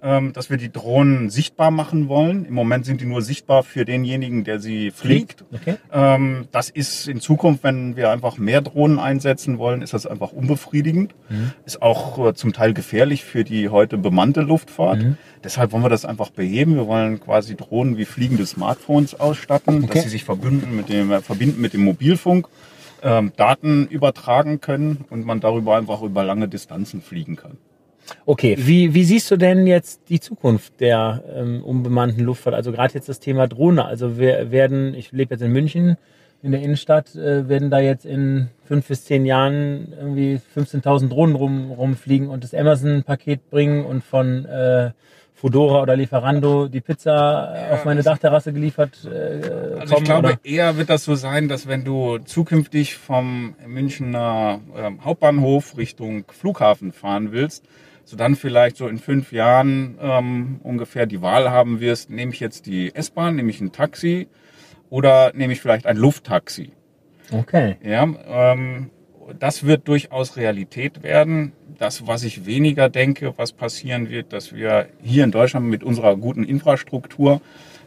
dass 0.00 0.50
wir 0.50 0.56
die 0.56 0.70
Drohnen 0.70 1.30
sichtbar 1.30 1.70
machen 1.70 2.08
wollen. 2.08 2.44
Im 2.44 2.54
Moment 2.54 2.84
sind 2.86 3.00
die 3.00 3.06
nur 3.06 3.22
sichtbar 3.22 3.62
für 3.62 3.84
denjenigen, 3.84 4.44
der 4.44 4.60
sie 4.60 4.90
fliegt. 4.90 5.44
Okay. 5.52 5.76
Ähm, 5.92 6.48
das 6.52 6.70
ist 6.70 7.08
in 7.08 7.20
Zukunft, 7.20 7.64
wenn 7.64 7.96
wir 7.96 8.10
einfach 8.10 8.38
mehr 8.38 8.60
Drohnen 8.60 8.98
einsetzen 8.98 9.58
wollen, 9.58 9.82
ist 9.82 9.94
das 9.94 10.06
einfach 10.06 10.32
unbefriedigend. 10.32 11.14
Mhm. 11.28 11.52
Ist 11.64 11.82
auch 11.82 12.28
äh, 12.28 12.34
zum 12.34 12.52
Teil 12.52 12.74
gefährlich 12.74 13.24
für 13.24 13.42
die 13.44 13.68
heute 13.68 13.98
bemannte 13.98 14.42
Luftfahrt. 14.42 14.98
Mhm. 15.02 15.16
Deshalb 15.42 15.72
wollen 15.72 15.84
wir 15.84 15.88
das 15.88 16.04
einfach 16.04 16.30
beheben. 16.30 16.74
Wir 16.76 16.86
wollen 16.86 17.20
quasi 17.20 17.56
Drohnen 17.56 17.96
wie 17.96 18.04
fliegende 18.04 18.46
Smartphones 18.46 19.18
ausstatten, 19.18 19.84
Okay. 19.84 19.94
dass 19.94 20.02
sie 20.04 20.10
sich 20.10 20.24
verbinden 20.24 20.76
mit 20.76 20.88
dem, 20.88 21.10
äh, 21.12 21.20
verbinden 21.20 21.60
mit 21.60 21.72
dem 21.72 21.82
Mobilfunk, 21.82 22.48
ähm, 23.02 23.32
Daten 23.36 23.86
übertragen 23.88 24.60
können 24.60 25.04
und 25.10 25.26
man 25.26 25.40
darüber 25.40 25.76
einfach 25.76 26.02
über 26.02 26.24
lange 26.24 26.48
Distanzen 26.48 27.02
fliegen 27.02 27.36
kann. 27.36 27.58
Okay, 28.24 28.56
wie, 28.58 28.94
wie 28.94 29.04
siehst 29.04 29.30
du 29.30 29.36
denn 29.36 29.66
jetzt 29.66 30.08
die 30.08 30.20
Zukunft 30.20 30.80
der 30.80 31.22
ähm, 31.34 31.62
unbemannten 31.62 32.24
Luftfahrt? 32.24 32.54
Also 32.54 32.72
gerade 32.72 32.94
jetzt 32.94 33.08
das 33.08 33.20
Thema 33.20 33.46
Drohne. 33.48 33.84
Also 33.84 34.18
wir 34.18 34.50
werden, 34.50 34.94
ich 34.94 35.12
lebe 35.12 35.34
jetzt 35.34 35.42
in 35.42 35.52
München, 35.52 35.96
in 36.42 36.52
der 36.52 36.62
Innenstadt, 36.62 37.14
äh, 37.16 37.48
werden 37.48 37.70
da 37.70 37.80
jetzt 37.80 38.04
in 38.04 38.48
fünf 38.64 38.86
bis 38.88 39.04
zehn 39.04 39.26
Jahren 39.26 39.92
irgendwie 39.98 40.40
15.000 40.56 41.08
Drohnen 41.08 41.34
rum, 41.34 41.70
rumfliegen 41.72 42.28
und 42.28 42.44
das 42.44 42.54
Amazon-Paket 42.54 43.50
bringen 43.50 43.84
und 43.84 44.04
von 44.04 44.44
äh, 44.44 44.90
Fodora 45.34 45.82
oder 45.82 45.96
Lieferando 45.96 46.66
die 46.68 46.80
Pizza 46.80 47.68
äh, 47.70 47.74
auf 47.74 47.84
meine 47.84 48.02
Dachterrasse 48.02 48.52
geliefert 48.52 48.98
äh, 49.04 49.78
Also 49.78 49.94
kommen? 49.94 49.98
ich 49.98 50.04
glaube, 50.04 50.28
oder? 50.28 50.38
eher 50.44 50.76
wird 50.78 50.88
das 50.88 51.04
so 51.04 51.14
sein, 51.14 51.48
dass 51.48 51.68
wenn 51.68 51.84
du 51.84 52.18
zukünftig 52.18 52.96
vom 52.96 53.54
Münchner 53.66 54.60
ähm, 54.76 55.04
Hauptbahnhof 55.04 55.76
Richtung 55.76 56.24
Flughafen 56.30 56.92
fahren 56.92 57.32
willst, 57.32 57.64
so 58.06 58.16
dann 58.16 58.36
vielleicht 58.36 58.76
so 58.76 58.86
in 58.86 58.98
fünf 58.98 59.32
Jahren 59.32 59.98
ähm, 60.00 60.60
ungefähr 60.62 61.06
die 61.06 61.22
Wahl 61.22 61.50
haben 61.50 61.80
wirst, 61.80 62.08
nehme 62.08 62.32
ich 62.32 62.38
jetzt 62.38 62.66
die 62.66 62.94
S-Bahn, 62.94 63.34
nehme 63.34 63.50
ich 63.50 63.60
ein 63.60 63.72
Taxi 63.72 64.28
oder 64.88 65.32
nehme 65.34 65.52
ich 65.52 65.60
vielleicht 65.60 65.86
ein 65.86 65.96
Lufttaxi. 65.96 66.70
Okay. 67.32 67.76
Ja, 67.82 68.04
ähm, 68.28 68.90
das 69.40 69.66
wird 69.66 69.88
durchaus 69.88 70.36
Realität 70.36 71.02
werden. 71.02 71.52
Das, 71.78 72.06
was 72.06 72.22
ich 72.22 72.46
weniger 72.46 72.88
denke, 72.88 73.34
was 73.36 73.52
passieren 73.52 74.08
wird, 74.08 74.32
dass 74.32 74.54
wir 74.54 74.86
hier 75.02 75.24
in 75.24 75.32
Deutschland 75.32 75.66
mit 75.66 75.82
unserer 75.82 76.16
guten 76.16 76.44
Infrastruktur 76.44 77.40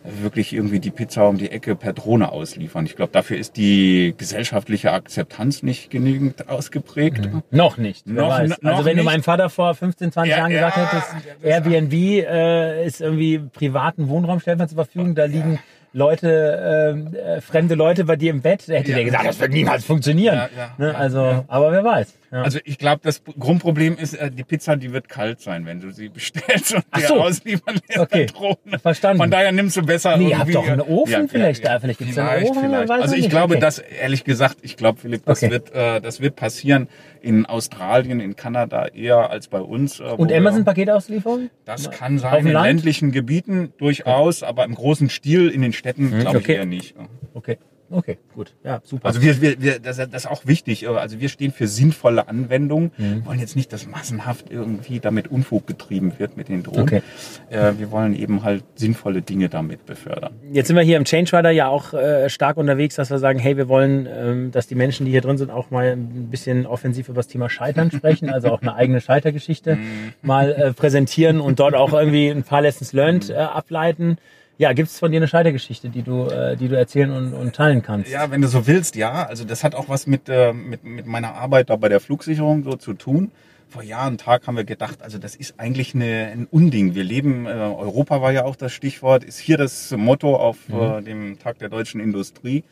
wirklich 0.03 0.53
irgendwie 0.53 0.79
die 0.79 0.91
Pizza 0.91 1.27
um 1.27 1.37
die 1.37 1.51
Ecke 1.51 1.75
per 1.75 1.93
Drohne 1.93 2.31
ausliefern. 2.31 2.85
Ich 2.85 2.95
glaube, 2.95 3.11
dafür 3.11 3.37
ist 3.37 3.57
die 3.57 4.13
gesellschaftliche 4.17 4.91
Akzeptanz 4.91 5.61
nicht 5.63 5.89
genügend 5.89 6.47
ausgeprägt. 6.49 7.29
Noch 7.51 7.77
nicht. 7.77 8.07
Noch- 8.07 8.29
weiß. 8.29 8.61
noch 8.61 8.71
also 8.71 8.85
wenn 8.85 8.97
du 8.97 9.03
nicht. 9.03 9.11
meinem 9.11 9.23
Vater 9.23 9.49
vor 9.49 9.75
15, 9.75 10.11
20 10.11 10.31
Ja, 10.31 10.37
Jahren 10.37 10.51
gesagt 10.51 10.77
ja, 10.77 10.91
hättest, 10.91 11.43
Airbnb 11.43 11.93
äh, 11.93 12.85
ist 12.85 13.01
irgendwie 13.01 13.39
privaten 13.39 14.07
Wohnraum 14.09 14.39
stellt 14.39 14.57
man 14.59 14.67
zur 14.69 14.77
Verfügung, 14.77 15.15
da 15.15 15.25
liegen 15.25 15.59
Leute, 15.91 16.93
ähm, 16.95 17.15
äh, 17.15 17.41
fremde 17.41 17.75
Leute 17.75 18.05
bei 18.05 18.15
dir 18.15 18.29
im 18.31 18.41
Bett, 18.41 18.63
da 18.67 18.73
hätte 18.75 18.91
Ja. 18.91 18.95
der 18.97 19.05
gesagt, 19.05 19.25
das 19.25 19.39
wird 19.39 19.51
niemals 19.51 19.83
funktionieren. 19.85 20.35
Ja, 20.35 20.49
ja, 20.55 20.75
ne? 20.77 20.95
Also, 20.95 21.45
aber 21.47 21.71
wer 21.71 21.83
weiß. 21.83 22.13
Ja. 22.31 22.43
Also 22.43 22.59
ich 22.63 22.77
glaube, 22.77 23.01
das 23.03 23.23
Grundproblem 23.39 23.97
ist, 23.97 24.13
äh, 24.13 24.29
die 24.29 24.43
Pizza, 24.43 24.75
die 24.75 24.93
wird 24.93 25.09
kalt 25.09 25.41
sein, 25.41 25.65
wenn 25.65 25.79
du 25.81 25.89
sie 25.89 26.09
bestellst 26.09 26.75
und 26.75 26.83
Ach 26.91 26.99
dir 26.99 27.07
so. 27.07 27.19
ausliefern 27.21 27.79
lässt 27.87 27.99
Okay. 27.99 28.27
Drohne. 28.27 28.77
Verstanden. 28.79 29.17
Von 29.17 29.31
daher 29.31 29.51
nimmst 29.51 29.77
du 29.77 29.81
besser 29.83 30.15
Nee, 30.15 30.29
ihr 30.29 30.37
habt 30.37 30.53
doch 30.53 30.67
einen 30.67 30.81
Ofen 30.81 31.27
vielleicht 31.27 31.65
da. 31.65 31.79
Vielleicht 31.79 31.97
gibt's 31.97 32.17
einen 32.19 32.29
vielleicht, 32.29 32.51
Ofen, 32.51 32.63
Vielleicht. 32.69 32.91
Also 32.91 33.03
es 33.05 33.11
ich 33.13 33.17
nicht. 33.21 33.29
glaube, 33.31 33.53
Okay. 33.55 33.61
dass, 33.61 33.79
ehrlich 33.79 34.23
gesagt, 34.23 34.57
ich 34.61 34.77
glaube, 34.77 34.99
Philipp, 34.99 35.25
das, 35.25 35.41
Okay. 35.41 35.51
wird, 35.51 35.73
äh, 35.73 36.01
das 36.01 36.21
wird 36.21 36.35
passieren 36.35 36.87
in 37.21 37.45
Australien, 37.45 38.19
in 38.19 38.35
Kanada 38.35 38.87
eher 38.87 39.29
als 39.29 39.47
bei 39.47 39.59
uns. 39.59 39.99
Äh, 39.99 40.03
Und 40.03 40.31
Amazon-Paketauslieferung? 40.31 41.49
Das 41.65 41.89
kann 41.91 42.17
sein 42.17 42.47
in 42.47 42.53
Land? 42.53 42.67
ländlichen 42.67 43.11
Gebieten 43.11 43.73
durchaus, 43.77 44.43
aber 44.43 44.65
im 44.65 44.75
großen 44.75 45.09
Stil 45.09 45.49
in 45.49 45.61
den 45.61 45.73
Städten 45.73 46.17
glaube 46.19 46.37
okay. 46.37 46.53
ich 46.53 46.57
eher 46.57 46.65
nicht. 46.65 46.95
Okay, 47.33 47.57
okay, 47.91 48.17
gut. 48.33 48.53
Ja, 48.63 48.81
super. 48.83 49.07
Also 49.07 49.21
wir, 49.21 49.41
wir, 49.41 49.61
wir 49.61 49.79
das, 49.79 49.97
das 49.97 50.07
ist 50.13 50.27
auch 50.27 50.45
wichtig. 50.45 50.87
Also 50.87 51.19
wir 51.19 51.29
stehen 51.29 51.51
für 51.51 51.67
sinnvolle 51.67 52.27
Anwendungen, 52.27 52.91
Mhm. 52.97 53.25
wollen 53.25 53.39
jetzt 53.39 53.55
nicht, 53.55 53.71
dass 53.71 53.87
massenhaft 53.87 54.51
irgendwie 54.51 54.99
damit 54.99 55.27
Unfug 55.29 55.67
getrieben 55.67 56.13
wird 56.17 56.37
mit 56.37 56.49
den 56.49 56.63
Drohnen. 56.63 56.81
Okay. 56.81 57.01
Äh, 57.49 57.73
wir 57.77 57.91
wollen 57.91 58.15
eben 58.15 58.43
halt 58.43 58.63
sinnvolle 58.75 59.21
Dinge 59.21 59.49
damit 59.49 59.85
befördern. 59.85 60.33
Jetzt 60.51 60.67
sind 60.67 60.75
wir 60.75 60.83
hier 60.83 60.97
im 60.97 61.05
Change 61.05 61.37
Rider 61.37 61.51
ja 61.51 61.67
auch 61.67 61.93
äh, 61.93 62.29
stark 62.29 62.57
unterwegs, 62.57 62.95
dass 62.95 63.09
wir 63.09 63.19
sagen, 63.19 63.39
hey, 63.39 63.57
wir 63.57 63.67
wollen, 63.69 64.07
ähm, 64.11 64.51
dass 64.51 64.67
die 64.67 64.75
Menschen, 64.75 65.05
die 65.05 65.11
hier 65.11 65.21
drin 65.21 65.37
sind, 65.37 65.49
auch 65.51 65.71
mal 65.71 65.91
ein 65.91 66.29
bisschen 66.29 66.65
offensiv 66.65 67.09
über 67.09 67.17
das 67.17 67.27
Thema 67.27 67.49
Scheitern 67.49 67.91
sprechen, 67.91 68.29
also 68.29 68.49
auch 68.49 68.61
eine 68.61 68.75
eigene 68.75 69.01
Scheitergeschichte 69.01 69.77
mal 70.21 70.51
äh, 70.51 70.73
präsentieren 70.73 71.39
und 71.39 71.59
dort 71.59 71.75
auch 71.75 71.93
irgendwie 71.93 72.29
ein 72.29 72.43
paar 72.43 72.61
Lessons 72.61 72.93
learned 72.93 73.29
äh, 73.29 73.35
ableiten. 73.35 74.17
Ja, 74.59 74.73
gibt 74.73 74.89
es 74.89 74.99
von 74.99 75.09
dir 75.09 75.19
eine 75.19 75.29
Scheitergeschichte, 75.29 75.87
die 75.87 76.01
du, 76.01 76.25
äh, 76.25 76.57
die 76.57 76.67
du 76.67 76.77
erzählen 76.77 77.11
und, 77.11 77.33
und 77.33 77.55
teilen 77.55 77.81
kannst? 77.81 78.11
Ja, 78.11 78.29
wenn 78.29 78.41
du 78.41 78.49
so 78.49 78.67
willst, 78.67 78.97
ja. 78.97 79.23
Also 79.23 79.45
das 79.45 79.63
hat 79.63 79.73
auch 79.73 79.87
was 79.87 80.05
mit, 80.05 80.27
äh, 80.27 80.51
mit, 80.51 80.83
mit 80.83 81.05
meiner 81.05 81.33
Arbeit 81.35 81.69
da 81.69 81.77
bei 81.77 81.87
der 81.87 82.01
Flugsicherung 82.01 82.65
so 82.65 82.73
zu 82.73 82.93
tun. 82.93 83.31
Vor 83.69 83.83
Jahr 83.83 84.07
und 84.07 84.19
Tag 84.19 84.47
haben 84.47 84.57
wir 84.57 84.65
gedacht, 84.65 85.01
also 85.01 85.17
das 85.17 85.37
ist 85.37 85.61
eigentlich 85.61 85.95
eine, 85.95 86.27
ein 86.33 86.45
Unding. 86.51 86.93
Wir 86.93 87.05
leben, 87.05 87.45
äh, 87.45 87.51
Europa 87.51 88.21
war 88.21 88.33
ja 88.33 88.43
auch 88.43 88.57
das 88.57 88.73
Stichwort, 88.73 89.23
ist 89.23 89.39
hier 89.39 89.57
das 89.57 89.91
Motto 89.91 90.35
auf 90.35 90.57
äh, 90.67 91.03
dem 91.03 91.39
Tag 91.39 91.59
der 91.59 91.69
deutschen 91.69 92.01
Industrie. 92.01 92.65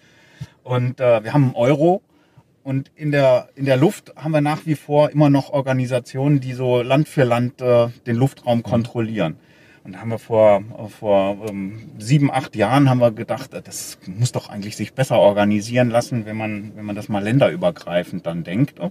Und 0.64 1.00
äh, 1.00 1.24
wir 1.24 1.32
haben 1.32 1.46
einen 1.46 1.56
Euro. 1.56 2.02
Und 2.64 2.92
in 2.98 3.12
der, 3.12 3.48
in 3.56 3.64
der 3.64 3.78
Luft 3.78 4.14
haben 4.18 4.32
wir 4.32 4.42
nach 4.42 4.66
wie 4.66 4.76
vor 4.76 5.10
immer 5.12 5.30
noch 5.30 5.52
Organisationen, 5.52 6.42
die 6.42 6.52
so 6.52 6.82
Land 6.82 7.08
für 7.08 7.24
Land 7.24 7.62
äh, 7.62 7.88
den 8.06 8.18
Luftraum 8.18 8.62
kontrollieren. 8.62 9.38
Und 9.88 9.94
da 9.94 10.00
haben 10.02 10.10
wir 10.10 10.20
vor, 10.20 10.62
vor 11.00 11.38
ähm, 11.48 11.80
sieben, 11.98 12.30
acht 12.30 12.58
Jahren 12.58 12.90
haben 12.90 13.00
wir 13.00 13.12
gedacht, 13.12 13.54
äh, 13.54 13.62
das 13.62 13.98
muss 14.06 14.34
doch 14.34 14.50
eigentlich 14.50 14.76
sich 14.76 14.92
besser 14.94 15.18
organisieren 15.18 15.90
lassen, 15.90 16.26
wenn 16.26 16.36
man, 16.36 16.74
wenn 16.76 16.84
man 16.84 16.94
das 16.98 17.08
mal 17.08 17.24
länderübergreifend 17.24 18.26
dann 18.26 18.44
denkt. 18.44 18.82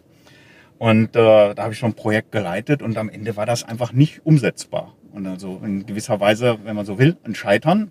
Und 0.78 1.14
äh, 1.14 1.54
da 1.54 1.54
habe 1.58 1.74
ich 1.74 1.78
schon 1.78 1.90
ein 1.90 1.94
Projekt 1.94 2.32
geleitet 2.32 2.80
und 2.80 2.96
am 2.96 3.10
Ende 3.10 3.36
war 3.36 3.44
das 3.44 3.62
einfach 3.62 3.92
nicht 3.92 4.24
umsetzbar. 4.24 4.94
Und 5.12 5.26
also 5.26 5.60
in 5.62 5.84
gewisser 5.84 6.18
Weise, 6.18 6.56
wenn 6.64 6.74
man 6.74 6.86
so 6.86 6.98
will, 6.98 7.18
ein 7.24 7.34
Scheitern. 7.34 7.90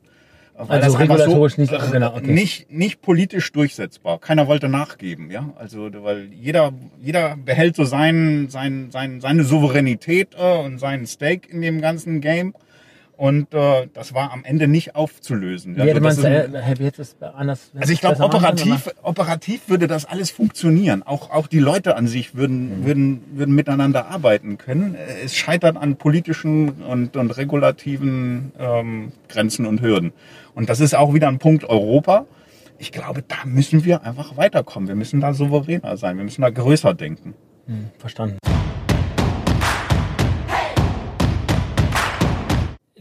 weil 0.57 0.81
Also 0.81 0.97
das 0.97 0.99
regulatorisch 0.99 1.59
nicht- 1.59 1.73
äh, 1.73 1.79
genau, 1.91 2.15
okay. 2.15 2.31
nicht, 2.33 2.71
nicht 2.71 3.03
politisch 3.03 3.51
durchsetzbar. 3.51 4.17
Keiner 4.19 4.47
wollte 4.47 4.67
nachgeben, 4.67 5.29
ja. 5.29 5.53
Also, 5.59 5.89
weil 6.03 6.29
jeder, 6.33 6.73
jeder 7.03 7.37
behält 7.37 7.75
so 7.75 7.83
sein, 7.85 8.47
sein, 8.49 8.89
sein, 8.91 9.21
seine 9.21 9.43
Souveränität 9.43 10.29
äh, 10.39 10.57
und 10.57 10.79
seinen 10.79 11.05
Stake 11.05 11.47
in 11.51 11.61
dem 11.61 11.81
ganzen 11.81 12.19
Game. 12.19 12.55
Und 13.17 13.53
äh, 13.53 13.87
das 13.93 14.13
war 14.13 14.33
am 14.33 14.43
Ende 14.43 14.67
nicht 14.67 14.95
aufzulösen. 14.95 15.77
Wie 15.77 15.81
hätte 15.81 16.01
man 16.01 16.11
es 16.11 16.23
ein- 16.25 16.53
äh, 16.53 16.61
hätte 16.61 17.01
es 17.01 17.15
anders 17.21 17.71
also 17.79 17.93
ich 17.93 18.01
glaube, 18.01 18.21
operativ, 18.21 18.89
operativ 19.03 19.69
würde 19.69 19.87
das 19.87 20.03
alles 20.05 20.31
funktionieren. 20.31 21.01
Auch, 21.03 21.29
auch 21.31 21.47
die 21.47 21.59
Leute 21.59 21.95
an 21.95 22.07
sich 22.07 22.35
würden, 22.35 22.81
Mhm. 22.81 22.85
würden, 22.85 23.23
würden 23.33 23.55
miteinander 23.55 24.07
arbeiten 24.07 24.57
können. 24.57 24.95
Es 25.23 25.35
scheitert 25.35 25.77
an 25.77 25.95
politischen 25.95 26.69
und, 26.83 27.15
und 27.15 27.31
regulativen 27.37 28.51
ähm, 28.59 29.11
Grenzen 29.29 29.65
und 29.65 29.81
Hürden. 29.81 30.11
Und 30.53 30.69
das 30.69 30.79
ist 30.81 30.93
auch 30.95 31.13
wieder 31.13 31.29
ein 31.29 31.39
Punkt 31.39 31.63
Europa. 31.63 32.25
Ich 32.79 32.91
glaube, 32.91 33.23
da 33.25 33.37
müssen 33.45 33.85
wir 33.85 34.03
einfach 34.03 34.35
weiterkommen. 34.35 34.89
Wir 34.89 34.95
müssen 34.95 35.21
da 35.21 35.33
souveräner 35.33 35.95
sein. 35.95 36.17
Wir 36.17 36.25
müssen 36.25 36.41
da 36.41 36.49
größer 36.49 36.93
denken. 36.93 37.33
Hm, 37.67 37.85
verstanden. 37.97 38.37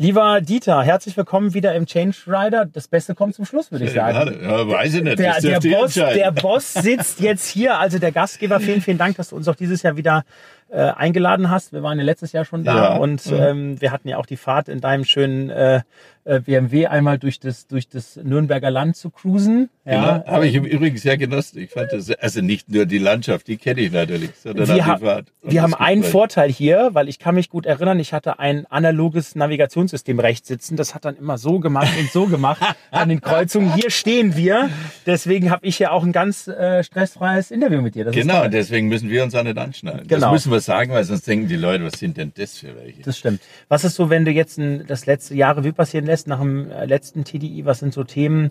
Lieber 0.05 0.43
Dieter, 0.43 0.83
herzlich 0.83 1.17
willkommen 1.17 1.55
wieder 1.55 1.75
im 1.75 1.87
Change 1.87 2.15
Rider. 2.27 2.67
Das 2.67 2.89
Beste 2.89 3.15
kommt 3.15 3.35
zum 3.35 3.47
Schluss, 3.47 3.73
würde 3.73 3.87
ich 3.87 3.93
sagen. 3.93 4.13
Gerade. 4.13 4.39
Ja, 4.39 4.69
weiß 4.69 4.93
ich 4.97 5.03
nicht. 5.03 5.19
Der, 5.19 5.41
der, 5.41 5.61
Boss, 5.61 5.95
der 5.95 6.31
Boss 6.31 6.75
sitzt 6.75 7.21
jetzt 7.21 7.49
hier, 7.49 7.79
also 7.79 7.99
der 7.99 8.13
Gastgeber. 8.13 8.61
Vielen, 8.61 8.83
vielen 8.83 8.99
Dank, 8.99 9.17
dass 9.17 9.31
du 9.31 9.37
uns 9.37 9.49
auch 9.49 9.55
dieses 9.55 9.83
Jahr 9.83 9.97
wieder 9.97 10.27
äh, 10.69 10.83
eingeladen 10.83 11.49
hast. 11.49 11.73
Wir 11.73 11.83
waren 11.83 11.97
ja 11.97 12.05
letztes 12.05 12.33
Jahr 12.33 12.45
schon 12.45 12.65
da 12.65 12.77
Ja. 12.77 12.97
und 12.97 13.23
ähm, 13.33 13.81
wir 13.81 13.93
hatten 13.93 14.07
ja 14.09 14.19
auch 14.19 14.27
die 14.27 14.37
Fahrt 14.37 14.69
in 14.69 14.83
deinem 14.83 15.05
schönen 15.07 15.49
äh, 15.49 15.81
äh, 16.25 16.41
BMW 16.41 16.87
einmal 16.87 17.19
durch 17.19 17.41
das, 17.41 17.67
durch 17.67 17.89
das 17.89 18.17
Nürnberger 18.17 18.71
Land 18.71 18.97
zu 18.97 19.11
cruisen. 19.11 19.69
Ja, 19.85 19.95
Genau, 19.95 20.27
habe 20.27 20.47
ich 20.47 20.55
im 20.55 20.65
Übrigen 20.65 20.97
sehr 20.97 21.19
genossen. 21.19 21.59
Ich 21.59 21.71
fand 21.71 21.93
das, 21.93 22.11
also 22.11 22.41
nicht 22.41 22.71
nur 22.71 22.87
die 22.87 22.99
Landschaft, 22.99 23.47
die 23.49 23.57
kenne 23.57 23.83
ich 23.83 23.93
natürlich, 23.93 24.31
sondern 24.43 24.69
wir, 24.69 24.75
die 24.75 24.83
ha 24.83 24.99
Fahrt. 24.99 25.29
wir 25.43 25.63
haben 25.63 25.75
einen 25.75 26.01
Gespräch. 26.01 26.13
Vorteil 26.13 26.51
hier, 26.51 26.91
weil 26.93 27.09
ich 27.09 27.19
kann 27.19 27.35
mich 27.35 27.51
gut 27.51 27.67
erinnern, 27.67 27.99
ich 28.01 28.13
hatte 28.13 28.39
ein 28.39 28.67
analoges 28.67 29.35
Navigationssystem 29.35 30.19
rechts 30.19 30.49
sitzen. 30.49 30.77
Das 30.77 30.95
hat 30.95 31.05
dann 31.05 31.17
immer 31.17 31.37
so 31.37 31.59
gemacht 31.59 31.93
und 31.99 32.11
so 32.11 32.27
gemacht 32.27 32.63
an 32.91 33.09
den 33.09 33.21
Kreuzungen. 33.21 33.75
Hier 33.75 33.91
stehen 33.91 34.37
wir. 34.37 34.71
Deswegen 35.07 35.51
habe 35.51 35.67
ich 35.67 35.79
ja 35.79 35.91
auch 35.91 36.05
ein 36.05 36.13
ganz 36.13 36.49
äh, 36.49 36.83
stressfreies 36.83 37.51
Interview 37.51 37.83
mit 37.83 37.95
dir. 37.95 38.05
Das 38.05 38.15
Genau, 38.15 38.49
deswegen 38.49 38.89
müssen 38.89 39.11
wir 39.11 39.23
uns 39.23 39.35
auch 39.35 39.43
nicht 39.43 39.59
anschneiden. 39.59 40.07
Genau. 40.07 40.21
Das 40.21 40.33
müssen 40.33 40.53
wir 40.53 40.61
sagen, 40.61 40.93
weil 40.93 41.05
sonst 41.05 41.27
denken 41.27 41.49
die 41.49 41.57
Leute, 41.57 41.85
was 41.85 41.99
sind 41.99 42.17
denn 42.17 42.33
das 42.35 42.59
für 42.59 42.75
welche? 42.77 43.03
Das 43.03 43.19
stimmt. 43.19 43.41
Was 43.69 43.85
ist 43.85 43.97
so, 43.97 44.09
wenn 44.09 44.25
du 44.25 44.31
jetzt 44.31 44.59
ein, 44.59 44.87
das 44.87 45.05
letzte 45.07 45.35
Jahr 45.35 45.57
Revue 45.57 45.73
passieren 45.73 46.07
lässt, 46.07 46.14
nach 46.27 46.41
dem 46.41 46.71
äh, 46.71 46.87
letzten 46.87 47.25
TDI, 47.25 47.65
was 47.65 47.81
sind 47.81 47.93
so 47.93 48.05
Themen, 48.05 48.51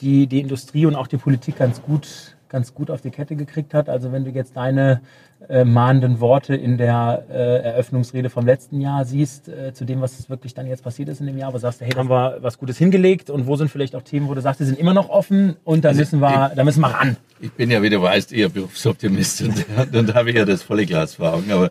die 0.00 0.26
die 0.26 0.40
Industrie 0.40 0.86
und 0.86 0.94
auch 0.94 1.06
die 1.06 1.16
Politik 1.16 1.56
ganz 1.56 1.82
gut, 1.82 2.36
ganz 2.48 2.74
gut 2.74 2.90
auf 2.90 3.00
die 3.00 3.10
Kette 3.10 3.36
gekriegt 3.36 3.74
hat? 3.74 3.88
Also 3.88 4.12
wenn 4.12 4.24
du 4.24 4.30
jetzt 4.30 4.56
deine 4.56 5.00
äh, 5.48 5.64
mahnenden 5.64 6.20
Worte 6.20 6.54
in 6.54 6.78
der 6.78 7.24
äh, 7.30 7.62
Eröffnungsrede 7.62 8.30
vom 8.30 8.46
letzten 8.46 8.80
Jahr 8.80 9.04
siehst, 9.04 9.48
äh, 9.48 9.72
zu 9.72 9.84
dem, 9.84 10.00
was 10.00 10.28
wirklich 10.30 10.54
dann 10.54 10.66
jetzt 10.66 10.82
passiert 10.82 11.08
ist 11.08 11.20
in 11.20 11.26
dem 11.26 11.38
Jahr, 11.38 11.52
wo 11.52 11.58
sagst 11.58 11.80
du, 11.80 11.84
hey, 11.84 11.92
da 11.92 12.00
haben 12.00 12.10
wir 12.10 12.38
was 12.40 12.58
Gutes 12.58 12.78
hingelegt 12.78 13.30
und 13.30 13.46
wo 13.46 13.56
sind 13.56 13.70
vielleicht 13.70 13.94
auch 13.94 14.02
Themen, 14.02 14.28
wo 14.28 14.34
du 14.34 14.40
sagst, 14.40 14.60
die 14.60 14.64
sind 14.64 14.78
immer 14.78 14.94
noch 14.94 15.08
offen 15.08 15.56
und 15.64 15.84
da 15.84 15.90
Also 15.90 16.00
müssen 16.00 16.20
wir, 16.20 16.52
da 16.54 16.64
müssen 16.64 16.80
wir 16.80 16.88
ran. 16.88 17.16
Ich 17.40 17.52
bin 17.52 17.70
ja, 17.70 17.82
wie 17.82 17.90
du 17.90 18.00
weißt, 18.00 18.32
eher 18.32 18.48
Berufsoptimist 18.48 19.42
und 19.42 19.66
dann 19.92 20.14
habe 20.14 20.30
ich 20.30 20.36
ja 20.36 20.44
das 20.44 20.62
volle 20.62 20.86
Glas 20.86 21.14
vor 21.14 21.34
Augen. 21.34 21.50
Aber 21.52 21.70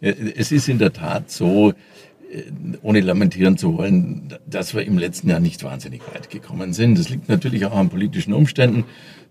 äh, 0.00 0.14
es 0.36 0.50
ist 0.52 0.68
in 0.68 0.78
der 0.78 0.92
Tat 0.92 1.30
so, 1.30 1.70
äh, 1.70 1.74
ohne 2.82 3.00
lamentieren 3.00 3.56
zu 3.56 3.76
wollen, 3.76 4.34
dass 4.46 4.74
wir 4.74 4.84
im 4.84 4.98
letzten 4.98 5.28
Jahr 5.30 5.40
nicht 5.40 5.64
wahnsinnig 5.64 6.02
weit 6.14 6.30
gekommen 6.30 6.72
sind. 6.72 6.98
Das 6.98 7.08
liegt 7.08 7.28
natürlich 7.28 7.66
auch 7.66 7.76
an 7.76 7.88
politischen 7.88 8.32
Umständen. 8.32 8.84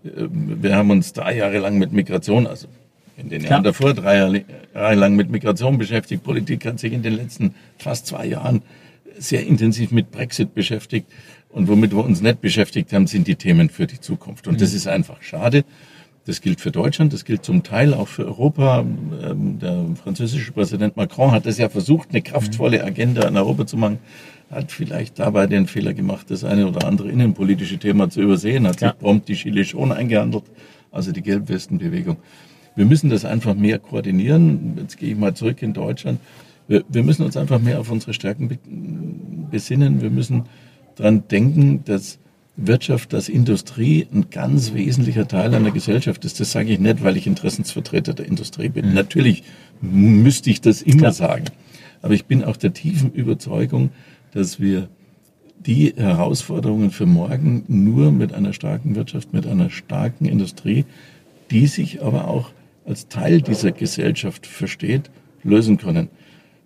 Äh, 0.04 0.28
Wir 0.30 0.76
haben 0.76 0.90
uns 0.90 1.12
drei 1.12 1.36
Jahre 1.36 1.58
lang 1.58 1.78
mit 1.78 1.92
Migration, 1.92 2.46
also 2.46 2.68
in 3.16 3.28
den 3.28 3.42
Jahren 3.42 3.64
davor 3.64 3.94
drei 3.94 4.16
Jahre 4.16 4.44
Jahre 4.74 4.94
lang 4.94 5.16
mit 5.16 5.30
Migration 5.30 5.78
beschäftigt. 5.78 6.22
Politik 6.22 6.64
hat 6.64 6.78
sich 6.78 6.92
in 6.92 7.02
den 7.02 7.14
letzten 7.14 7.54
fast 7.78 8.06
zwei 8.06 8.26
Jahren 8.26 8.62
sehr 9.18 9.46
intensiv 9.46 9.90
mit 9.90 10.10
Brexit 10.10 10.54
beschäftigt. 10.54 11.06
Und 11.50 11.68
womit 11.68 11.90
wir 11.92 12.04
uns 12.04 12.20
nicht 12.20 12.40
beschäftigt 12.40 12.92
haben, 12.92 13.06
sind 13.06 13.26
die 13.26 13.34
Themen 13.34 13.68
für 13.70 13.86
die 13.86 14.00
Zukunft. 14.00 14.46
Und 14.46 14.60
das 14.60 14.72
ist 14.72 14.86
einfach 14.86 15.20
schade. 15.22 15.64
Das 16.30 16.40
gilt 16.40 16.60
für 16.60 16.70
Deutschland, 16.70 17.12
das 17.12 17.24
gilt 17.24 17.44
zum 17.44 17.64
Teil 17.64 17.92
auch 17.92 18.06
für 18.06 18.24
Europa. 18.24 18.82
Ähm, 18.82 19.58
Der 19.58 19.84
französische 20.00 20.52
Präsident 20.52 20.96
Macron 20.96 21.32
hat 21.32 21.44
es 21.44 21.58
ja 21.58 21.68
versucht, 21.68 22.10
eine 22.10 22.22
kraftvolle 22.22 22.84
Agenda 22.84 23.26
in 23.26 23.36
Europa 23.36 23.66
zu 23.66 23.76
machen, 23.76 23.98
hat 24.48 24.70
vielleicht 24.70 25.18
dabei 25.18 25.48
den 25.48 25.66
Fehler 25.66 25.92
gemacht, 25.92 26.30
das 26.30 26.44
eine 26.44 26.68
oder 26.68 26.86
andere 26.86 27.10
innenpolitische 27.10 27.78
Thema 27.78 28.10
zu 28.10 28.20
übersehen, 28.20 28.64
hat 28.68 28.74
sich 28.74 28.82
Ja. 28.82 28.92
prompt 28.92 29.26
die 29.26 29.34
Gilets 29.34 29.70
schon 29.70 29.90
eingehandelt, 29.90 30.44
also 30.92 31.10
die 31.10 31.20
Gelbwestenbewegung. 31.20 32.18
Wir 32.76 32.84
müssen 32.84 33.10
das 33.10 33.24
einfach 33.24 33.56
mehr 33.56 33.80
koordinieren. 33.80 34.76
Jetzt 34.80 34.98
gehe 34.98 35.10
ich 35.10 35.18
mal 35.18 35.34
zurück 35.34 35.60
in 35.62 35.72
Deutschland. 35.72 36.20
Wir, 36.68 36.84
wir 36.88 37.02
müssen 37.02 37.24
uns 37.24 37.36
einfach 37.36 37.58
mehr 37.58 37.80
auf 37.80 37.90
unsere 37.90 38.14
Stärken 38.14 38.46
be 38.46 38.58
besinnen. 39.50 40.00
Wir 40.00 40.10
müssen 40.10 40.44
daran 40.94 41.24
denken, 41.28 41.82
dass 41.86 42.20
Wirtschaft, 42.66 43.12
dass 43.12 43.28
Industrie 43.28 44.06
ein 44.12 44.30
ganz 44.30 44.74
wesentlicher 44.74 45.26
Teil 45.26 45.54
einer 45.54 45.70
Gesellschaft 45.70 46.24
ist. 46.24 46.40
Das 46.40 46.52
sage 46.52 46.72
ich 46.72 46.78
nicht, 46.78 47.02
weil 47.02 47.16
ich 47.16 47.26
Interessensvertreter 47.26 48.14
der 48.14 48.26
Industrie 48.26 48.68
bin. 48.68 48.94
Natürlich 48.94 49.44
müsste 49.80 50.50
ich 50.50 50.60
das 50.60 50.82
immer 50.82 51.12
sagen. 51.12 51.46
Aber 52.02 52.14
ich 52.14 52.26
bin 52.26 52.44
auch 52.44 52.56
der 52.56 52.72
tiefen 52.72 53.12
Überzeugung, 53.12 53.90
dass 54.32 54.60
wir 54.60 54.88
die 55.66 55.92
Herausforderungen 55.96 56.90
für 56.90 57.06
morgen 57.06 57.64
nur 57.68 58.12
mit 58.12 58.32
einer 58.32 58.52
starken 58.52 58.94
Wirtschaft, 58.94 59.32
mit 59.32 59.46
einer 59.46 59.68
starken 59.68 60.24
Industrie, 60.24 60.86
die 61.50 61.66
sich 61.66 62.02
aber 62.02 62.28
auch 62.28 62.50
als 62.86 63.08
Teil 63.08 63.42
dieser 63.42 63.72
Gesellschaft 63.72 64.46
versteht, 64.46 65.10
lösen 65.42 65.76
können. 65.76 66.08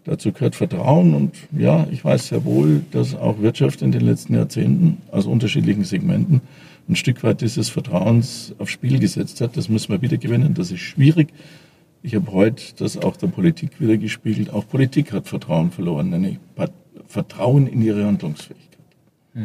Dazu 0.04 0.32
gehört 0.32 0.54
Vertrauen 0.54 1.14
und 1.14 1.34
ja, 1.56 1.86
ich 1.90 2.04
weiß 2.04 2.28
sehr 2.28 2.44
wohl, 2.44 2.82
dass 2.90 3.14
auch 3.14 3.40
Wirtschaft 3.40 3.80
in 3.80 3.90
den 3.90 4.02
letzten 4.02 4.34
Jahrzehnten 4.34 4.98
aus 5.10 5.24
unterschiedlichen 5.24 5.84
Segmenten 5.84 6.42
ein 6.88 6.96
Stück 6.96 7.22
weit 7.22 7.40
dieses 7.40 7.70
Vertrauens 7.70 8.54
aufs 8.58 8.72
Spiel 8.72 8.98
gesetzt 8.98 9.40
hat. 9.40 9.56
Das 9.56 9.70
müssen 9.70 9.90
wir 9.92 10.02
wieder 10.02 10.18
gewinnen. 10.18 10.52
Das 10.52 10.70
ist 10.70 10.80
schwierig. 10.80 11.28
Ich 12.02 12.14
habe 12.14 12.30
heute 12.32 12.62
das 12.76 12.98
auch 12.98 13.16
der 13.16 13.28
Politik 13.28 13.80
wieder 13.80 13.96
gespiegelt. 13.96 14.50
Auch 14.50 14.68
Politik 14.68 15.12
hat 15.14 15.26
Vertrauen 15.26 15.70
verloren, 15.70 16.10
nämlich 16.10 16.38
Vertrauen 17.06 17.66
in 17.66 17.80
ihre 17.80 18.04
Handlungsfähigkeit. 18.04 18.74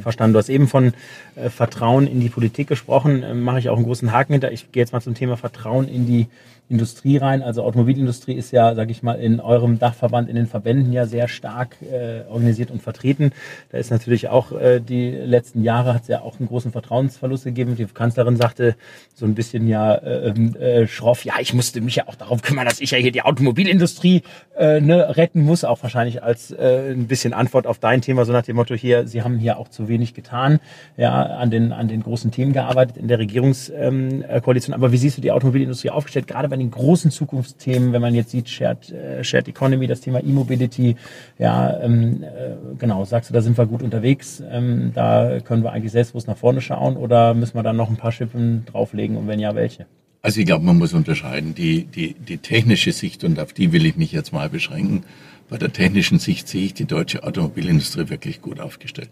Verstanden. 0.02 0.34
Du 0.34 0.40
hast 0.40 0.50
eben 0.50 0.68
von 0.68 0.94
äh, 1.36 1.50
Vertrauen 1.50 2.06
in 2.06 2.20
die 2.20 2.30
Politik 2.30 2.68
gesprochen. 2.68 3.24
Ähm, 3.24 3.42
Mache 3.42 3.60
ich 3.60 3.70
auch 3.70 3.76
einen 3.76 3.86
großen 3.86 4.12
Haken 4.12 4.34
hinter. 4.34 4.52
Ich 4.52 4.72
gehe 4.72 4.82
jetzt 4.82 4.94
mal 4.94 5.02
zum 5.02 5.16
Thema 5.16 5.36
Vertrauen 5.36 5.88
in 5.88 6.06
die 6.06 6.28
Industrie 6.70 7.18
rein. 7.18 7.42
Also 7.42 7.64
Automobilindustrie 7.64 8.34
ist 8.34 8.52
ja, 8.52 8.76
sage 8.76 8.92
ich 8.92 9.02
mal, 9.02 9.16
in 9.16 9.40
eurem 9.40 9.80
Dachverband, 9.80 10.30
in 10.30 10.36
den 10.36 10.46
Verbänden 10.46 10.94
ja 10.94 11.08
sehr 11.08 11.28
stark 11.28 11.76
äh, 11.82 12.22
organisiert 12.30 12.70
und 12.70 12.82
vertreten. 12.82 13.32
Da 13.72 13.80
ist 13.80 13.90
natürlich 13.90 14.30
auch 14.30 14.52
äh, 14.52 14.80
die 14.80 15.10
letzten 15.10 15.64
Jahre 15.64 15.96
hat 15.96 16.04
es 16.04 16.08
ja 16.08 16.22
auch 16.22 16.40
einen 16.40 16.48
großen 16.48 16.72
Vertrauensverlust 16.72 17.44
gegeben. 17.46 17.76
Die 17.76 17.86
Kanzlerin 17.86 18.38
sagte 18.38 18.76
so 19.16 19.26
ein 19.26 19.34
bisschen 19.34 19.68
ja 19.68 19.96
äh, 19.96 20.30
äh, 20.30 20.88
schroff, 20.88 21.26
ja, 21.26 21.34
ich 21.40 21.54
musste 21.54 21.82
mich 21.82 21.96
ja 21.96 22.08
auch 22.08 22.16
darum 22.16 22.42
kümmern, 22.42 22.66
dass 22.66 22.80
ich 22.80 22.92
ja 22.92 23.00
hier 23.00 23.12
die 23.12 23.24
Automobilindustrie 23.24 24.22
äh, 24.58 24.80
ne, 24.80 25.18
retten 25.18 25.42
muss. 25.42 25.64
Auch 25.64 25.82
wahrscheinlich 25.82 26.22
als 26.22 26.52
äh, 26.52 26.92
ein 26.92 27.08
bisschen 27.08 27.34
Antwort 27.34 27.66
auf 27.66 27.80
dein 27.80 28.02
Thema, 28.02 28.26
so 28.26 28.32
nach 28.32 28.44
dem 28.44 28.56
Motto 28.56 28.76
hier, 28.76 29.08
Sie 29.08 29.24
haben 29.24 29.40
hier 29.40 29.58
auch 29.58 29.70
zu 29.70 29.88
wenig 29.88 30.14
getan, 30.14 30.60
ja, 30.98 31.24
an 31.24 31.50
den, 31.50 31.72
an 31.72 31.88
den 31.88 32.04
großen 32.04 32.30
Themen 32.30 32.54
gearbeitet 32.54 32.98
in 32.98 33.08
der 33.08 33.18
Regierungskoalition. 33.18 34.74
Ähm, 34.74 34.74
äh. 34.74 34.76
Aber 34.76 34.92
wie 34.92 34.98
siehst 34.98 35.18
du 35.18 35.22
die 35.22 35.32
Automobilindustrie 35.32 35.90
aufgestellt, 35.90 36.28
gerade 36.28 36.48
bei 36.60 36.64
den 36.64 36.72
großen 36.72 37.10
Zukunftsthemen, 37.10 37.94
wenn 37.94 38.02
man 38.02 38.14
jetzt 38.14 38.32
sieht, 38.32 38.50
Shared, 38.50 38.92
äh, 38.92 39.24
Shared 39.24 39.48
Economy, 39.48 39.88
das 39.88 40.02
Thema 40.02 40.20
E-Mobility, 40.20 40.98
ja, 41.38 41.80
ähm, 41.80 42.22
äh, 42.24 42.76
genau, 42.78 43.06
sagst 43.06 43.30
du, 43.30 43.34
da 43.34 43.42
sind 43.42 43.58
wir 43.58 43.66
gut 43.66 43.82
unterwegs, 43.82 44.44
ähm, 44.52 44.92
da 44.94 45.40
können 45.40 45.64
wir 45.64 45.72
eigentlich 45.72 45.94
selbstbewusst 45.94 46.28
nach 46.28 46.38
vorne 46.38 46.60
schauen 46.60 46.98
oder 46.98 47.34
müssen 47.34 47.56
wir 47.56 47.64
dann 47.64 47.78
noch 47.78 47.90
ein 47.90 47.96
paar 47.96 48.12
Schippen 48.12 48.66
drauflegen 48.66 49.16
und 49.16 49.28
wenn 49.28 49.40
ja, 49.40 49.56
welche? 49.56 49.86
Also 50.22 50.42
ich 50.42 50.46
glaube, 50.46 50.66
man 50.66 50.78
muss 50.78 50.94
unterscheiden. 50.94 51.56
Die, 51.56 51.86
die, 51.86 52.14
die 52.14 52.40
technische 52.40 52.92
Sicht, 52.92 53.24
und 53.24 53.40
auf 53.40 53.54
die 53.54 53.72
will 53.72 53.86
ich 53.86 53.96
mich 53.96 54.12
jetzt 54.12 54.34
mal 54.34 54.50
beschränken, 54.50 55.04
bei 55.48 55.58
der 55.58 55.72
technischen 55.72 56.20
Sicht 56.20 56.50
sehe 56.50 56.66
ich 56.66 56.74
die 56.74 56.86
deutsche 56.86 57.24
Automobilindustrie 57.24 58.10
wirklich 58.10 58.42
gut 58.42 58.60
aufgestellt. 58.60 59.12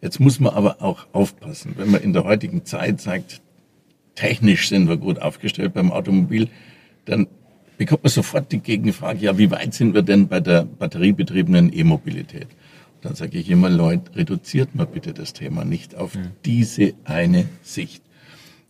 Jetzt 0.00 0.20
muss 0.20 0.40
man 0.40 0.54
aber 0.54 0.80
auch 0.80 1.06
aufpassen, 1.12 1.74
wenn 1.76 1.90
man 1.90 2.00
in 2.00 2.14
der 2.14 2.24
heutigen 2.24 2.64
Zeit 2.64 3.02
sagt, 3.02 3.42
technisch 4.18 4.68
sind 4.68 4.88
wir 4.88 4.96
gut 4.96 5.20
aufgestellt 5.20 5.74
beim 5.74 5.92
Automobil, 5.92 6.48
dann 7.08 7.26
bekommt 7.76 8.04
man 8.04 8.10
sofort 8.10 8.52
die 8.52 8.58
Gegenfrage, 8.58 9.20
ja, 9.20 9.38
wie 9.38 9.50
weit 9.50 9.74
sind 9.74 9.94
wir 9.94 10.02
denn 10.02 10.28
bei 10.28 10.40
der 10.40 10.64
batteriebetriebenen 10.64 11.72
E-Mobilität? 11.72 12.48
Dann 13.00 13.14
sage 13.14 13.38
ich 13.38 13.48
immer, 13.48 13.68
Leute, 13.68 14.16
reduziert 14.16 14.74
mal 14.74 14.86
bitte 14.86 15.14
das 15.14 15.32
Thema 15.32 15.64
nicht 15.64 15.94
auf 15.94 16.18
diese 16.44 16.94
eine 17.04 17.46
Sicht. 17.62 18.02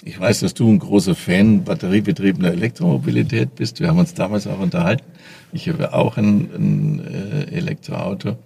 Ich 0.04 0.20
weiß, 0.20 0.40
dass 0.40 0.54
du 0.54 0.70
ein 0.70 0.78
großer 0.78 1.14
Fan 1.14 1.64
batteriebetriebener 1.64 2.52
Elektromobilität 2.52 3.56
bist. 3.56 3.80
Wir 3.80 3.88
haben 3.88 3.98
uns 3.98 4.14
damals 4.14 4.46
auch 4.46 4.60
unterhalten. 4.60 5.04
Ich 5.52 5.68
habe 5.68 5.92
auch 5.92 6.16
ein, 6.18 6.48
ein 6.54 7.00
äh, 7.00 7.56
Elektroauto. 7.56 8.36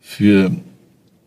Für 0.00 0.50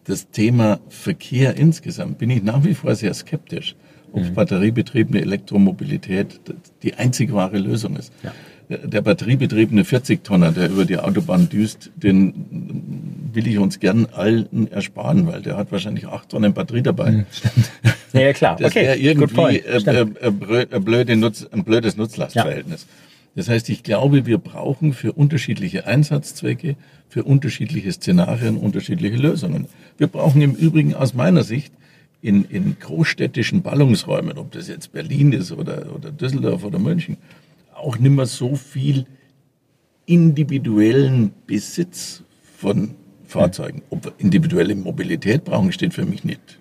das 0.03 0.29
Thema 0.29 0.79
Verkehr 0.89 1.55
insgesamt 1.55 2.19
bin 2.19 2.29
ich 2.29 2.43
nach 2.43 2.63
wie 2.63 2.75
vor 2.75 2.93
sehr 2.93 3.13
skeptisch, 3.13 3.75
ob 4.11 4.33
batteriebetriebene 4.35 5.21
Elektromobilität 5.21 6.39
die 6.83 6.95
einzig 6.95 7.33
wahre 7.33 7.57
Lösung 7.57 7.95
ist. 7.97 8.11
Ja. 8.23 8.31
Der- 8.69 8.79
Der 8.87 9.01
batteriebetriebene 9.01 9.83
40-Tonner, 9.83 10.51
der 10.51 10.69
über 10.69 10.83
die 10.85 10.97
Autobahn 10.97 11.47
düst, 11.49 11.89
den 11.95 12.33
will 13.33 13.47
ich 13.47 13.57
uns 13.59 13.79
gern 13.79 14.07
allen 14.13 14.69
ersparen, 14.71 15.25
weil 15.27 15.41
der 15.41 15.55
hat 15.57 15.71
wahrscheinlich 15.71 16.07
acht 16.07 16.29
Tonnen 16.29 16.53
Batterie 16.53 16.81
dabei. 16.81 17.25
Ja, 18.13 18.19
ja 18.19 18.33
klar. 18.33 18.57
Das 18.59 18.75
wäre 18.75 18.91
okay, 18.93 18.97
good 18.97 19.05
irgendwie 19.05 19.33
point. 19.35 19.65
äh, 19.65 19.79
Stimmt. 19.79 20.17
äh, 20.21 20.27
äh, 20.27 20.29
brö- 20.31 20.73
äh, 20.75 20.79
blöde 20.79 21.15
Nutz, 21.15 21.45
ein 21.49 21.63
blödes 21.63 21.95
Nutzlastverhältnis. 21.97 22.87
Das 23.35 23.47
heißt, 23.49 23.69
ich 23.69 23.83
glaube, 23.83 24.25
wir 24.25 24.39
brauchen 24.39 24.93
für 24.93 25.13
unterschiedliche 25.13 25.85
Einsatzzwecke, 25.85 26.75
für 27.07 27.23
unterschiedliche 27.23 27.91
Szenarien 27.91 28.57
unterschiedliche 28.57 29.15
Lösungen. 29.15 29.67
Wir 29.97 30.07
brauchen 30.07 30.41
im 30.41 30.55
Übrigen 30.55 30.93
aus 30.95 31.13
meiner 31.13 31.43
Sicht 31.43 31.71
in, 32.21 32.45
in 32.45 32.77
großstädtischen 32.79 33.61
Ballungsräumen, 33.61 34.37
ob 34.37 34.51
das 34.51 34.67
jetzt 34.67 34.91
Berlin 34.91 35.33
ist 35.33 35.51
oder, 35.51 35.93
oder 35.95 36.11
Düsseldorf 36.11 36.63
oder 36.63 36.79
München, 36.79 37.17
auch 37.75 37.97
nicht 37.97 38.11
mehr 38.11 38.25
so 38.25 38.55
viel 38.55 39.05
individuellen 40.05 41.31
Besitz 41.45 42.23
von 42.57 42.95
Fahrzeugen. 43.25 43.81
Ob 43.89 44.05
wir 44.05 44.13
individuelle 44.17 44.75
Mobilität 44.75 45.43
brauchen, 45.43 45.71
steht 45.71 45.93
für 45.93 46.05
mich 46.05 46.23
nicht 46.23 46.57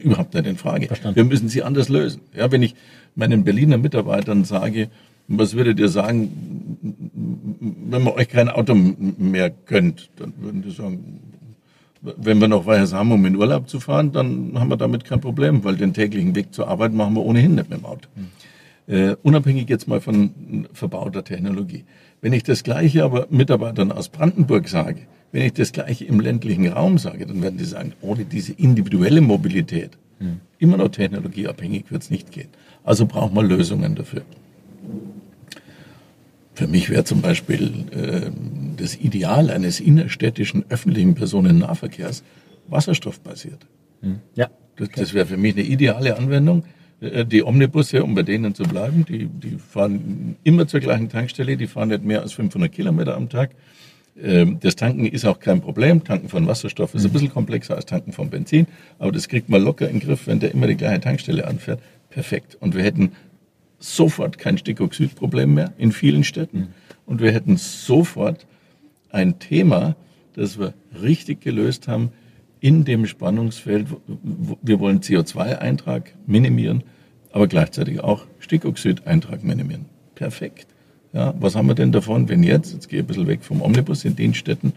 überhaupt 0.00 0.34
nicht 0.34 0.46
in 0.46 0.56
Frage. 0.56 0.86
Verstanden. 0.86 1.16
Wir 1.16 1.24
müssen 1.24 1.48
sie 1.48 1.62
anders 1.62 1.88
lösen. 1.88 2.22
Ja, 2.34 2.50
wenn 2.50 2.62
ich 2.62 2.74
meinen 3.14 3.44
Berliner 3.44 3.78
Mitarbeitern 3.78 4.44
sage, 4.44 4.90
was 5.28 5.54
würdet 5.54 5.78
ihr 5.78 5.88
sagen, 5.88 6.76
wenn 7.60 8.02
man 8.02 8.14
euch 8.14 8.28
kein 8.28 8.48
Auto 8.48 8.74
mehr 8.74 9.50
gönnt, 9.50 10.10
dann 10.16 10.32
würden 10.38 10.62
die 10.62 10.72
sagen, 10.72 11.20
wenn 12.02 12.38
wir 12.40 12.48
noch 12.48 12.66
Weihers 12.66 12.92
haben, 12.92 13.12
um 13.12 13.24
in 13.26 13.36
Urlaub 13.36 13.68
zu 13.68 13.80
fahren, 13.80 14.12
dann 14.12 14.52
haben 14.58 14.70
wir 14.70 14.76
damit 14.76 15.04
kein 15.04 15.20
Problem, 15.20 15.64
weil 15.64 15.76
den 15.76 15.92
täglichen 15.92 16.34
Weg 16.34 16.54
zur 16.54 16.68
Arbeit 16.68 16.92
machen 16.94 17.14
wir 17.14 17.24
ohnehin 17.24 17.54
nicht 17.54 17.68
mit 17.68 17.80
dem 17.80 17.84
Auto. 17.84 18.08
Mhm. 18.14 18.94
Äh, 18.94 19.16
unabhängig 19.22 19.68
jetzt 19.68 19.86
mal 19.86 20.00
von 20.00 20.66
verbauter 20.72 21.22
Technologie. 21.22 21.84
Wenn 22.22 22.32
ich 22.32 22.42
das 22.42 22.62
Gleiche 22.62 23.04
aber 23.04 23.26
Mitarbeitern 23.30 23.92
aus 23.92 24.08
Brandenburg 24.08 24.68
sage, 24.68 25.02
wenn 25.32 25.42
ich 25.42 25.52
das 25.52 25.72
Gleiche 25.72 26.04
im 26.06 26.20
ländlichen 26.20 26.66
Raum 26.68 26.98
sage, 26.98 27.26
dann 27.26 27.42
werden 27.42 27.58
die 27.58 27.64
sagen, 27.64 27.92
ohne 28.00 28.24
diese 28.24 28.52
individuelle 28.52 29.20
Mobilität, 29.20 29.96
mhm. 30.18 30.40
immer 30.58 30.76
noch 30.76 30.88
technologieabhängig 30.88 31.90
wird 31.90 32.02
es 32.02 32.10
nicht 32.10 32.32
gehen. 32.32 32.48
Also 32.82 33.06
braucht 33.06 33.34
man 33.34 33.46
Lösungen 33.46 33.94
dafür. 33.94 34.22
Für 36.60 36.66
mich 36.66 36.90
wäre 36.90 37.04
zum 37.04 37.22
Beispiel 37.22 37.72
äh, 37.90 38.30
das 38.76 38.94
Ideal 38.94 39.48
eines 39.48 39.80
innerstädtischen 39.80 40.66
öffentlichen 40.68 41.14
Personennahverkehrs 41.14 42.22
wasserstoffbasiert. 42.68 43.66
Hm. 44.02 44.18
Ja. 44.34 44.50
Das, 44.76 44.90
das 44.90 45.14
wäre 45.14 45.24
für 45.24 45.38
mich 45.38 45.54
eine 45.54 45.64
ideale 45.64 46.18
Anwendung. 46.18 46.64
Äh, 47.00 47.24
die 47.24 47.42
Omnibusse, 47.42 48.04
um 48.04 48.14
bei 48.14 48.24
denen 48.24 48.54
zu 48.54 48.64
bleiben, 48.64 49.06
die, 49.06 49.24
die 49.24 49.56
fahren 49.56 50.36
immer 50.44 50.68
zur 50.68 50.80
gleichen 50.80 51.08
Tankstelle, 51.08 51.56
die 51.56 51.66
fahren 51.66 51.88
nicht 51.88 52.04
mehr 52.04 52.20
als 52.20 52.34
500 52.34 52.70
Kilometer 52.70 53.16
am 53.16 53.30
Tag. 53.30 53.52
Ähm, 54.22 54.58
das 54.60 54.76
Tanken 54.76 55.06
ist 55.06 55.24
auch 55.24 55.40
kein 55.40 55.62
Problem. 55.62 56.04
Tanken 56.04 56.28
von 56.28 56.46
Wasserstoff 56.46 56.94
ist 56.94 57.04
ein 57.04 57.06
hm. 57.06 57.12
bisschen 57.14 57.32
komplexer 57.32 57.74
als 57.74 57.86
Tanken 57.86 58.12
von 58.12 58.28
Benzin, 58.28 58.66
aber 58.98 59.12
das 59.12 59.28
kriegt 59.28 59.48
man 59.48 59.62
locker 59.62 59.88
in 59.88 59.98
den 59.98 60.06
Griff, 60.06 60.26
wenn 60.26 60.40
der 60.40 60.52
immer 60.52 60.66
die 60.66 60.76
gleiche 60.76 61.00
Tankstelle 61.00 61.46
anfährt. 61.46 61.80
Perfekt. 62.10 62.58
Und 62.60 62.74
wir 62.74 62.82
hätten 62.82 63.12
sofort 63.80 64.38
kein 64.38 64.58
Stickoxidproblem 64.58 65.54
mehr 65.54 65.72
in 65.78 65.90
vielen 65.90 66.22
Städten. 66.22 66.68
Und 67.06 67.20
wir 67.20 67.32
hätten 67.32 67.56
sofort 67.56 68.46
ein 69.08 69.40
Thema, 69.40 69.96
das 70.34 70.58
wir 70.58 70.74
richtig 71.02 71.40
gelöst 71.40 71.88
haben 71.88 72.10
in 72.60 72.84
dem 72.84 73.06
Spannungsfeld. 73.06 73.86
Wir 74.62 74.78
wollen 74.78 75.00
CO2-Eintrag 75.00 76.14
minimieren, 76.26 76.84
aber 77.32 77.48
gleichzeitig 77.48 78.00
auch 78.00 78.26
Stickoxid-Eintrag 78.38 79.42
minimieren. 79.42 79.86
Perfekt. 80.14 80.68
Ja, 81.12 81.34
was 81.40 81.56
haben 81.56 81.66
wir 81.66 81.74
denn 81.74 81.90
davon, 81.90 82.28
wenn 82.28 82.44
jetzt, 82.44 82.72
jetzt 82.72 82.88
gehe 82.88 83.00
ich 83.00 83.04
ein 83.04 83.08
bisschen 83.08 83.26
weg 83.26 83.42
vom 83.42 83.62
Omnibus, 83.62 84.04
in 84.04 84.14
den 84.14 84.34
Städten, 84.34 84.74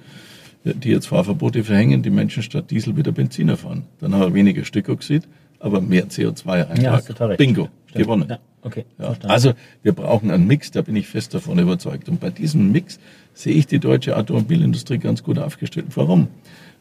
die 0.63 0.89
jetzt 0.89 1.07
Fahrverbote 1.07 1.63
verhängen, 1.63 2.01
die 2.01 2.09
Menschen 2.09 2.41
statt 2.41 2.71
Diesel 2.71 2.95
wieder 2.95 3.11
Benziner 3.11 3.57
fahren. 3.57 3.83
Dann 3.99 4.15
haben 4.15 4.21
wir 4.21 4.33
weniger 4.33 4.63
Stickoxid, 4.65 5.27
aber 5.59 5.81
mehr 5.81 6.07
CO2-Eintrag. 6.07 7.19
Ja, 7.19 7.27
Bingo, 7.35 7.69
gewonnen. 7.93 8.29
Ja. 8.29 8.39
Okay. 8.63 8.85
Ja, 8.97 9.15
also 9.23 9.53
wir 9.81 9.91
brauchen 9.91 10.31
einen 10.31 10.47
Mix, 10.47 10.71
da 10.71 10.81
bin 10.81 10.95
ich 10.95 11.07
fest 11.07 11.33
davon 11.33 11.59
überzeugt. 11.59 12.07
Und 12.07 12.19
bei 12.19 12.29
diesem 12.29 12.71
Mix 12.71 12.99
sehe 13.33 13.53
ich 13.53 13.67
die 13.67 13.79
deutsche 13.79 14.15
Automobilindustrie 14.15 14.99
ganz 14.99 15.23
gut 15.23 15.37
aufgestellt. 15.37 15.87
Warum? 15.95 16.29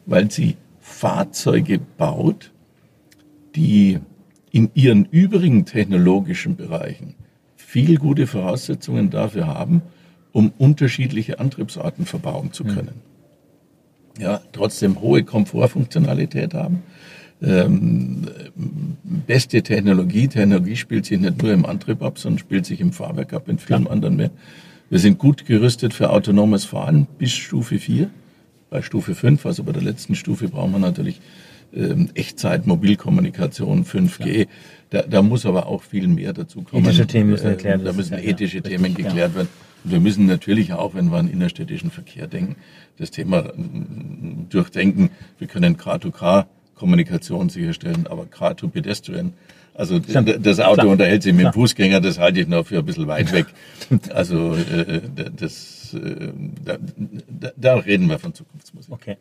Weil 0.05 0.31
sie 0.31 0.55
Fahrzeuge 0.79 1.79
baut, 1.79 2.51
die 3.55 3.99
in 4.51 4.69
ihren 4.73 5.05
übrigen 5.05 5.65
technologischen 5.65 6.55
Bereichen 6.55 7.15
viel 7.55 7.97
gute 7.97 8.27
Voraussetzungen 8.27 9.09
dafür 9.09 9.47
haben, 9.47 9.81
um 10.31 10.53
unterschiedliche 10.57 11.39
Antriebsarten 11.39 12.05
verbauen 12.05 12.53
zu 12.53 12.63
hm. 12.63 12.75
können. 12.75 13.01
Ja, 14.19 14.41
trotzdem 14.51 15.01
hohe 15.01 15.23
Komfortfunktionalität 15.23 16.53
haben, 16.53 16.83
ähm, 17.43 18.27
beste 19.03 19.61
Technologie. 19.61 20.27
Technologie 20.27 20.75
spielt 20.75 21.05
sich 21.05 21.19
nicht 21.19 21.41
nur 21.41 21.51
im 21.51 21.65
Antrieb 21.65 22.01
ab, 22.01 22.17
sondern 22.17 22.39
spielt 22.39 22.65
sich 22.65 22.79
im 22.79 22.93
Fahrwerk 22.93 23.33
ab, 23.33 23.47
in 23.49 23.57
vielen 23.57 23.85
ja. 23.85 23.89
anderen 23.89 24.15
mehr. 24.15 24.31
Wir 24.89 24.99
sind 24.99 25.17
gut 25.17 25.45
gerüstet 25.45 25.93
für 25.93 26.11
autonomes 26.11 26.65
Fahren 26.65 27.07
bis 27.17 27.31
Stufe 27.31 27.79
4. 27.79 28.09
Bei 28.69 28.81
Stufe 28.81 29.15
5, 29.15 29.45
also 29.45 29.63
bei 29.63 29.71
der 29.71 29.81
letzten 29.81 30.15
Stufe, 30.15 30.47
brauchen 30.47 30.71
wir 30.71 30.79
natürlich 30.79 31.19
ähm, 31.75 32.09
Echtzeit, 32.13 32.67
Mobilkommunikation, 32.67 33.85
5G. 33.85 34.39
Ja. 34.39 34.45
Da, 34.89 35.01
da 35.01 35.21
muss 35.21 35.45
aber 35.45 35.67
auch 35.67 35.81
viel 35.81 36.07
mehr 36.07 36.33
dazu 36.33 36.61
kommen. 36.61 36.85
Ethische 36.85 37.07
Themen 37.07 37.31
müssen 37.31 37.47
erklärt 37.47 37.83
werden. 37.83 37.85
Da 37.85 37.93
müssen 37.93 38.13
ethische 38.17 38.57
ja, 38.57 38.63
Themen 38.63 38.85
richtig, 38.85 39.05
geklärt 39.05 39.35
werden. 39.35 39.49
Und 39.83 39.91
wir 39.91 39.99
müssen 39.99 40.27
natürlich 40.27 40.73
auch, 40.73 40.93
wenn 40.95 41.11
wir 41.11 41.17
an 41.17 41.27
innerstädtischen 41.27 41.91
Verkehr 41.91 42.27
denken, 42.27 42.55
das 42.97 43.11
Thema 43.11 43.39
äh, 43.39 43.51
durchdenken. 44.49 45.09
Wir 45.39 45.47
können 45.47 45.75
K2K 45.75 46.45
Kommunikation 46.75 47.49
sicherstellen, 47.49 48.07
aber 48.09 48.25
gerade 48.25 48.55
to 48.55 48.67
pedestrian. 48.67 49.33
Also 49.75 49.97
das 49.99 50.59
Auto 50.59 50.81
Klar. 50.81 50.87
unterhält 50.87 51.23
sich 51.23 51.33
mit 51.33 51.45
dem 51.45 51.53
Fußgänger, 51.53 51.99
das 51.99 52.19
halte 52.19 52.41
ich 52.41 52.47
noch 52.47 52.67
für 52.67 52.77
ein 52.77 52.85
bisschen 52.85 53.07
weit 53.07 53.31
weg. 53.33 53.47
Also 54.13 54.55
äh, 54.55 55.01
das, 55.35 55.93
äh, 55.93 56.31
da, 56.63 56.77
da, 57.57 57.75
reden 57.75 58.07
wir 58.07 58.17
von 58.17 58.33
Zukunftsmusik. 58.33 58.91
Okay. 58.91 59.17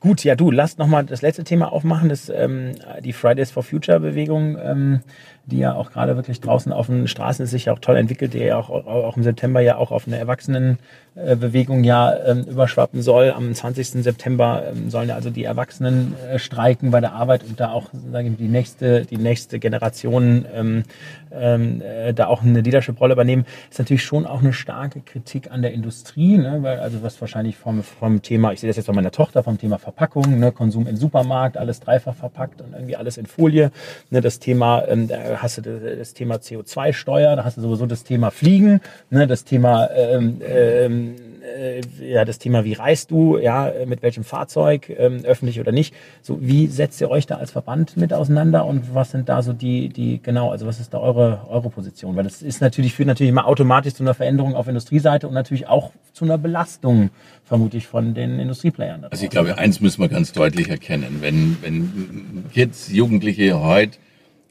Gut, 0.00 0.22
ja 0.22 0.34
du, 0.34 0.50
lass 0.50 0.76
nochmal 0.76 1.04
das 1.04 1.22
letzte 1.22 1.44
Thema 1.44 1.72
aufmachen, 1.72 2.08
das, 2.08 2.28
ähm, 2.28 2.72
die 3.02 3.12
Fridays 3.12 3.50
for 3.50 3.62
Future 3.62 4.00
Bewegung. 4.00 4.58
Ähm, 4.62 5.00
die 5.46 5.58
ja 5.58 5.74
auch 5.74 5.90
gerade 5.90 6.16
wirklich 6.16 6.40
draußen 6.40 6.72
auf 6.72 6.86
den 6.86 7.08
Straßen 7.08 7.46
sich 7.46 7.64
ja 7.64 7.72
auch 7.72 7.80
toll 7.80 7.96
entwickelt, 7.96 8.34
die 8.34 8.38
ja 8.38 8.56
auch, 8.56 8.70
auch 8.70 9.16
im 9.16 9.24
September 9.24 9.60
ja 9.60 9.76
auch 9.76 9.90
auf 9.90 10.06
eine 10.06 10.16
Erwachsenenbewegung 10.16 11.82
ja 11.82 12.14
ähm, 12.26 12.44
überschwappen 12.44 13.02
soll. 13.02 13.32
Am 13.32 13.52
20. 13.52 14.04
September 14.04 14.62
ähm, 14.70 14.88
sollen 14.88 15.08
ja 15.08 15.16
also 15.16 15.30
die 15.30 15.44
Erwachsenen 15.44 16.14
äh, 16.30 16.38
streiken 16.38 16.92
bei 16.92 17.00
der 17.00 17.12
Arbeit 17.12 17.42
und 17.44 17.58
da 17.58 17.72
auch 17.72 17.90
sagen 18.12 18.36
die 18.36 18.48
nächste, 18.48 19.04
die 19.04 19.16
nächste 19.16 19.58
Generation 19.58 20.46
ähm, 20.54 20.84
ähm, 21.32 21.82
äh, 21.82 22.14
da 22.14 22.28
auch 22.28 22.42
eine 22.42 22.60
Leadership-Rolle 22.60 23.14
übernehmen. 23.14 23.44
Ist 23.68 23.78
natürlich 23.78 24.04
schon 24.04 24.26
auch 24.26 24.40
eine 24.40 24.52
starke 24.52 25.00
Kritik 25.00 25.50
an 25.50 25.62
der 25.62 25.72
Industrie, 25.72 26.38
ne? 26.38 26.58
weil 26.60 26.78
also 26.78 27.02
was 27.02 27.20
wahrscheinlich 27.20 27.56
vom, 27.56 27.82
vom 27.82 28.22
Thema, 28.22 28.52
ich 28.52 28.60
sehe 28.60 28.68
das 28.68 28.76
jetzt 28.76 28.86
bei 28.86 28.92
meiner 28.92 29.10
Tochter, 29.10 29.42
vom 29.42 29.58
Thema 29.58 29.78
Verpackung, 29.78 30.38
ne? 30.38 30.52
Konsum 30.52 30.86
im 30.86 30.96
Supermarkt, 30.96 31.56
alles 31.56 31.80
dreifach 31.80 32.14
verpackt 32.14 32.60
und 32.60 32.74
irgendwie 32.74 32.96
alles 32.96 33.16
in 33.16 33.26
Folie. 33.26 33.72
Ne? 34.10 34.20
Das 34.20 34.38
Thema 34.38 34.86
ähm, 34.86 35.08
hast 35.36 35.58
du 35.58 35.62
das 35.62 36.14
Thema 36.14 36.36
CO2-Steuer, 36.36 37.36
da 37.36 37.44
hast 37.44 37.56
du 37.56 37.60
sowieso 37.60 37.86
das 37.86 38.04
Thema 38.04 38.30
Fliegen, 38.30 38.80
ne, 39.10 39.26
das 39.26 39.44
Thema 39.44 39.90
ähm, 39.90 40.40
ähm, 40.46 41.14
äh, 41.42 41.80
ja, 42.00 42.24
das 42.24 42.38
Thema, 42.38 42.64
wie 42.64 42.72
reist 42.72 43.10
du, 43.10 43.38
ja, 43.38 43.72
mit 43.86 44.02
welchem 44.02 44.24
Fahrzeug, 44.24 44.88
ähm, 44.90 45.24
öffentlich 45.24 45.60
oder 45.60 45.72
nicht. 45.72 45.94
So, 46.22 46.38
wie 46.40 46.66
setzt 46.66 47.00
ihr 47.00 47.10
euch 47.10 47.26
da 47.26 47.36
als 47.36 47.50
Verband 47.50 47.96
mit 47.96 48.12
auseinander 48.12 48.64
und 48.64 48.94
was 48.94 49.10
sind 49.10 49.28
da 49.28 49.42
so 49.42 49.52
die, 49.52 49.88
die, 49.88 50.20
genau, 50.22 50.50
also 50.50 50.66
was 50.66 50.80
ist 50.80 50.94
da 50.94 50.98
eure, 50.98 51.46
eure 51.48 51.70
Position? 51.70 52.16
Weil 52.16 52.24
das 52.24 52.42
ist 52.42 52.60
natürlich, 52.60 52.94
führt 52.94 53.08
natürlich 53.08 53.30
immer 53.30 53.46
automatisch 53.46 53.94
zu 53.94 54.02
einer 54.02 54.14
Veränderung 54.14 54.54
auf 54.54 54.68
Industrieseite 54.68 55.28
und 55.28 55.34
natürlich 55.34 55.66
auch 55.66 55.90
zu 56.12 56.24
einer 56.24 56.38
Belastung, 56.38 57.10
vermutlich 57.44 57.86
von 57.86 58.14
den 58.14 58.38
Industrieplayern. 58.38 59.06
Also 59.10 59.24
ich 59.24 59.30
glaube, 59.30 59.58
eins 59.58 59.80
müssen 59.80 60.00
wir 60.00 60.08
ganz 60.08 60.32
deutlich 60.32 60.68
erkennen. 60.68 61.18
Wenn, 61.20 61.56
wenn 61.60 62.44
jetzt 62.52 62.90
Jugendliche 62.90 63.60
heute 63.62 63.98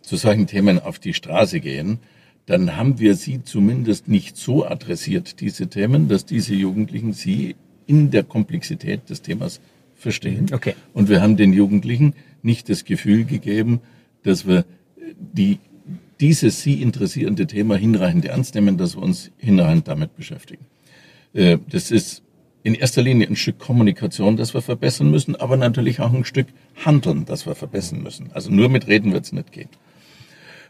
zu 0.01 0.15
solchen 0.15 0.47
Themen 0.47 0.79
auf 0.79 0.99
die 0.99 1.13
Straße 1.13 1.59
gehen, 1.59 1.99
dann 2.45 2.75
haben 2.75 2.99
wir 2.99 3.15
sie 3.15 3.43
zumindest 3.43 4.07
nicht 4.07 4.35
so 4.35 4.65
adressiert, 4.65 5.39
diese 5.39 5.67
Themen, 5.67 6.07
dass 6.07 6.25
diese 6.25 6.53
Jugendlichen 6.53 7.13
sie 7.13 7.55
in 7.85 8.11
der 8.11 8.23
Komplexität 8.23 9.09
des 9.09 9.21
Themas 9.21 9.61
verstehen. 9.95 10.47
Okay. 10.51 10.75
Und 10.93 11.09
wir 11.09 11.21
haben 11.21 11.37
den 11.37 11.53
Jugendlichen 11.53 12.13
nicht 12.41 12.69
das 12.69 12.83
Gefühl 12.85 13.25
gegeben, 13.25 13.81
dass 14.23 14.47
wir 14.47 14.65
die, 15.17 15.59
dieses 16.19 16.61
sie 16.61 16.81
interessierende 16.81 17.47
Thema 17.47 17.75
hinreichend 17.75 18.25
ernst 18.25 18.55
nehmen, 18.55 18.77
dass 18.77 18.95
wir 18.95 19.03
uns 19.03 19.31
hinreichend 19.37 19.87
damit 19.87 20.15
beschäftigen. 20.15 20.65
Äh, 21.33 21.57
das 21.69 21.91
ist 21.91 22.23
in 22.63 22.75
erster 22.75 23.01
Linie 23.01 23.27
ein 23.27 23.35
Stück 23.35 23.59
Kommunikation, 23.59 24.37
das 24.37 24.53
wir 24.53 24.61
verbessern 24.61 25.09
müssen, 25.09 25.35
aber 25.35 25.57
natürlich 25.57 25.99
auch 25.99 26.13
ein 26.13 26.25
Stück 26.25 26.47
Handeln, 26.85 27.25
das 27.25 27.45
wir 27.45 27.55
verbessern 27.55 28.03
müssen. 28.03 28.31
Also 28.33 28.51
nur 28.51 28.69
mit 28.69 28.87
Reden 28.87 29.13
wird 29.13 29.25
es 29.25 29.31
nicht 29.31 29.51
gehen. 29.51 29.69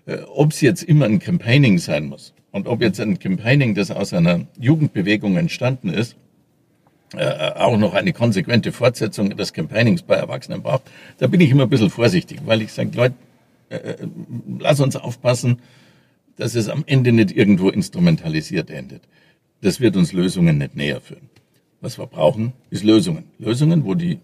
Äh, 0.05 0.17
ob 0.27 0.51
es 0.51 0.61
jetzt 0.61 0.83
immer 0.83 1.05
ein 1.05 1.19
Campaigning 1.19 1.77
sein 1.77 2.07
muss 2.07 2.33
und 2.51 2.67
ob 2.67 2.81
jetzt 2.81 2.99
ein 2.99 3.19
Campaigning, 3.19 3.75
das 3.75 3.91
aus 3.91 4.13
einer 4.13 4.47
Jugendbewegung 4.59 5.37
entstanden 5.37 5.89
ist, 5.89 6.15
äh, 7.13 7.51
auch 7.55 7.77
noch 7.77 7.93
eine 7.93 8.13
konsequente 8.13 8.71
Fortsetzung 8.71 9.35
des 9.35 9.53
Campaignings 9.53 10.01
bei 10.01 10.15
Erwachsenen 10.15 10.61
braucht, 10.61 10.83
da 11.17 11.27
bin 11.27 11.41
ich 11.41 11.51
immer 11.51 11.63
ein 11.63 11.69
bisschen 11.69 11.89
vorsichtig, 11.89 12.39
weil 12.45 12.61
ich 12.61 12.71
sage, 12.71 12.91
Leute, 12.95 13.15
äh, 13.69 13.75
äh, 13.75 14.07
lass 14.59 14.79
uns 14.79 14.95
aufpassen, 14.95 15.59
dass 16.37 16.55
es 16.55 16.69
am 16.69 16.83
Ende 16.87 17.11
nicht 17.11 17.31
irgendwo 17.31 17.69
instrumentalisiert 17.69 18.69
endet. 18.69 19.03
Das 19.61 19.79
wird 19.79 19.95
uns 19.95 20.13
Lösungen 20.13 20.57
nicht 20.57 20.75
näher 20.75 21.01
führen. 21.01 21.29
Was 21.81 21.99
wir 21.99 22.07
brauchen, 22.07 22.53
ist 22.69 22.83
Lösungen. 22.83 23.25
Lösungen, 23.37 23.85
wo 23.85 23.93
die 23.93 24.19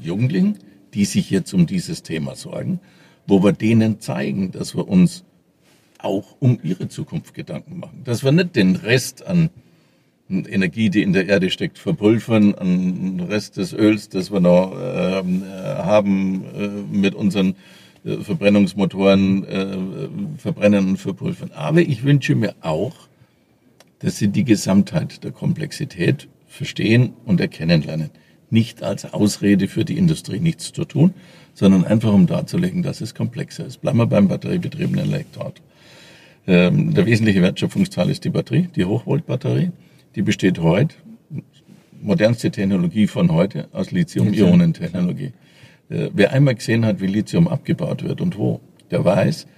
Jugendlichen, 0.00 0.58
die 0.94 1.04
sich 1.04 1.30
jetzt 1.30 1.52
um 1.52 1.66
dieses 1.66 2.02
Thema 2.02 2.36
sorgen, 2.36 2.80
wo 3.28 3.44
wir 3.44 3.52
denen 3.52 4.00
zeigen, 4.00 4.50
dass 4.50 4.74
wir 4.74 4.88
uns 4.88 5.24
auch 5.98 6.36
um 6.40 6.58
ihre 6.62 6.88
Zukunft 6.88 7.34
Gedanken 7.34 7.78
machen. 7.78 8.00
Dass 8.04 8.24
wir 8.24 8.32
nicht 8.32 8.56
den 8.56 8.74
Rest 8.76 9.26
an 9.26 9.50
Energie, 10.30 10.90
die 10.90 11.02
in 11.02 11.12
der 11.12 11.28
Erde 11.28 11.50
steckt, 11.50 11.78
verpulvern, 11.78 12.54
an 12.54 13.20
Rest 13.20 13.56
des 13.56 13.72
Öls, 13.72 14.08
das 14.08 14.32
wir 14.32 14.40
noch 14.40 14.72
ähm, 14.72 15.42
äh, 15.42 15.46
haben, 15.46 16.44
äh, 16.54 16.68
mit 16.96 17.14
unseren 17.14 17.54
äh, 18.04 18.18
Verbrennungsmotoren 18.18 19.44
äh, 19.44 19.78
verbrennen 20.38 20.90
und 20.90 20.96
verpulvern. 20.98 21.50
Aber 21.54 21.80
ich 21.80 22.04
wünsche 22.04 22.34
mir 22.34 22.54
auch, 22.60 22.94
dass 24.00 24.16
sie 24.16 24.28
die 24.28 24.44
Gesamtheit 24.44 25.24
der 25.24 25.32
Komplexität 25.32 26.28
verstehen 26.46 27.14
und 27.24 27.40
erkennen 27.40 27.82
lernen. 27.82 28.10
Nicht 28.50 28.82
als 28.82 29.12
Ausrede 29.12 29.68
für 29.68 29.84
die 29.84 29.98
Industrie 29.98 30.40
nichts 30.40 30.72
zu 30.72 30.84
tun, 30.84 31.14
sondern 31.58 31.84
einfach 31.84 32.12
um 32.12 32.28
darzulegen, 32.28 32.84
dass 32.84 33.00
es 33.00 33.16
komplexer 33.16 33.66
ist. 33.66 33.80
Bleiben 33.80 33.98
wir 33.98 34.06
beim 34.06 34.28
batteriebetriebenen 34.28 35.06
Elektroauto. 35.06 35.60
Ähm, 36.46 36.94
der 36.94 37.04
wesentliche 37.04 37.42
Wertschöpfungsteil 37.42 38.10
ist 38.10 38.24
die 38.24 38.30
Batterie, 38.30 38.68
die 38.76 38.84
Hochvoltbatterie. 38.84 39.72
Die 40.14 40.22
besteht 40.22 40.60
heute, 40.60 40.94
modernste 42.00 42.52
Technologie 42.52 43.08
von 43.08 43.32
heute, 43.32 43.66
aus 43.72 43.90
Lithium-Ionen-Technologie. 43.90 45.32
Äh, 45.90 46.10
wer 46.12 46.32
einmal 46.32 46.54
gesehen 46.54 46.86
hat, 46.86 47.00
wie 47.00 47.08
Lithium 47.08 47.48
abgebaut 47.48 48.04
wird 48.04 48.20
und 48.20 48.38
wo, 48.38 48.60
der 48.92 49.04
weiß, 49.04 49.48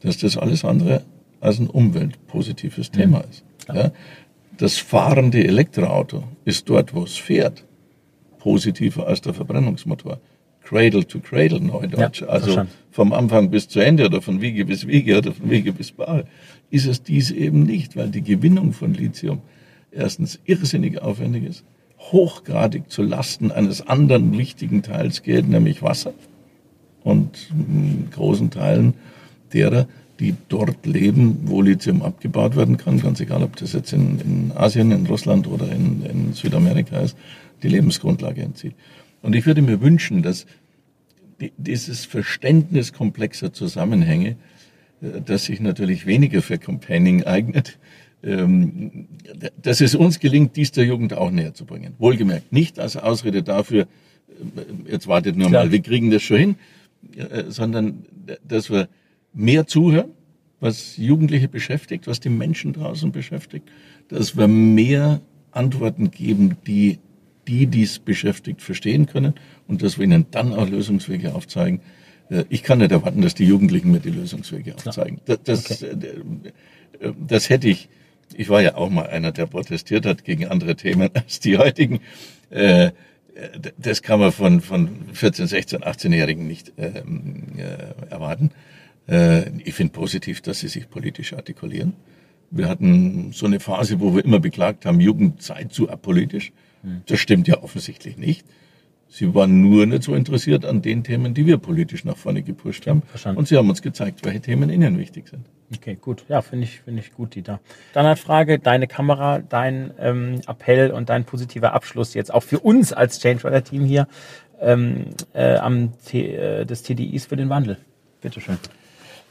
dass 0.00 0.16
das 0.16 0.38
alles 0.38 0.64
andere 0.64 1.02
als 1.38 1.58
ein 1.58 1.66
umweltpositives 1.66 2.90
mhm. 2.90 2.96
Thema 2.96 3.24
ist. 3.30 3.44
Ja? 3.68 3.90
Das 4.56 4.78
fahrende 4.78 5.44
Elektroauto 5.44 6.24
ist 6.46 6.66
dort, 6.70 6.94
wo 6.94 7.02
es 7.02 7.18
fährt, 7.18 7.62
positiver 8.38 9.06
als 9.06 9.20
der 9.20 9.34
Verbrennungsmotor. 9.34 10.18
Cradle 10.64 11.06
to 11.06 11.20
Cradle, 11.20 11.60
Neudeutsch. 11.60 12.22
Ja, 12.22 12.28
also 12.28 12.66
vom 12.90 13.12
Anfang 13.12 13.50
bis 13.50 13.68
zu 13.68 13.80
Ende 13.80 14.06
oder 14.06 14.22
von 14.22 14.40
Wiege 14.40 14.64
bis 14.64 14.86
Wiege 14.86 15.18
oder 15.18 15.32
von 15.32 15.50
Wiege 15.50 15.72
bis 15.72 15.92
Bar 15.92 16.24
ist 16.70 16.86
es 16.86 17.02
dies 17.02 17.30
eben 17.30 17.64
nicht, 17.64 17.96
weil 17.96 18.08
die 18.08 18.22
Gewinnung 18.22 18.72
von 18.72 18.94
Lithium 18.94 19.42
erstens 19.92 20.40
irrsinnig 20.44 21.00
aufwendig 21.00 21.44
ist, 21.44 21.64
hochgradig 21.98 22.90
zu 22.90 23.02
Lasten 23.02 23.52
eines 23.52 23.86
anderen 23.86 24.36
wichtigen 24.36 24.82
Teils 24.82 25.22
geht, 25.22 25.48
nämlich 25.48 25.82
Wasser. 25.82 26.14
Und 27.02 27.52
großen 28.12 28.50
Teilen 28.50 28.94
derer, 29.52 29.86
die 30.20 30.34
dort 30.48 30.86
leben, 30.86 31.40
wo 31.44 31.60
Lithium 31.60 32.02
abgebaut 32.02 32.56
werden 32.56 32.76
kann, 32.76 33.00
ganz 33.00 33.20
egal, 33.20 33.42
ob 33.42 33.56
das 33.56 33.72
jetzt 33.72 33.92
in, 33.92 34.20
in 34.20 34.52
Asien, 34.54 34.90
in 34.90 35.06
Russland 35.06 35.46
oder 35.46 35.70
in, 35.70 36.04
in 36.04 36.32
Südamerika 36.32 36.98
ist, 37.00 37.16
die 37.62 37.68
Lebensgrundlage 37.68 38.42
entzieht. 38.42 38.74
Und 39.24 39.34
ich 39.34 39.46
würde 39.46 39.62
mir 39.62 39.80
wünschen, 39.80 40.22
dass 40.22 40.44
dieses 41.56 42.04
Verständnis 42.04 42.92
komplexer 42.92 43.54
Zusammenhänge, 43.54 44.36
äh, 45.00 45.22
das 45.24 45.46
sich 45.46 45.60
natürlich 45.60 46.04
weniger 46.04 46.42
für 46.42 46.58
Campaigning 46.58 47.24
eignet, 47.24 47.78
ähm, 48.22 49.06
dass 49.60 49.80
es 49.80 49.94
uns 49.94 50.20
gelingt, 50.20 50.56
dies 50.56 50.72
der 50.72 50.84
Jugend 50.84 51.14
auch 51.14 51.30
näher 51.30 51.54
zu 51.54 51.64
bringen. 51.64 51.94
Wohlgemerkt, 51.98 52.52
nicht 52.52 52.78
als 52.78 52.98
Ausrede 52.98 53.42
dafür, 53.42 53.82
äh, 54.28 54.90
jetzt 54.92 55.08
wartet 55.08 55.36
nur 55.36 55.48
Klar. 55.48 55.64
mal, 55.64 55.72
wir 55.72 55.80
kriegen 55.80 56.10
das 56.10 56.22
schon 56.22 56.36
hin, 56.36 56.56
äh, 57.16 57.44
sondern 57.48 58.04
dass 58.46 58.68
wir 58.68 58.90
mehr 59.32 59.66
zuhören, 59.66 60.10
was 60.60 60.98
Jugendliche 60.98 61.48
beschäftigt, 61.48 62.06
was 62.06 62.20
die 62.20 62.28
Menschen 62.28 62.74
draußen 62.74 63.10
beschäftigt, 63.10 63.70
dass 64.08 64.36
wir 64.36 64.48
mehr 64.48 65.22
Antworten 65.50 66.10
geben, 66.10 66.58
die 66.66 66.98
die 67.46 67.66
dies 67.66 67.98
beschäftigt 67.98 68.62
verstehen 68.62 69.06
können 69.06 69.34
und 69.66 69.82
dass 69.82 69.98
wir 69.98 70.04
ihnen 70.04 70.26
dann 70.30 70.52
auch 70.52 70.68
Lösungswege 70.68 71.34
aufzeigen. 71.34 71.80
Äh, 72.30 72.44
ich 72.48 72.62
kann 72.62 72.78
nicht 72.78 72.92
erwarten, 72.92 73.22
dass 73.22 73.34
die 73.34 73.44
Jugendlichen 73.44 73.90
mir 73.90 74.00
die 74.00 74.10
Lösungswege 74.10 74.74
aufzeigen. 74.74 75.20
Das, 75.24 75.38
das, 75.44 75.82
okay. 75.82 75.96
Äh, 77.00 77.12
das 77.26 77.50
hätte 77.50 77.68
ich, 77.68 77.88
ich 78.34 78.48
war 78.48 78.62
ja 78.62 78.76
auch 78.76 78.90
mal 78.90 79.06
einer, 79.06 79.32
der 79.32 79.46
protestiert 79.46 80.06
hat 80.06 80.24
gegen 80.24 80.46
andere 80.46 80.76
Themen 80.76 81.10
als 81.14 81.40
die 81.40 81.58
heutigen. 81.58 82.00
Äh, 82.50 82.92
das 83.76 84.02
kann 84.02 84.20
man 84.20 84.30
von, 84.30 84.60
von 84.60 84.88
14, 85.12 85.48
16, 85.48 85.80
18-Jährigen 85.80 86.46
nicht 86.46 86.72
ähm, 86.78 87.46
erwarten. 88.08 88.52
Ich 89.64 89.74
finde 89.74 89.92
positiv, 89.92 90.40
dass 90.40 90.60
sie 90.60 90.68
sich 90.68 90.88
politisch 90.88 91.32
artikulieren. 91.32 91.94
Wir 92.52 92.68
hatten 92.68 93.32
so 93.32 93.46
eine 93.46 93.58
Phase, 93.58 93.98
wo 93.98 94.14
wir 94.14 94.24
immer 94.24 94.38
beklagt 94.38 94.86
haben, 94.86 95.00
Jugend 95.00 95.42
sei 95.42 95.64
zu 95.64 95.90
apolitisch. 95.90 96.52
Das 97.06 97.20
stimmt 97.20 97.48
ja 97.48 97.62
offensichtlich 97.62 98.16
nicht. 98.16 98.46
Sie 99.08 99.32
waren 99.32 99.60
nur 99.60 99.86
nicht 99.86 100.02
so 100.02 100.14
interessiert 100.14 100.64
an 100.64 100.82
den 100.82 101.04
Themen, 101.04 101.34
die 101.34 101.46
wir 101.46 101.58
politisch 101.58 102.04
nach 102.04 102.16
vorne 102.16 102.42
gepusht 102.42 102.88
haben. 102.88 103.02
Verstanden. 103.02 103.38
Und 103.38 103.46
sie 103.46 103.56
haben 103.56 103.70
uns 103.70 103.80
gezeigt, 103.80 104.24
welche 104.24 104.40
Themen 104.40 104.70
ihnen 104.70 104.98
wichtig 104.98 105.28
sind. 105.28 105.46
Okay, 105.72 105.96
gut. 106.00 106.24
Ja, 106.28 106.42
finde 106.42 106.64
ich, 106.64 106.80
finde 106.80 107.00
ich 107.00 107.12
gut, 107.12 107.36
Dieter. 107.36 107.60
Dann 107.92 108.06
hat 108.06 108.18
Frage, 108.18 108.58
deine 108.58 108.88
Kamera, 108.88 109.38
dein 109.38 109.92
ähm, 110.00 110.40
Appell 110.48 110.90
und 110.90 111.10
dein 111.10 111.24
positiver 111.24 111.74
Abschluss 111.74 112.14
jetzt 112.14 112.34
auch 112.34 112.42
für 112.42 112.58
uns 112.58 112.92
als 112.92 113.20
Change-Team 113.20 113.84
hier 113.84 114.08
ähm, 114.60 115.04
äh, 115.32 115.58
am 115.58 115.92
T, 116.04 116.34
äh, 116.34 116.64
des 116.64 116.82
TDIs 116.82 117.26
für 117.26 117.36
den 117.36 117.48
Wandel. 117.50 117.78
Bitteschön. 118.20 118.58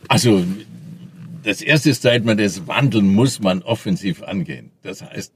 Also, 0.07 0.45
das 1.43 1.61
erste 1.61 1.93
Statement 1.93 2.39
ist, 2.39 2.67
Wandeln 2.67 3.13
muss 3.13 3.41
man 3.41 3.61
offensiv 3.63 4.23
angehen. 4.23 4.71
Das 4.81 5.01
heißt, 5.01 5.33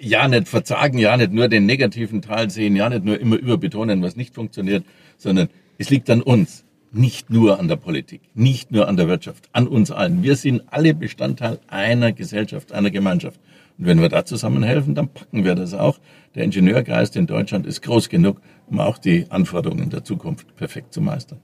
ja 0.00 0.28
nicht 0.28 0.48
verzagen, 0.48 0.98
ja 0.98 1.16
nicht 1.16 1.32
nur 1.32 1.48
den 1.48 1.66
negativen 1.66 2.22
Teil 2.22 2.50
sehen, 2.50 2.76
ja 2.76 2.88
nicht 2.88 3.04
nur 3.04 3.18
immer 3.18 3.36
überbetonen, 3.36 4.02
was 4.02 4.16
nicht 4.16 4.34
funktioniert, 4.34 4.84
sondern 5.16 5.48
es 5.78 5.90
liegt 5.90 6.08
an 6.10 6.22
uns, 6.22 6.64
nicht 6.92 7.30
nur 7.30 7.58
an 7.58 7.68
der 7.68 7.76
Politik, 7.76 8.20
nicht 8.34 8.72
nur 8.72 8.88
an 8.88 8.96
der 8.96 9.08
Wirtschaft, 9.08 9.48
an 9.52 9.68
uns 9.68 9.90
allen. 9.90 10.22
Wir 10.22 10.36
sind 10.36 10.62
alle 10.70 10.94
Bestandteil 10.94 11.58
einer 11.68 12.12
Gesellschaft, 12.12 12.72
einer 12.72 12.90
Gemeinschaft. 12.90 13.40
Und 13.78 13.86
wenn 13.86 14.00
wir 14.00 14.08
da 14.08 14.24
zusammenhelfen, 14.24 14.94
dann 14.94 15.08
packen 15.08 15.44
wir 15.44 15.54
das 15.54 15.72
auch. 15.74 15.98
Der 16.34 16.44
Ingenieurgeist 16.44 17.16
in 17.16 17.26
Deutschland 17.26 17.66
ist 17.66 17.82
groß 17.82 18.08
genug, 18.08 18.40
um 18.66 18.80
auch 18.80 18.98
die 18.98 19.26
Anforderungen 19.30 19.90
der 19.90 20.04
Zukunft 20.04 20.54
perfekt 20.56 20.92
zu 20.92 21.00
meistern. 21.00 21.40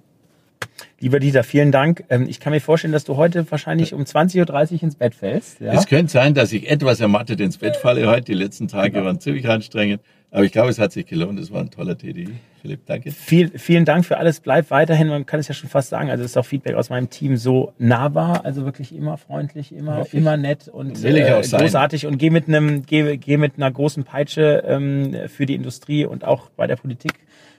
Lieber 0.99 1.21
Dieter, 1.21 1.45
vielen 1.45 1.73
Dank. 1.73 2.05
Ähm, 2.09 2.27
ich 2.29 2.41
kann 2.41 2.53
mir 2.53 2.61
vorstellen, 2.61 2.93
dass 2.93 3.05
du 3.05 3.17
heute 3.17 3.51
wahrscheinlich 3.51 3.93
um 3.93 4.03
20.30 4.03 4.73
Uhr 4.73 4.83
ins 4.83 4.95
Bett 4.95 5.15
fällst. 5.15 5.61
Ja? 5.61 5.73
Es 5.73 5.87
könnte 5.87 6.11
sein, 6.11 6.35
dass 6.35 6.53
ich 6.53 6.71
etwas 6.71 7.01
ermattet 7.01 7.41
ins 7.41 7.59
Bett 7.59 7.77
falle 7.77 8.07
heute. 8.07 8.25
Die 8.25 8.35
letzten 8.35 8.69
Tage 8.69 8.93
genau. 8.93 9.07
waren 9.07 9.21
ziemlich 9.21 9.49
anstrengend. 9.49 10.01
Aber 10.31 10.45
ich 10.45 10.53
glaube, 10.53 10.71
es 10.71 10.79
hat 10.79 10.93
sich 10.93 11.07
gelohnt. 11.07 11.39
Es 11.39 11.51
war 11.51 11.61
ein 11.61 11.71
toller 11.71 11.97
TDI. 11.97 12.29
Philipp, 12.61 12.85
danke. 12.87 13.11
Viel, 13.13 13.57
vielen 13.59 13.85
Dank 13.85 14.05
für 14.05 14.19
alles. 14.19 14.41
Bleib 14.41 14.71
weiterhin, 14.71 15.09
man 15.09 15.25
kann 15.25 15.39
es 15.39 15.49
ja 15.49 15.55
schon 15.55 15.71
fast 15.71 15.91
sagen, 15.91 16.11
also 16.11 16.25
ist 16.25 16.37
auch 16.37 16.45
Feedback 16.45 16.75
aus 16.75 16.91
meinem 16.91 17.11
Team 17.11 17.37
so 17.37 17.73
nahbar, 17.79 18.45
also 18.45 18.65
wirklich 18.65 18.95
immer 18.95 19.19
freundlich, 19.19 19.73
immer, 19.73 19.99
ja, 19.99 20.07
immer 20.13 20.37
nett 20.37 20.69
und 20.69 21.03
äh, 21.05 21.41
großartig 21.41 22.07
und 22.07 22.19
geh 22.19 22.31
mit 22.31 22.49
einem, 22.49 22.85
geh, 22.85 23.17
geh 23.19 23.37
mit 23.37 23.57
einer 23.57 23.71
großen 23.71 24.05
Peitsche 24.05 24.65
ähm, 24.67 25.17
für 25.29 25.47
die 25.47 25.55
Industrie 25.55 26.05
und 26.05 26.25
auch 26.25 26.51
bei 26.51 26.67
der 26.67 26.77
Politik 26.77 27.15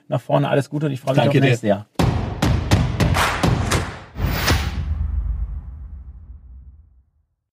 nach 0.08 0.20
vorne. 0.20 0.48
Alles 0.48 0.68
Gute 0.68 0.86
und 0.86 0.92
ich 0.92 1.00
freue 1.00 1.14
mich 1.14 1.22
danke 1.22 1.38
auf 1.38 1.44
nächstes 1.44 1.68
Jahr. 1.68 1.86